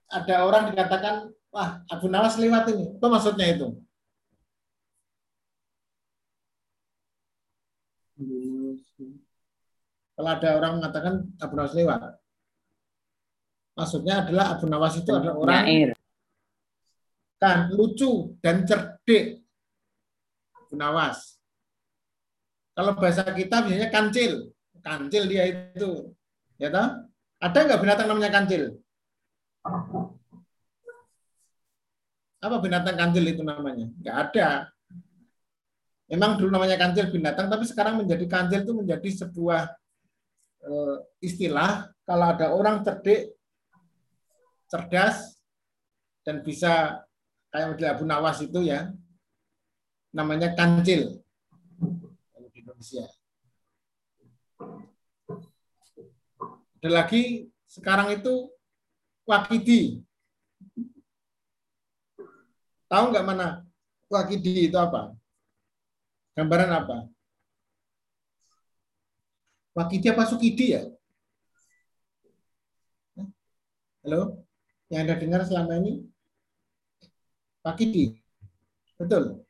[0.10, 2.98] ada orang dikatakan, wah Abu Nawas lewat ini.
[2.98, 3.78] Apa maksudnya itu?
[10.18, 12.20] Kalau ada orang mengatakan Abu Nawas lewat,
[13.80, 15.90] maksudnya adalah Abu Nawas itu adalah orang Nyair.
[17.40, 19.40] kan lucu dan cerdik.
[20.52, 21.40] Abu Nawas.
[22.76, 24.52] Kalau bahasa kita biasanya kancil,
[24.84, 26.12] kancil dia itu,
[26.60, 27.08] ya toh?
[27.40, 28.64] Ada nggak binatang namanya kancil?
[32.40, 33.88] Apa binatang kancil itu namanya?
[34.00, 34.50] Nggak ada.
[36.12, 39.62] Memang dulu namanya kancil binatang, tapi sekarang menjadi kancil itu menjadi sebuah
[40.64, 43.39] eh, istilah kalau ada orang cerdik,
[44.70, 45.42] cerdas,
[46.22, 47.02] dan bisa
[47.50, 48.94] kayak model Abu Nawas itu ya,
[50.14, 51.26] namanya kancil
[52.54, 53.06] di Indonesia.
[56.80, 58.54] Ada lagi sekarang itu
[59.26, 60.06] Wakidi.
[62.90, 63.66] Tahu nggak mana
[64.10, 65.14] Wakidi itu apa?
[66.34, 66.98] Gambaran apa?
[69.78, 70.82] Wakidi apa Sukidi ya?
[74.02, 74.49] Halo?
[74.90, 76.10] Yang Anda dengar selama ini?
[77.62, 78.18] Wakidi.
[78.98, 79.46] Betul?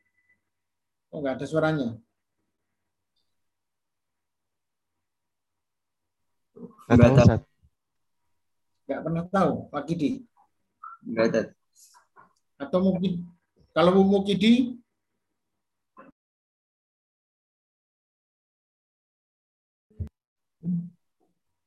[1.10, 1.88] Oh, nggak ada suaranya.
[6.86, 7.24] Nggak tahu, Nggak tahu.
[7.24, 7.42] Ustaz.
[8.84, 10.10] Nggak pernah tahu Wakidi.
[11.06, 11.42] Enggak ada.
[12.60, 13.24] Atau mungkin
[13.72, 14.76] kalau Mukidi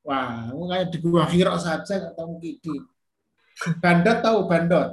[0.04, 2.76] Wah, kamu kayak di gua Hiro saja nggak tahu Mukidi.
[3.82, 4.90] Bandot tahu Bandot?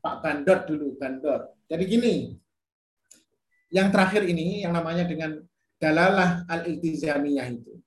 [0.00, 1.42] Pak Bandot dulu, Bandot.
[1.68, 2.14] Jadi gini,
[3.70, 5.38] yang terakhir ini yang namanya dengan
[5.78, 7.78] dalalah al-iltizamiyah itu.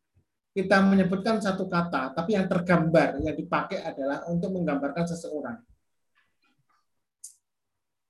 [0.53, 5.57] Kita menyebutkan satu kata, tapi yang tergambar, yang dipakai adalah untuk menggambarkan seseorang.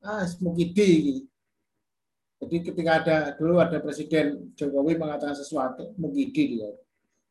[0.03, 1.23] Ah, Mukidi.
[2.43, 6.67] Jadi ketika ada dulu ada Presiden Jokowi mengatakan sesuatu, Mukidi dia.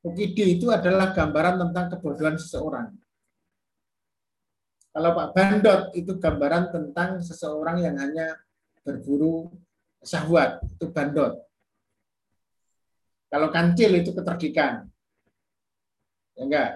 [0.02, 2.90] Mukidi itu adalah gambaran tentang kebodohan seseorang.
[4.92, 8.36] Kalau Pak Bandot itu gambaran tentang seseorang yang hanya
[8.82, 9.48] berburu
[10.02, 11.38] syahwat, itu bandot.
[13.32, 14.84] Kalau kancil itu keterdikan.
[16.36, 16.70] Ya enggak?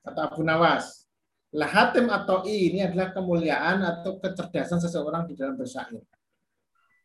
[0.00, 1.04] Kata Abu Nawas.
[1.52, 6.00] Lah hatim atau i ini adalah kemuliaan atau kecerdasan seseorang di dalam bersair.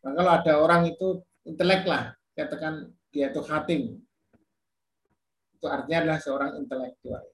[0.04, 4.00] Nah, kalau ada orang itu intelek lah, katakan dia itu hatim.
[5.64, 7.24] Itu artinya adalah seorang intelektual.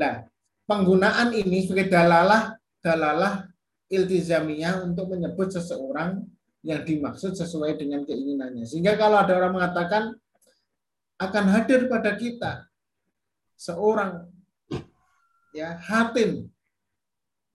[0.00, 0.24] Nah,
[0.64, 3.52] penggunaan ini sebagai dalalah dalalah
[3.92, 6.24] iltizamiyah untuk menyebut seseorang
[6.64, 8.64] yang dimaksud sesuai dengan keinginannya.
[8.64, 10.16] Sehingga kalau ada orang mengatakan
[11.20, 12.64] akan hadir pada kita
[13.60, 14.24] seorang
[15.52, 16.48] ya hatim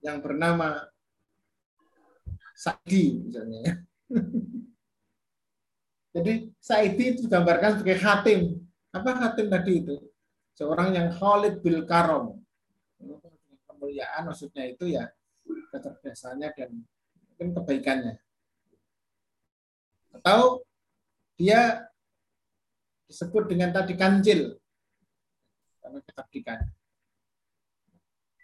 [0.06, 0.86] yang bernama
[2.53, 3.82] Saidi misalnya.
[6.11, 8.39] Jadi Saidi itu digambarkan sebagai hatim.
[8.91, 9.95] Apa hatim tadi itu?
[10.59, 12.43] Seorang yang Khalid bil Karom.
[13.63, 15.07] Kemuliaan maksudnya itu ya
[15.71, 16.69] kecerdasannya dan
[17.31, 18.19] mungkin kebaikannya.
[20.11, 20.67] Atau
[21.39, 21.88] dia
[23.07, 24.59] disebut dengan tadi kancil
[25.79, 26.59] karena ketabdikan.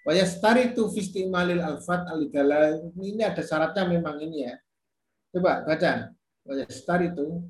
[0.07, 4.55] Wayastari itu fistimalil alfat aligala ini ada syaratnya memang ini ya.
[5.35, 6.15] Coba baca.
[6.47, 7.43] Wayastari itu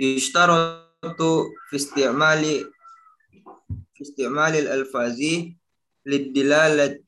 [0.00, 1.22] يشترط
[1.70, 2.42] في استعمال
[3.94, 5.18] في استعمال الألفاظ
[6.06, 7.00] للدلالة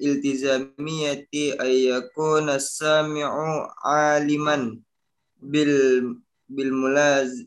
[0.00, 1.28] الالتزامية
[1.60, 3.30] أن يكون السامع
[3.84, 4.78] عالما
[5.42, 6.16] بال
[6.48, 7.46] بالملاز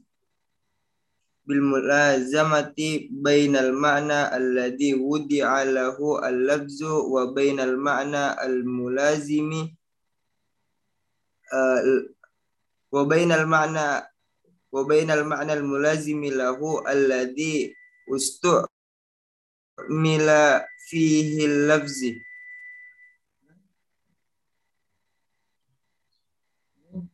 [1.45, 2.79] بالملازمة
[3.11, 5.97] بين المعنى الذي وضع له
[6.29, 9.51] اللفظ وبين المعنى الملازم
[12.91, 14.03] wa bainal ma'na
[14.71, 17.71] wa bainal ma'na al mulazimi lahu alladhi
[18.07, 18.67] ustu
[19.87, 22.19] mila fihi lafzi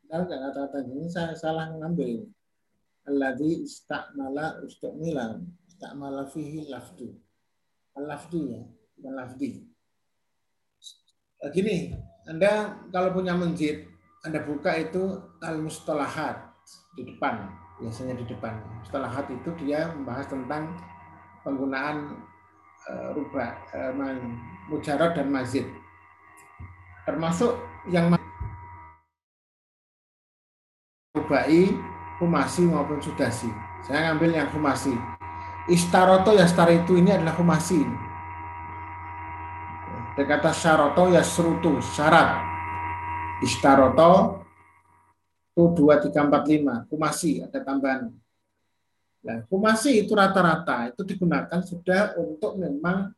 [0.08, 2.28] nggak kata-kata ini saya salah ngambil ini.
[3.08, 5.40] Alladhi istakmala ustakmila.
[5.68, 7.16] Istakmala fihi lafdu.
[7.98, 8.62] Lafdu ya,
[8.94, 9.50] bukan lafdi.
[11.50, 11.98] Gini,
[12.30, 13.90] Anda kalau punya masjid,
[14.26, 15.14] anda buka itu
[15.46, 16.50] al-mustalahat
[16.98, 17.46] di depan,
[17.78, 18.58] biasanya di depan.
[18.82, 20.74] Mustalahat itu dia membahas tentang
[21.46, 22.18] penggunaan
[22.90, 23.94] uh, rubah, uh,
[24.74, 25.70] mujarad dan mazid.
[27.06, 27.56] Termasuk
[27.88, 28.18] yang
[31.14, 31.72] rubai,
[32.18, 33.48] humasi maupun sudasi.
[33.86, 34.98] Saya ngambil yang humasi.
[35.68, 37.84] Istaroto ya itu ini adalah humasi.
[40.18, 42.57] Ada kata syaroto ya serutu, syarat.
[43.46, 44.44] Istaroto
[45.58, 46.86] itu 2, 3, 4, 5.
[46.94, 48.14] Humasi, ada tambahan.
[49.26, 53.10] Nah, humasi itu rata-rata itu digunakan sudah untuk memang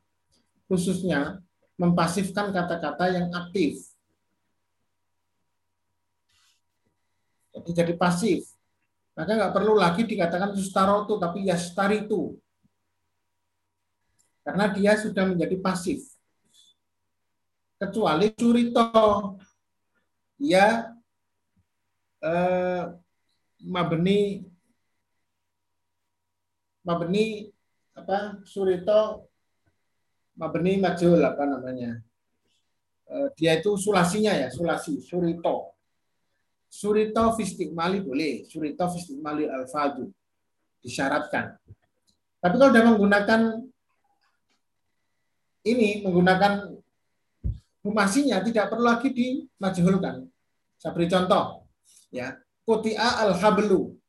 [0.71, 1.43] khususnya
[1.75, 3.91] mempasifkan kata-kata yang aktif.
[7.51, 8.47] Jadi jadi pasif.
[9.19, 12.39] Maka nggak perlu lagi dikatakan sustarotu, tapi yastaritu.
[14.47, 16.07] Karena dia sudah menjadi pasif.
[17.75, 18.87] Kecuali curito.
[22.19, 22.83] Eh,
[23.63, 24.43] mabeni
[26.83, 27.47] mabeni
[27.95, 29.27] apa surito
[30.35, 31.99] mabeni majul apa namanya.
[33.07, 35.75] Eh, dia itu sulasinya ya sulasi surito.
[36.67, 40.11] Surito fistikmali boleh surito fistikmali alfadu
[40.83, 41.55] disyaratkan.
[42.39, 43.41] Tapi kalau sudah menggunakan
[45.67, 46.78] ini menggunakan
[47.85, 50.29] humasinya tidak perlu lagi dimajhulkan
[50.79, 51.67] saya beri contoh
[52.07, 52.39] ya.
[52.63, 53.99] Kutia al hablu.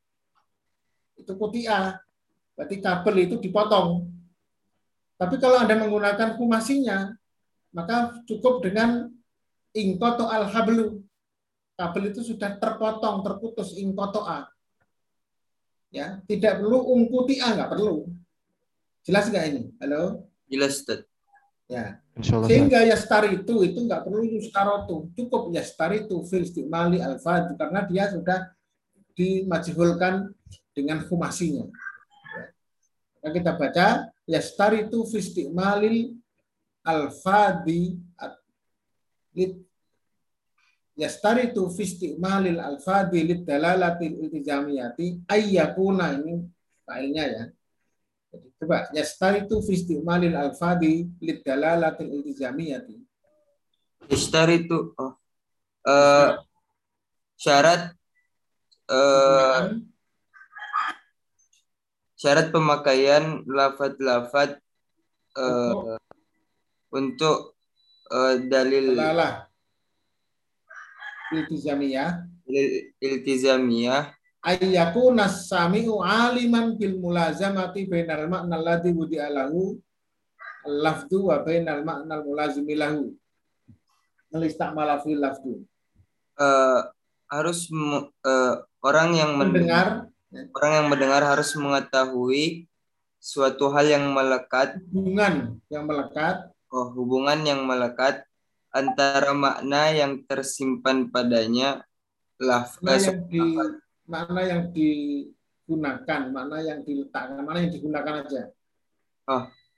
[1.18, 1.98] Itu kutia
[2.54, 4.06] berarti kabel itu dipotong.
[5.18, 7.12] Tapi kalau anda menggunakan humasinya
[7.74, 9.10] maka cukup dengan
[9.74, 11.02] ingkoto al hablu.
[11.74, 14.46] Kabel itu sudah terpotong terputus ingkoto a.
[15.90, 18.06] Ya tidak perlu ungkutia nggak perlu.
[19.02, 19.62] Jelas nggak ini?
[19.82, 20.30] Halo?
[20.46, 21.09] Jelas Ustaz.
[21.70, 22.02] Ya
[22.50, 27.22] sehingga yastari itu itu nggak perlu yustarotu cukup yastari itu fil istimali al
[27.54, 28.50] karena dia sudah
[29.14, 30.34] dimajhulkan
[30.74, 31.70] dengan humasinya
[33.20, 33.36] Ya.
[33.36, 36.16] kita baca yastari itu fil istimali
[36.82, 38.00] al fadi
[41.00, 46.44] yastaritu fi istimalil alfadi lid dalalatil iltizamiyati ayyakuna ini
[46.84, 47.44] failnya ya.
[48.60, 53.00] Coba yastaritu fi istimalil alfadi lid dalalatil iltizamiyati.
[54.12, 55.16] Ishtaritu oh.
[55.80, 56.30] Eh,
[57.40, 57.96] syarat
[58.84, 59.60] eh,
[62.20, 64.60] syarat pemakaian lafad-lafad
[65.40, 65.96] eh,
[66.92, 67.56] untuk
[68.12, 69.48] eh, dalil Dalalah.
[71.32, 72.28] Iltizamiyah.
[72.44, 79.76] Dalil iltizamiyah ayyakuna sami'u aliman bil mulazamati bainal ma'na alladhi wudi'a lahu
[80.64, 83.12] lafdu wa bainal ma'na al mulazimi lahu.
[84.30, 85.64] Nalistakmala fil lafdu.
[86.40, 86.80] eh,
[87.28, 87.68] harus
[88.24, 90.54] eh, orang yang mendengar Mendengar.
[90.56, 92.64] orang yang mendengar harus mengetahui
[93.20, 94.80] suatu hal yang melekat.
[94.88, 96.48] Hubungan yang melekat.
[96.72, 98.24] Oh, hubungan yang melekat
[98.70, 101.82] antara makna yang tersimpan padanya
[102.38, 103.42] laf mana eh, yang di
[104.10, 108.50] mana yang digunakan, mana yang diletakkan, mana yang digunakan aja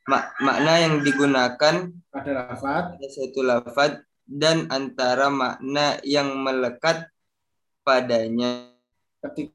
[0.09, 1.75] mak- makna yang digunakan
[2.11, 3.93] pada lafaz pada suatu lafaz
[4.27, 7.07] dan antara makna yang melekat
[7.87, 8.71] padanya
[9.23, 9.55] ketika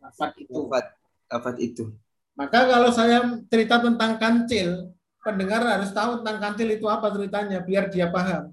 [0.00, 0.52] lafaz itu.
[0.52, 0.86] lafaz
[1.28, 1.84] lafaz itu
[2.34, 4.90] Maka kalau saya cerita tentang kancil,
[5.22, 8.50] pendengar harus tahu tentang kancil itu apa ceritanya biar dia paham.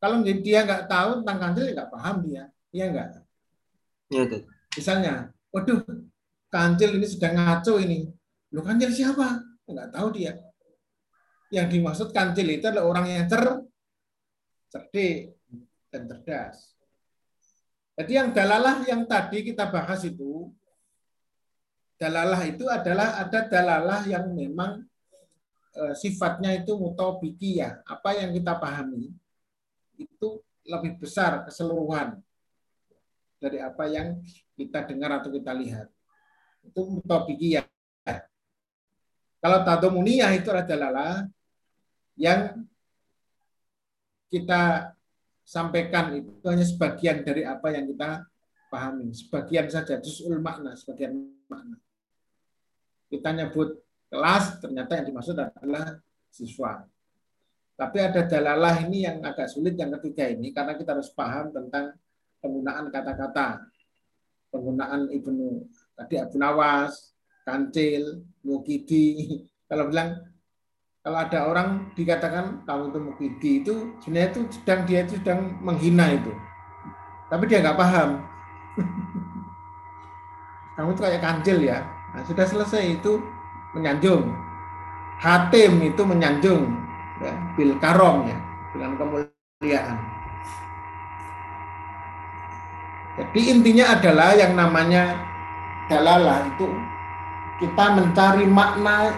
[0.00, 2.44] Kalau dia nggak tahu tentang kancil, ya nggak paham dia.
[2.72, 3.08] Iya nggak?
[4.10, 4.42] Ya, Ustaz.
[4.80, 5.14] Misalnya,
[5.52, 5.84] waduh,
[6.48, 8.08] kancil ini sedang ngaco ini.
[8.56, 9.44] Lu kancil siapa?
[9.68, 10.40] Nggak tahu dia.
[11.52, 13.44] Yang dimaksud kancil itu adalah orang yang cer,
[14.72, 15.36] cerdik
[15.92, 16.72] dan cerdas.
[18.00, 20.48] Jadi yang dalalah yang tadi kita bahas itu,
[22.00, 24.80] dalalah itu adalah ada dalalah yang memang
[25.76, 27.84] eh, sifatnya itu mutobikiyah.
[27.84, 29.19] Apa yang kita pahami
[30.00, 32.16] itu lebih besar keseluruhan
[33.40, 34.20] dari apa yang
[34.56, 35.88] kita dengar atau kita lihat.
[36.64, 37.64] Itu mutobikiyah.
[39.40, 41.24] Kalau tadomuniyah itu adalah
[42.20, 42.68] yang
[44.28, 44.92] kita
[45.40, 48.28] sampaikan itu hanya sebagian dari apa yang kita
[48.70, 51.16] pahami, sebagian saja, juz'ul makna, sebagian
[51.50, 51.80] makna.
[53.10, 55.98] Kita nyebut kelas, ternyata yang dimaksud adalah
[56.30, 56.86] siswa.
[57.80, 61.96] Tapi ada dalalah ini yang agak sulit yang ketiga ini, karena kita harus paham tentang
[62.44, 63.64] penggunaan kata-kata.
[64.52, 65.64] Penggunaan Ibnu
[65.96, 69.40] tadi Abu Nawas, Kancil, Mukidi.
[69.70, 70.12] Kalau bilang
[71.00, 73.74] kalau ada orang dikatakan kamu itu mukidi itu
[74.04, 76.28] sebenarnya itu sedang dia itu sedang menghina itu.
[77.32, 78.20] Tapi dia nggak paham.
[80.76, 81.88] Kamu itu kayak kancil ya.
[82.12, 83.16] Nah, sudah selesai itu
[83.72, 84.28] menyanjung.
[85.22, 86.89] Hatim itu menyanjung
[87.20, 88.38] ya, bil karom ya
[88.74, 89.96] dengan kemuliaan
[93.20, 95.18] jadi intinya adalah yang namanya
[95.90, 96.68] dalalah itu
[97.60, 99.12] kita mencari makna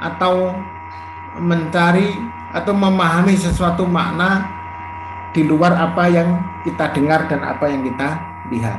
[0.00, 0.56] atau
[1.38, 2.16] mencari
[2.54, 4.46] atau memahami sesuatu makna
[5.34, 8.08] di luar apa yang kita dengar dan apa yang kita
[8.54, 8.78] lihat.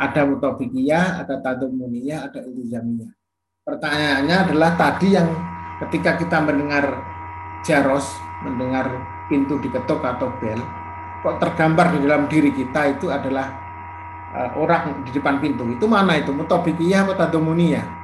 [0.00, 3.12] Ada mutobikiyah, ada tadumuniyah, ada ilzamiyah.
[3.62, 5.28] Pertanyaannya adalah tadi yang
[5.86, 6.98] ketika kita mendengar
[7.66, 8.88] jaros, mendengar
[9.28, 10.60] pintu diketuk atau bel,
[11.20, 13.52] kok tergambar di dalam diri kita itu adalah
[14.32, 15.68] uh, orang di depan pintu.
[15.68, 16.32] Itu mana itu?
[16.32, 18.00] Mutobikiyah atau tadumuniyah?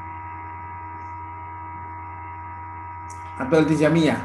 [3.37, 4.21] atau iltizamiyah?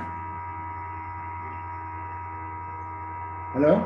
[3.51, 3.83] Halo?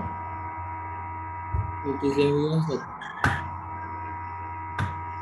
[1.86, 2.82] Iltizamiyah, Ustaz.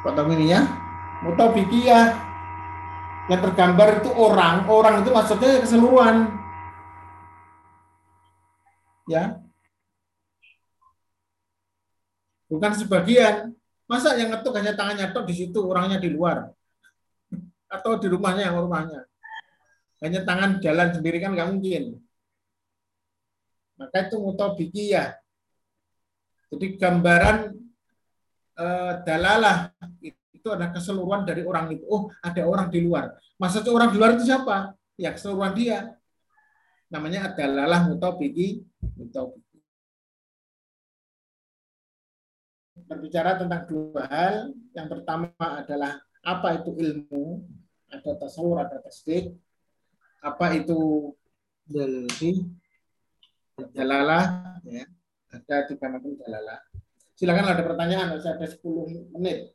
[0.04, 0.14] Kok
[0.44, 0.62] ya?
[1.24, 2.33] Mutobikiyah.
[3.32, 6.16] Yang tergambar itu orang, orang itu maksudnya keseluruhan.
[9.08, 9.40] Ya.
[12.52, 13.56] Bukan sebagian.
[13.88, 16.52] Masa yang ngetuk hanya tangannya tok di situ, orangnya di luar.
[17.76, 19.08] Atau di rumahnya yang rumahnya
[20.04, 21.84] hanya tangan jalan sendiri kan nggak mungkin.
[23.80, 25.16] Maka itu mutobikiyah.
[26.52, 27.56] Jadi gambaran
[28.54, 28.66] e,
[29.08, 29.72] dalalah
[30.44, 31.88] itu ada keseluruhan dari orang itu.
[31.88, 33.16] Oh, ada orang di luar.
[33.40, 34.76] Maksudnya orang di luar itu siapa?
[35.00, 35.96] Ya keseluruhan dia.
[36.92, 38.68] Namanya adalah mutobiki,
[39.00, 39.64] mutobiki.
[42.84, 44.52] Berbicara tentang dua hal.
[44.76, 47.40] Yang pertama adalah apa itu ilmu,
[47.88, 49.32] ada tasawur, ada tasdik
[50.24, 51.12] apa itu
[51.68, 52.48] dalil
[53.76, 54.88] jalalah ya
[55.36, 56.60] ada tiga macam jalalah
[57.20, 59.52] silakan ada pertanyaan masih ada 10 menit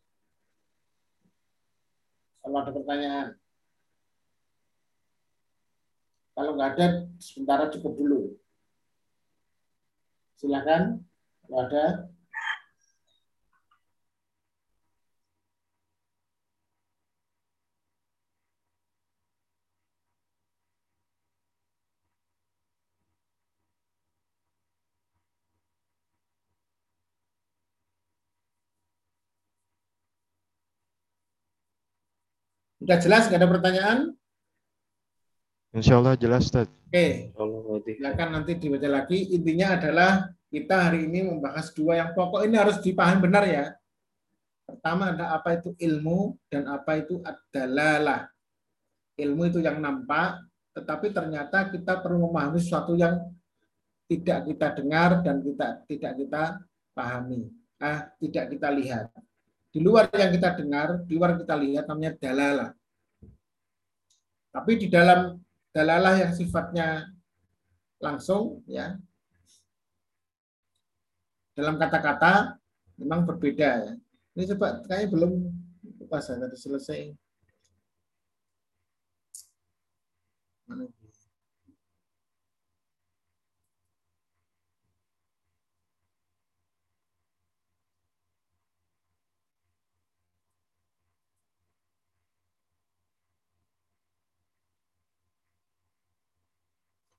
[2.48, 3.28] kalau ada pertanyaan.
[6.32, 6.86] Kalau nggak ada
[7.20, 8.20] sementara cukup dulu.
[10.40, 11.04] Silakan.
[11.44, 11.84] Kalau ada
[32.88, 33.28] Sudah jelas?
[33.28, 33.98] Nggak ada pertanyaan?
[35.76, 36.72] Insya Allah jelas, Ustaz.
[36.88, 39.28] Oke, Allah silakan nanti dibaca lagi.
[39.36, 43.76] Intinya adalah kita hari ini membahas dua yang pokok ini harus dipahami benar ya.
[44.64, 48.24] Pertama ada apa itu ilmu dan apa itu adalah.
[49.20, 53.20] Ilmu itu yang nampak, tetapi ternyata kita perlu memahami sesuatu yang
[54.08, 56.42] tidak kita dengar dan kita tidak kita
[56.96, 57.52] pahami,
[57.84, 59.12] ah tidak kita lihat.
[59.68, 62.77] Di luar yang kita dengar, di luar kita lihat namanya dalalah.
[64.48, 65.36] Tapi di dalam
[65.70, 67.06] dalalah yang sifatnya
[67.98, 68.94] langsung ya
[71.58, 72.54] dalam kata-kata
[72.98, 73.92] memang berbeda ya.
[74.38, 75.32] Ini coba kayaknya belum
[76.06, 77.18] pas ya, selesai.
[80.70, 80.97] Mana?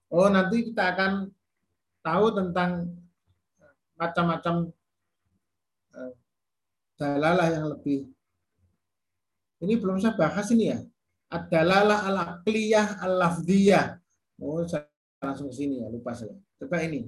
[0.10, 1.30] Oh, nanti kita akan
[2.02, 2.90] tahu tentang
[3.94, 4.74] macam-macam
[5.94, 6.14] eh,
[6.98, 8.10] dalalah yang lebih.
[9.60, 10.80] Ini belum saya bahas ini ya.
[11.30, 14.02] Ad-dalalah al-aqliyah al-lafdiyah.
[14.42, 14.90] Oh, saya
[15.22, 16.34] langsung ke sini ya, lupa saya.
[16.58, 17.06] Coba ini.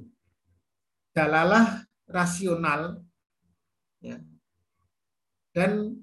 [1.15, 3.01] Dalalah rasional
[4.03, 4.19] ya.
[5.55, 5.97] Dan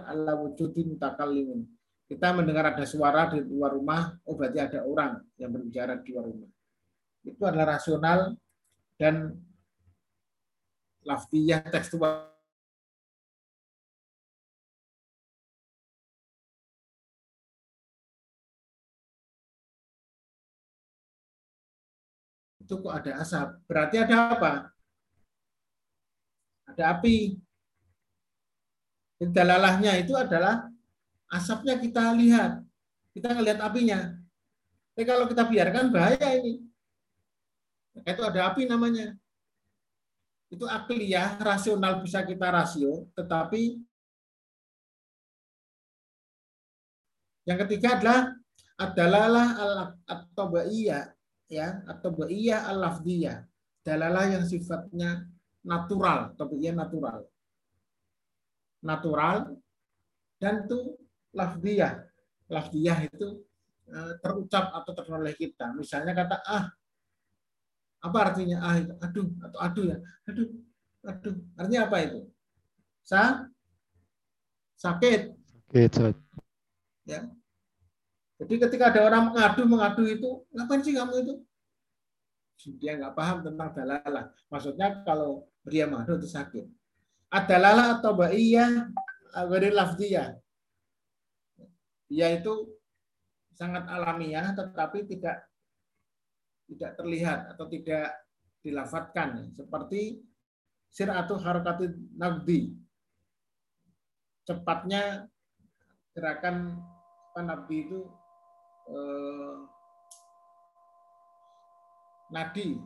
[0.00, 0.96] ala wujudin.
[2.08, 6.28] Kita mendengar ada suara di luar rumah, oh berarti ada orang yang berbicara di luar
[6.28, 6.50] rumah.
[7.24, 8.36] Itu adalah rasional
[9.00, 9.32] dan
[11.08, 12.28] lafdiyah tekstual.
[22.60, 23.48] Itu kok ada asap.
[23.64, 24.52] Berarti ada apa?
[26.68, 27.36] Ada api.
[29.30, 30.66] Dalalahnya itu adalah
[31.30, 32.64] asapnya kita lihat.
[33.14, 34.18] Kita ngelihat apinya.
[34.92, 36.64] Tapi kalau kita biarkan bahaya ini.
[38.02, 39.14] Itu ada api namanya.
[40.50, 43.80] Itu akliyah, rasional bisa kita rasio, tetapi
[47.48, 48.20] yang ketiga adalah
[48.78, 49.46] adalah
[50.06, 51.10] atau baiyah
[51.50, 53.44] ya atau baiyah al lafdiyah
[53.82, 55.26] dalalah yang sifatnya
[55.62, 57.26] natural atau natural
[58.82, 59.54] natural
[60.42, 60.98] dan itu
[61.32, 62.02] lafdiyah.
[62.50, 63.46] Lafdiyah itu
[63.88, 65.72] eh, terucap atau teroleh kita.
[65.72, 66.66] Misalnya kata ah.
[68.02, 68.92] Apa artinya ah itu?
[68.98, 69.98] Aduh atau aduh ya.
[70.26, 70.48] Aduh.
[71.06, 71.34] Aduh.
[71.54, 72.20] Artinya apa itu?
[73.06, 73.46] Sa
[74.76, 75.30] sakit.
[75.70, 75.90] Sakit,
[77.02, 77.26] Ya.
[78.38, 81.34] Jadi ketika ada orang mengadu mengadu itu, ngapain sih kamu itu?
[82.78, 84.30] Dia nggak paham tentang dalalah.
[84.50, 86.66] Maksudnya kalau dia mengadu itu sakit
[87.32, 88.92] adalah atau ba'iyah
[89.32, 90.36] ghairil lafziyah.
[92.12, 92.76] Dia itu
[93.56, 95.48] sangat alamiah tetapi tidak
[96.68, 98.12] tidak terlihat atau tidak
[98.60, 99.48] dilafatkan.
[99.56, 100.20] Seperti
[100.92, 101.88] siratu harakati
[102.20, 102.76] nagdi.
[104.44, 105.24] Cepatnya
[106.12, 106.84] gerakan
[107.32, 108.00] nabdi itu
[108.92, 109.56] eh,
[112.28, 112.76] nadi.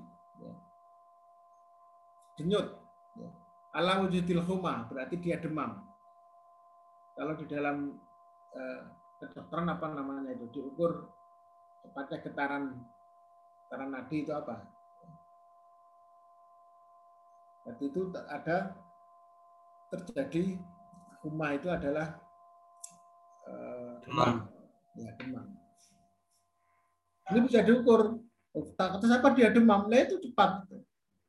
[2.37, 2.86] Denyut
[3.77, 5.85] ala wujudil huma berarti dia demam.
[7.13, 7.93] Kalau di dalam
[8.57, 8.81] eh,
[9.21, 11.13] kedokteran apa namanya itu diukur
[11.85, 12.65] tepatnya getaran
[13.69, 14.65] getaran nadi itu apa?
[17.65, 18.57] Berarti itu ada
[19.93, 20.57] terjadi
[21.21, 22.17] huma itu adalah
[23.45, 24.49] eh, demam.
[24.97, 25.53] Ya, demam.
[27.27, 28.25] Ini bisa diukur.
[28.57, 30.65] Oh, tak apa dia demam, nah itu cepat.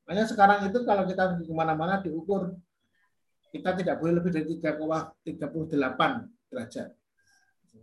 [0.08, 2.56] Makanya sekarang itu kalau kita ke mana-mana diukur,
[3.52, 5.68] kita tidak boleh lebih dari 3,38
[6.48, 6.90] derajat.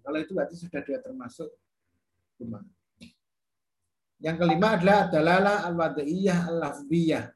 [0.00, 1.52] Kalau itu berarti sudah dia termasuk
[2.40, 2.64] rumah.
[4.24, 7.28] Yang kelima adalah dalalah al-wadaiyah al-lafbiyah.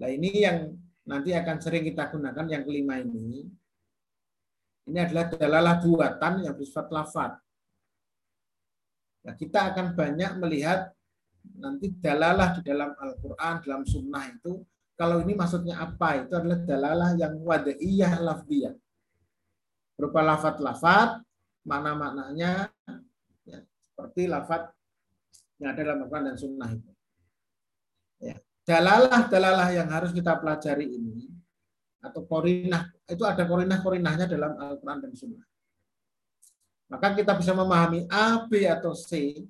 [0.00, 0.72] Nah ini yang
[1.04, 3.44] nanti akan sering kita gunakan yang kelima ini.
[4.88, 7.32] Ini adalah dalalah buatan yang bersifat lafad.
[9.22, 10.90] Nah, kita akan banyak melihat
[11.58, 14.62] nanti dalalah di dalam Al-Quran, dalam sunnah itu,
[14.98, 16.26] kalau ini maksudnya apa?
[16.26, 18.74] Itu adalah dalalah yang wadaiyah lafdiyah.
[19.98, 21.22] Berupa lafat-lafat,
[21.66, 22.70] mana-maknanya,
[23.46, 24.70] ya, seperti lafat
[25.62, 26.90] yang ada dalam Al-Quran dan sunnah itu.
[28.22, 28.36] Ya.
[28.62, 31.26] Dalalah-dalalah yang harus kita pelajari ini,
[32.02, 35.46] atau korinah, itu ada korinah-korinahnya dalam Al-Quran dan sunnah.
[36.90, 39.40] Maka kita bisa memahami A, B, atau C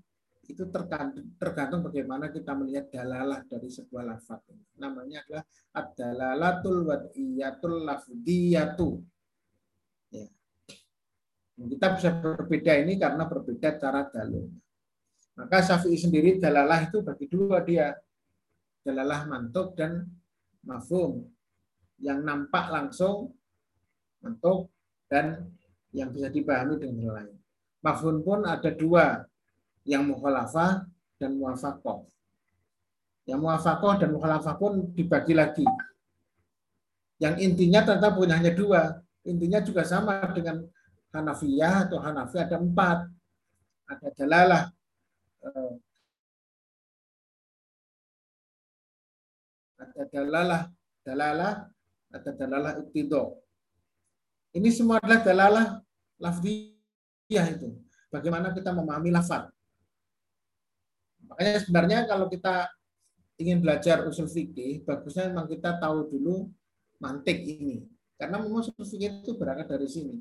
[0.52, 4.44] itu tergantung, bagaimana kita melihat dalalah dari sebuah lafaz.
[4.76, 9.00] Namanya adalah ad-dalalatul wad'iyatul lafdiyatu.
[10.12, 10.28] Ya.
[11.56, 14.52] Kita bisa berbeda ini karena berbeda cara dalil.
[15.32, 17.96] Maka Syafi'i sendiri dalalah itu bagi dua dia.
[18.84, 20.04] Dalalah mantuk dan
[20.68, 21.24] mafhum.
[21.96, 23.32] Yang nampak langsung
[24.20, 24.68] mantuk
[25.08, 25.48] dan
[25.96, 27.36] yang bisa dipahami dengan lain.
[27.80, 29.24] Mafhum pun ada dua,
[29.82, 30.86] yang mukhalafah
[31.18, 32.06] dan muafakoh.
[33.26, 35.66] Yang muafakoh dan mukhalafah pun dibagi lagi.
[37.22, 38.98] Yang intinya tetap punya hanya dua.
[39.22, 40.66] Intinya juga sama dengan
[41.14, 43.06] Hanafiyah atau Hanafi ada empat.
[43.86, 44.62] Ada dalalah
[45.44, 45.72] eh,
[49.78, 50.62] ada dalalah
[51.04, 51.54] dalalah
[52.10, 53.38] ada dalalah iktido.
[54.52, 55.66] Ini semua adalah dalalah
[56.18, 57.70] lafziyah itu.
[58.12, 59.48] Bagaimana kita memahami lafaz.
[61.32, 62.68] Makanya sebenarnya kalau kita
[63.40, 66.52] ingin belajar usul fikih, bagusnya memang kita tahu dulu
[67.00, 67.88] mantik ini.
[68.20, 70.20] Karena memang usul fikih itu berangkat dari sini.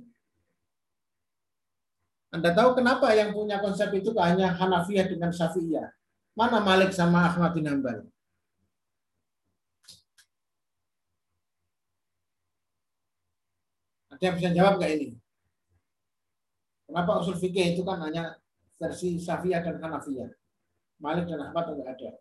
[2.31, 5.91] Anda tahu kenapa yang punya konsep itu hanya Hanafiyah dengan Syafi'iyah?
[6.31, 8.07] Mana Malik sama Ahmad bin Hambal?
[14.15, 15.09] Ada yang bisa jawab nggak ini?
[16.87, 18.39] Kenapa usul fikih itu kan hanya
[18.79, 20.31] versi Syafi'iyah dan Hanafiyah?
[21.01, 22.11] Malik dan Ahmad enggak ada.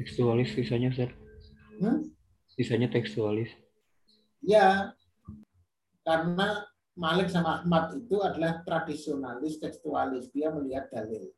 [0.00, 1.12] Tekstualis sisanya, Ustaz.
[1.78, 2.08] Hmm?
[2.50, 3.52] Sisanya tekstualis.
[4.40, 4.96] Ya,
[6.02, 6.64] karena
[6.94, 10.30] Malik sama Ahmad itu adalah tradisionalis, tekstualis.
[10.32, 11.30] Dia melihat dalil.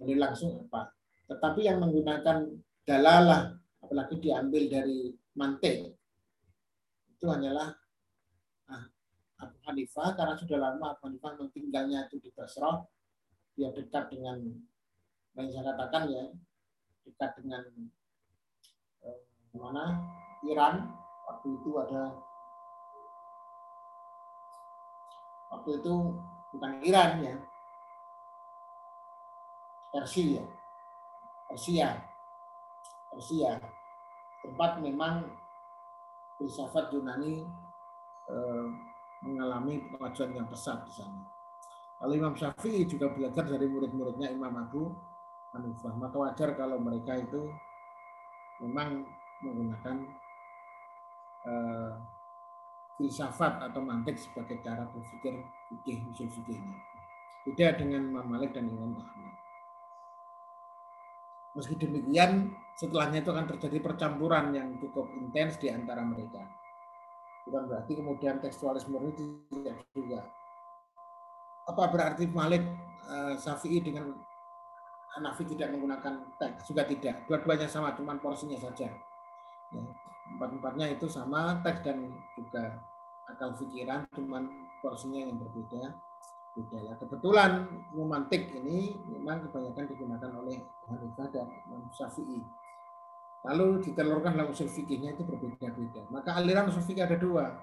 [0.00, 0.94] Dalil langsung apa.
[1.26, 2.48] Tetapi yang menggunakan
[2.86, 5.90] dalalah, apalagi diambil dari mantik,
[7.10, 7.74] itu hanyalah
[8.70, 8.84] ah,
[9.42, 12.84] Abu Hanifah, karena sudah lama Abu Hanifah memang tinggalnya itu di Basrah,
[13.54, 14.38] dia dekat dengan,
[15.38, 16.24] yang saya katakan ya,
[17.06, 17.62] dekat dengan
[19.06, 19.18] eh,
[19.54, 20.02] mana?
[20.44, 20.92] Iran,
[21.24, 22.12] waktu itu ada
[25.54, 25.94] waktu itu
[26.52, 27.36] bukan Iran ya.
[29.94, 30.42] Persia.
[31.48, 31.88] Persia.
[33.14, 33.50] Persia.
[34.42, 35.24] Tempat memang
[36.36, 37.46] filsafat Yunani
[38.28, 38.66] eh,
[39.24, 41.33] mengalami kemajuan yang pesat di sana.
[42.02, 44.90] Lalu Imam Syafi'i juga belajar dari murid-muridnya Imam Abu
[45.54, 45.94] Hanifah.
[45.94, 47.46] Maka wajar kalau mereka itu
[48.64, 49.06] memang
[49.44, 49.96] menggunakan
[51.46, 51.92] eh,
[52.98, 56.78] filsafat atau mantik sebagai cara berpikir fikih usul fikihnya.
[57.44, 59.34] Beda dengan Imam Malik dan Imam Ahmad.
[61.54, 66.42] Meski demikian, setelahnya itu akan terjadi percampuran yang cukup intens di antara mereka.
[67.46, 70.24] Bukan berarti kemudian tekstualisme itu tidak juga.
[71.64, 72.64] Apa berarti Malik
[73.40, 74.12] Syafi'i dengan
[75.14, 76.68] Hanafi tidak menggunakan teks?
[76.68, 77.24] Juga tidak.
[77.30, 78.90] Dua-duanya sama, cuma porsinya saja.
[79.72, 79.82] Ya,
[80.36, 82.82] empat-empatnya itu sama teks dan juga
[83.30, 84.46] akal pikiran, cuman
[84.84, 85.94] porsinya yang berbeda.
[86.54, 86.94] Beda ya.
[86.94, 92.38] Kebetulan romantik ini memang kebanyakan digunakan oleh Hanifah dan Imam Syafi'i.
[93.44, 96.06] Lalu ditelurkan dalam usul fikihnya itu berbeda-beda.
[96.14, 97.58] Maka aliran usul ada dua.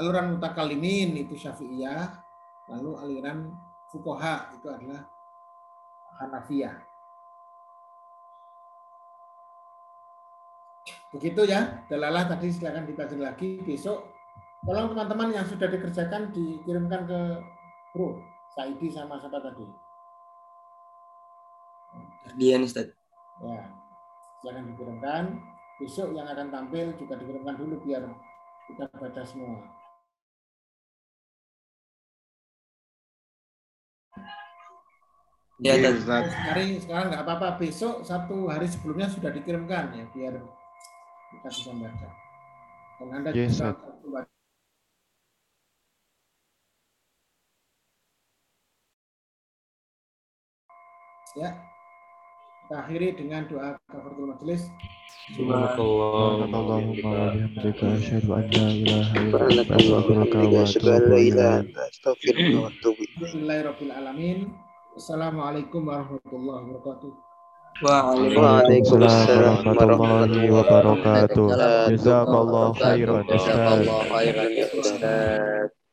[0.00, 2.23] Aliran mutakalimin itu Syafi'iyah,
[2.70, 3.52] lalu aliran
[3.92, 5.04] fukoha itu adalah
[6.18, 6.74] Hanafiyah.
[11.14, 14.10] Begitu ya, dalalah tadi silakan dipelajari lagi besok.
[14.66, 17.20] Tolong teman-teman yang sudah dikerjakan dikirimkan ke
[17.94, 18.18] grup
[18.50, 19.66] Saidi sama siapa tadi?
[22.34, 22.90] Dian Ustaz.
[23.42, 23.70] Ya,
[24.42, 25.24] silakan dikirimkan.
[25.78, 28.02] Besok yang akan tampil juga dikirimkan dulu biar
[28.70, 29.83] kita baca semua.
[35.62, 36.26] Ya, Iya, Ustaz.
[36.26, 36.34] Ustaz.
[36.34, 37.54] Hari sekarang nggak apa-apa.
[37.62, 40.42] Besok satu hari sebelumnya sudah dikirimkan ya biar
[41.30, 42.10] kita bisa baca.
[42.98, 44.26] Dan Anda Yes, juga
[51.34, 51.50] Ya.
[52.64, 54.70] Kita akhiri dengan doa kafaratul majelis.
[55.34, 57.34] Subhanakallahumma
[64.94, 67.10] Assalamualaikum warahmatullahi wabarakatuh.
[67.82, 71.46] Waalaikumsalam warahmatullahi wabarakatuh.
[71.90, 75.02] Jazakallah khairan ya Ustaz.
[75.02, 75.83] Ya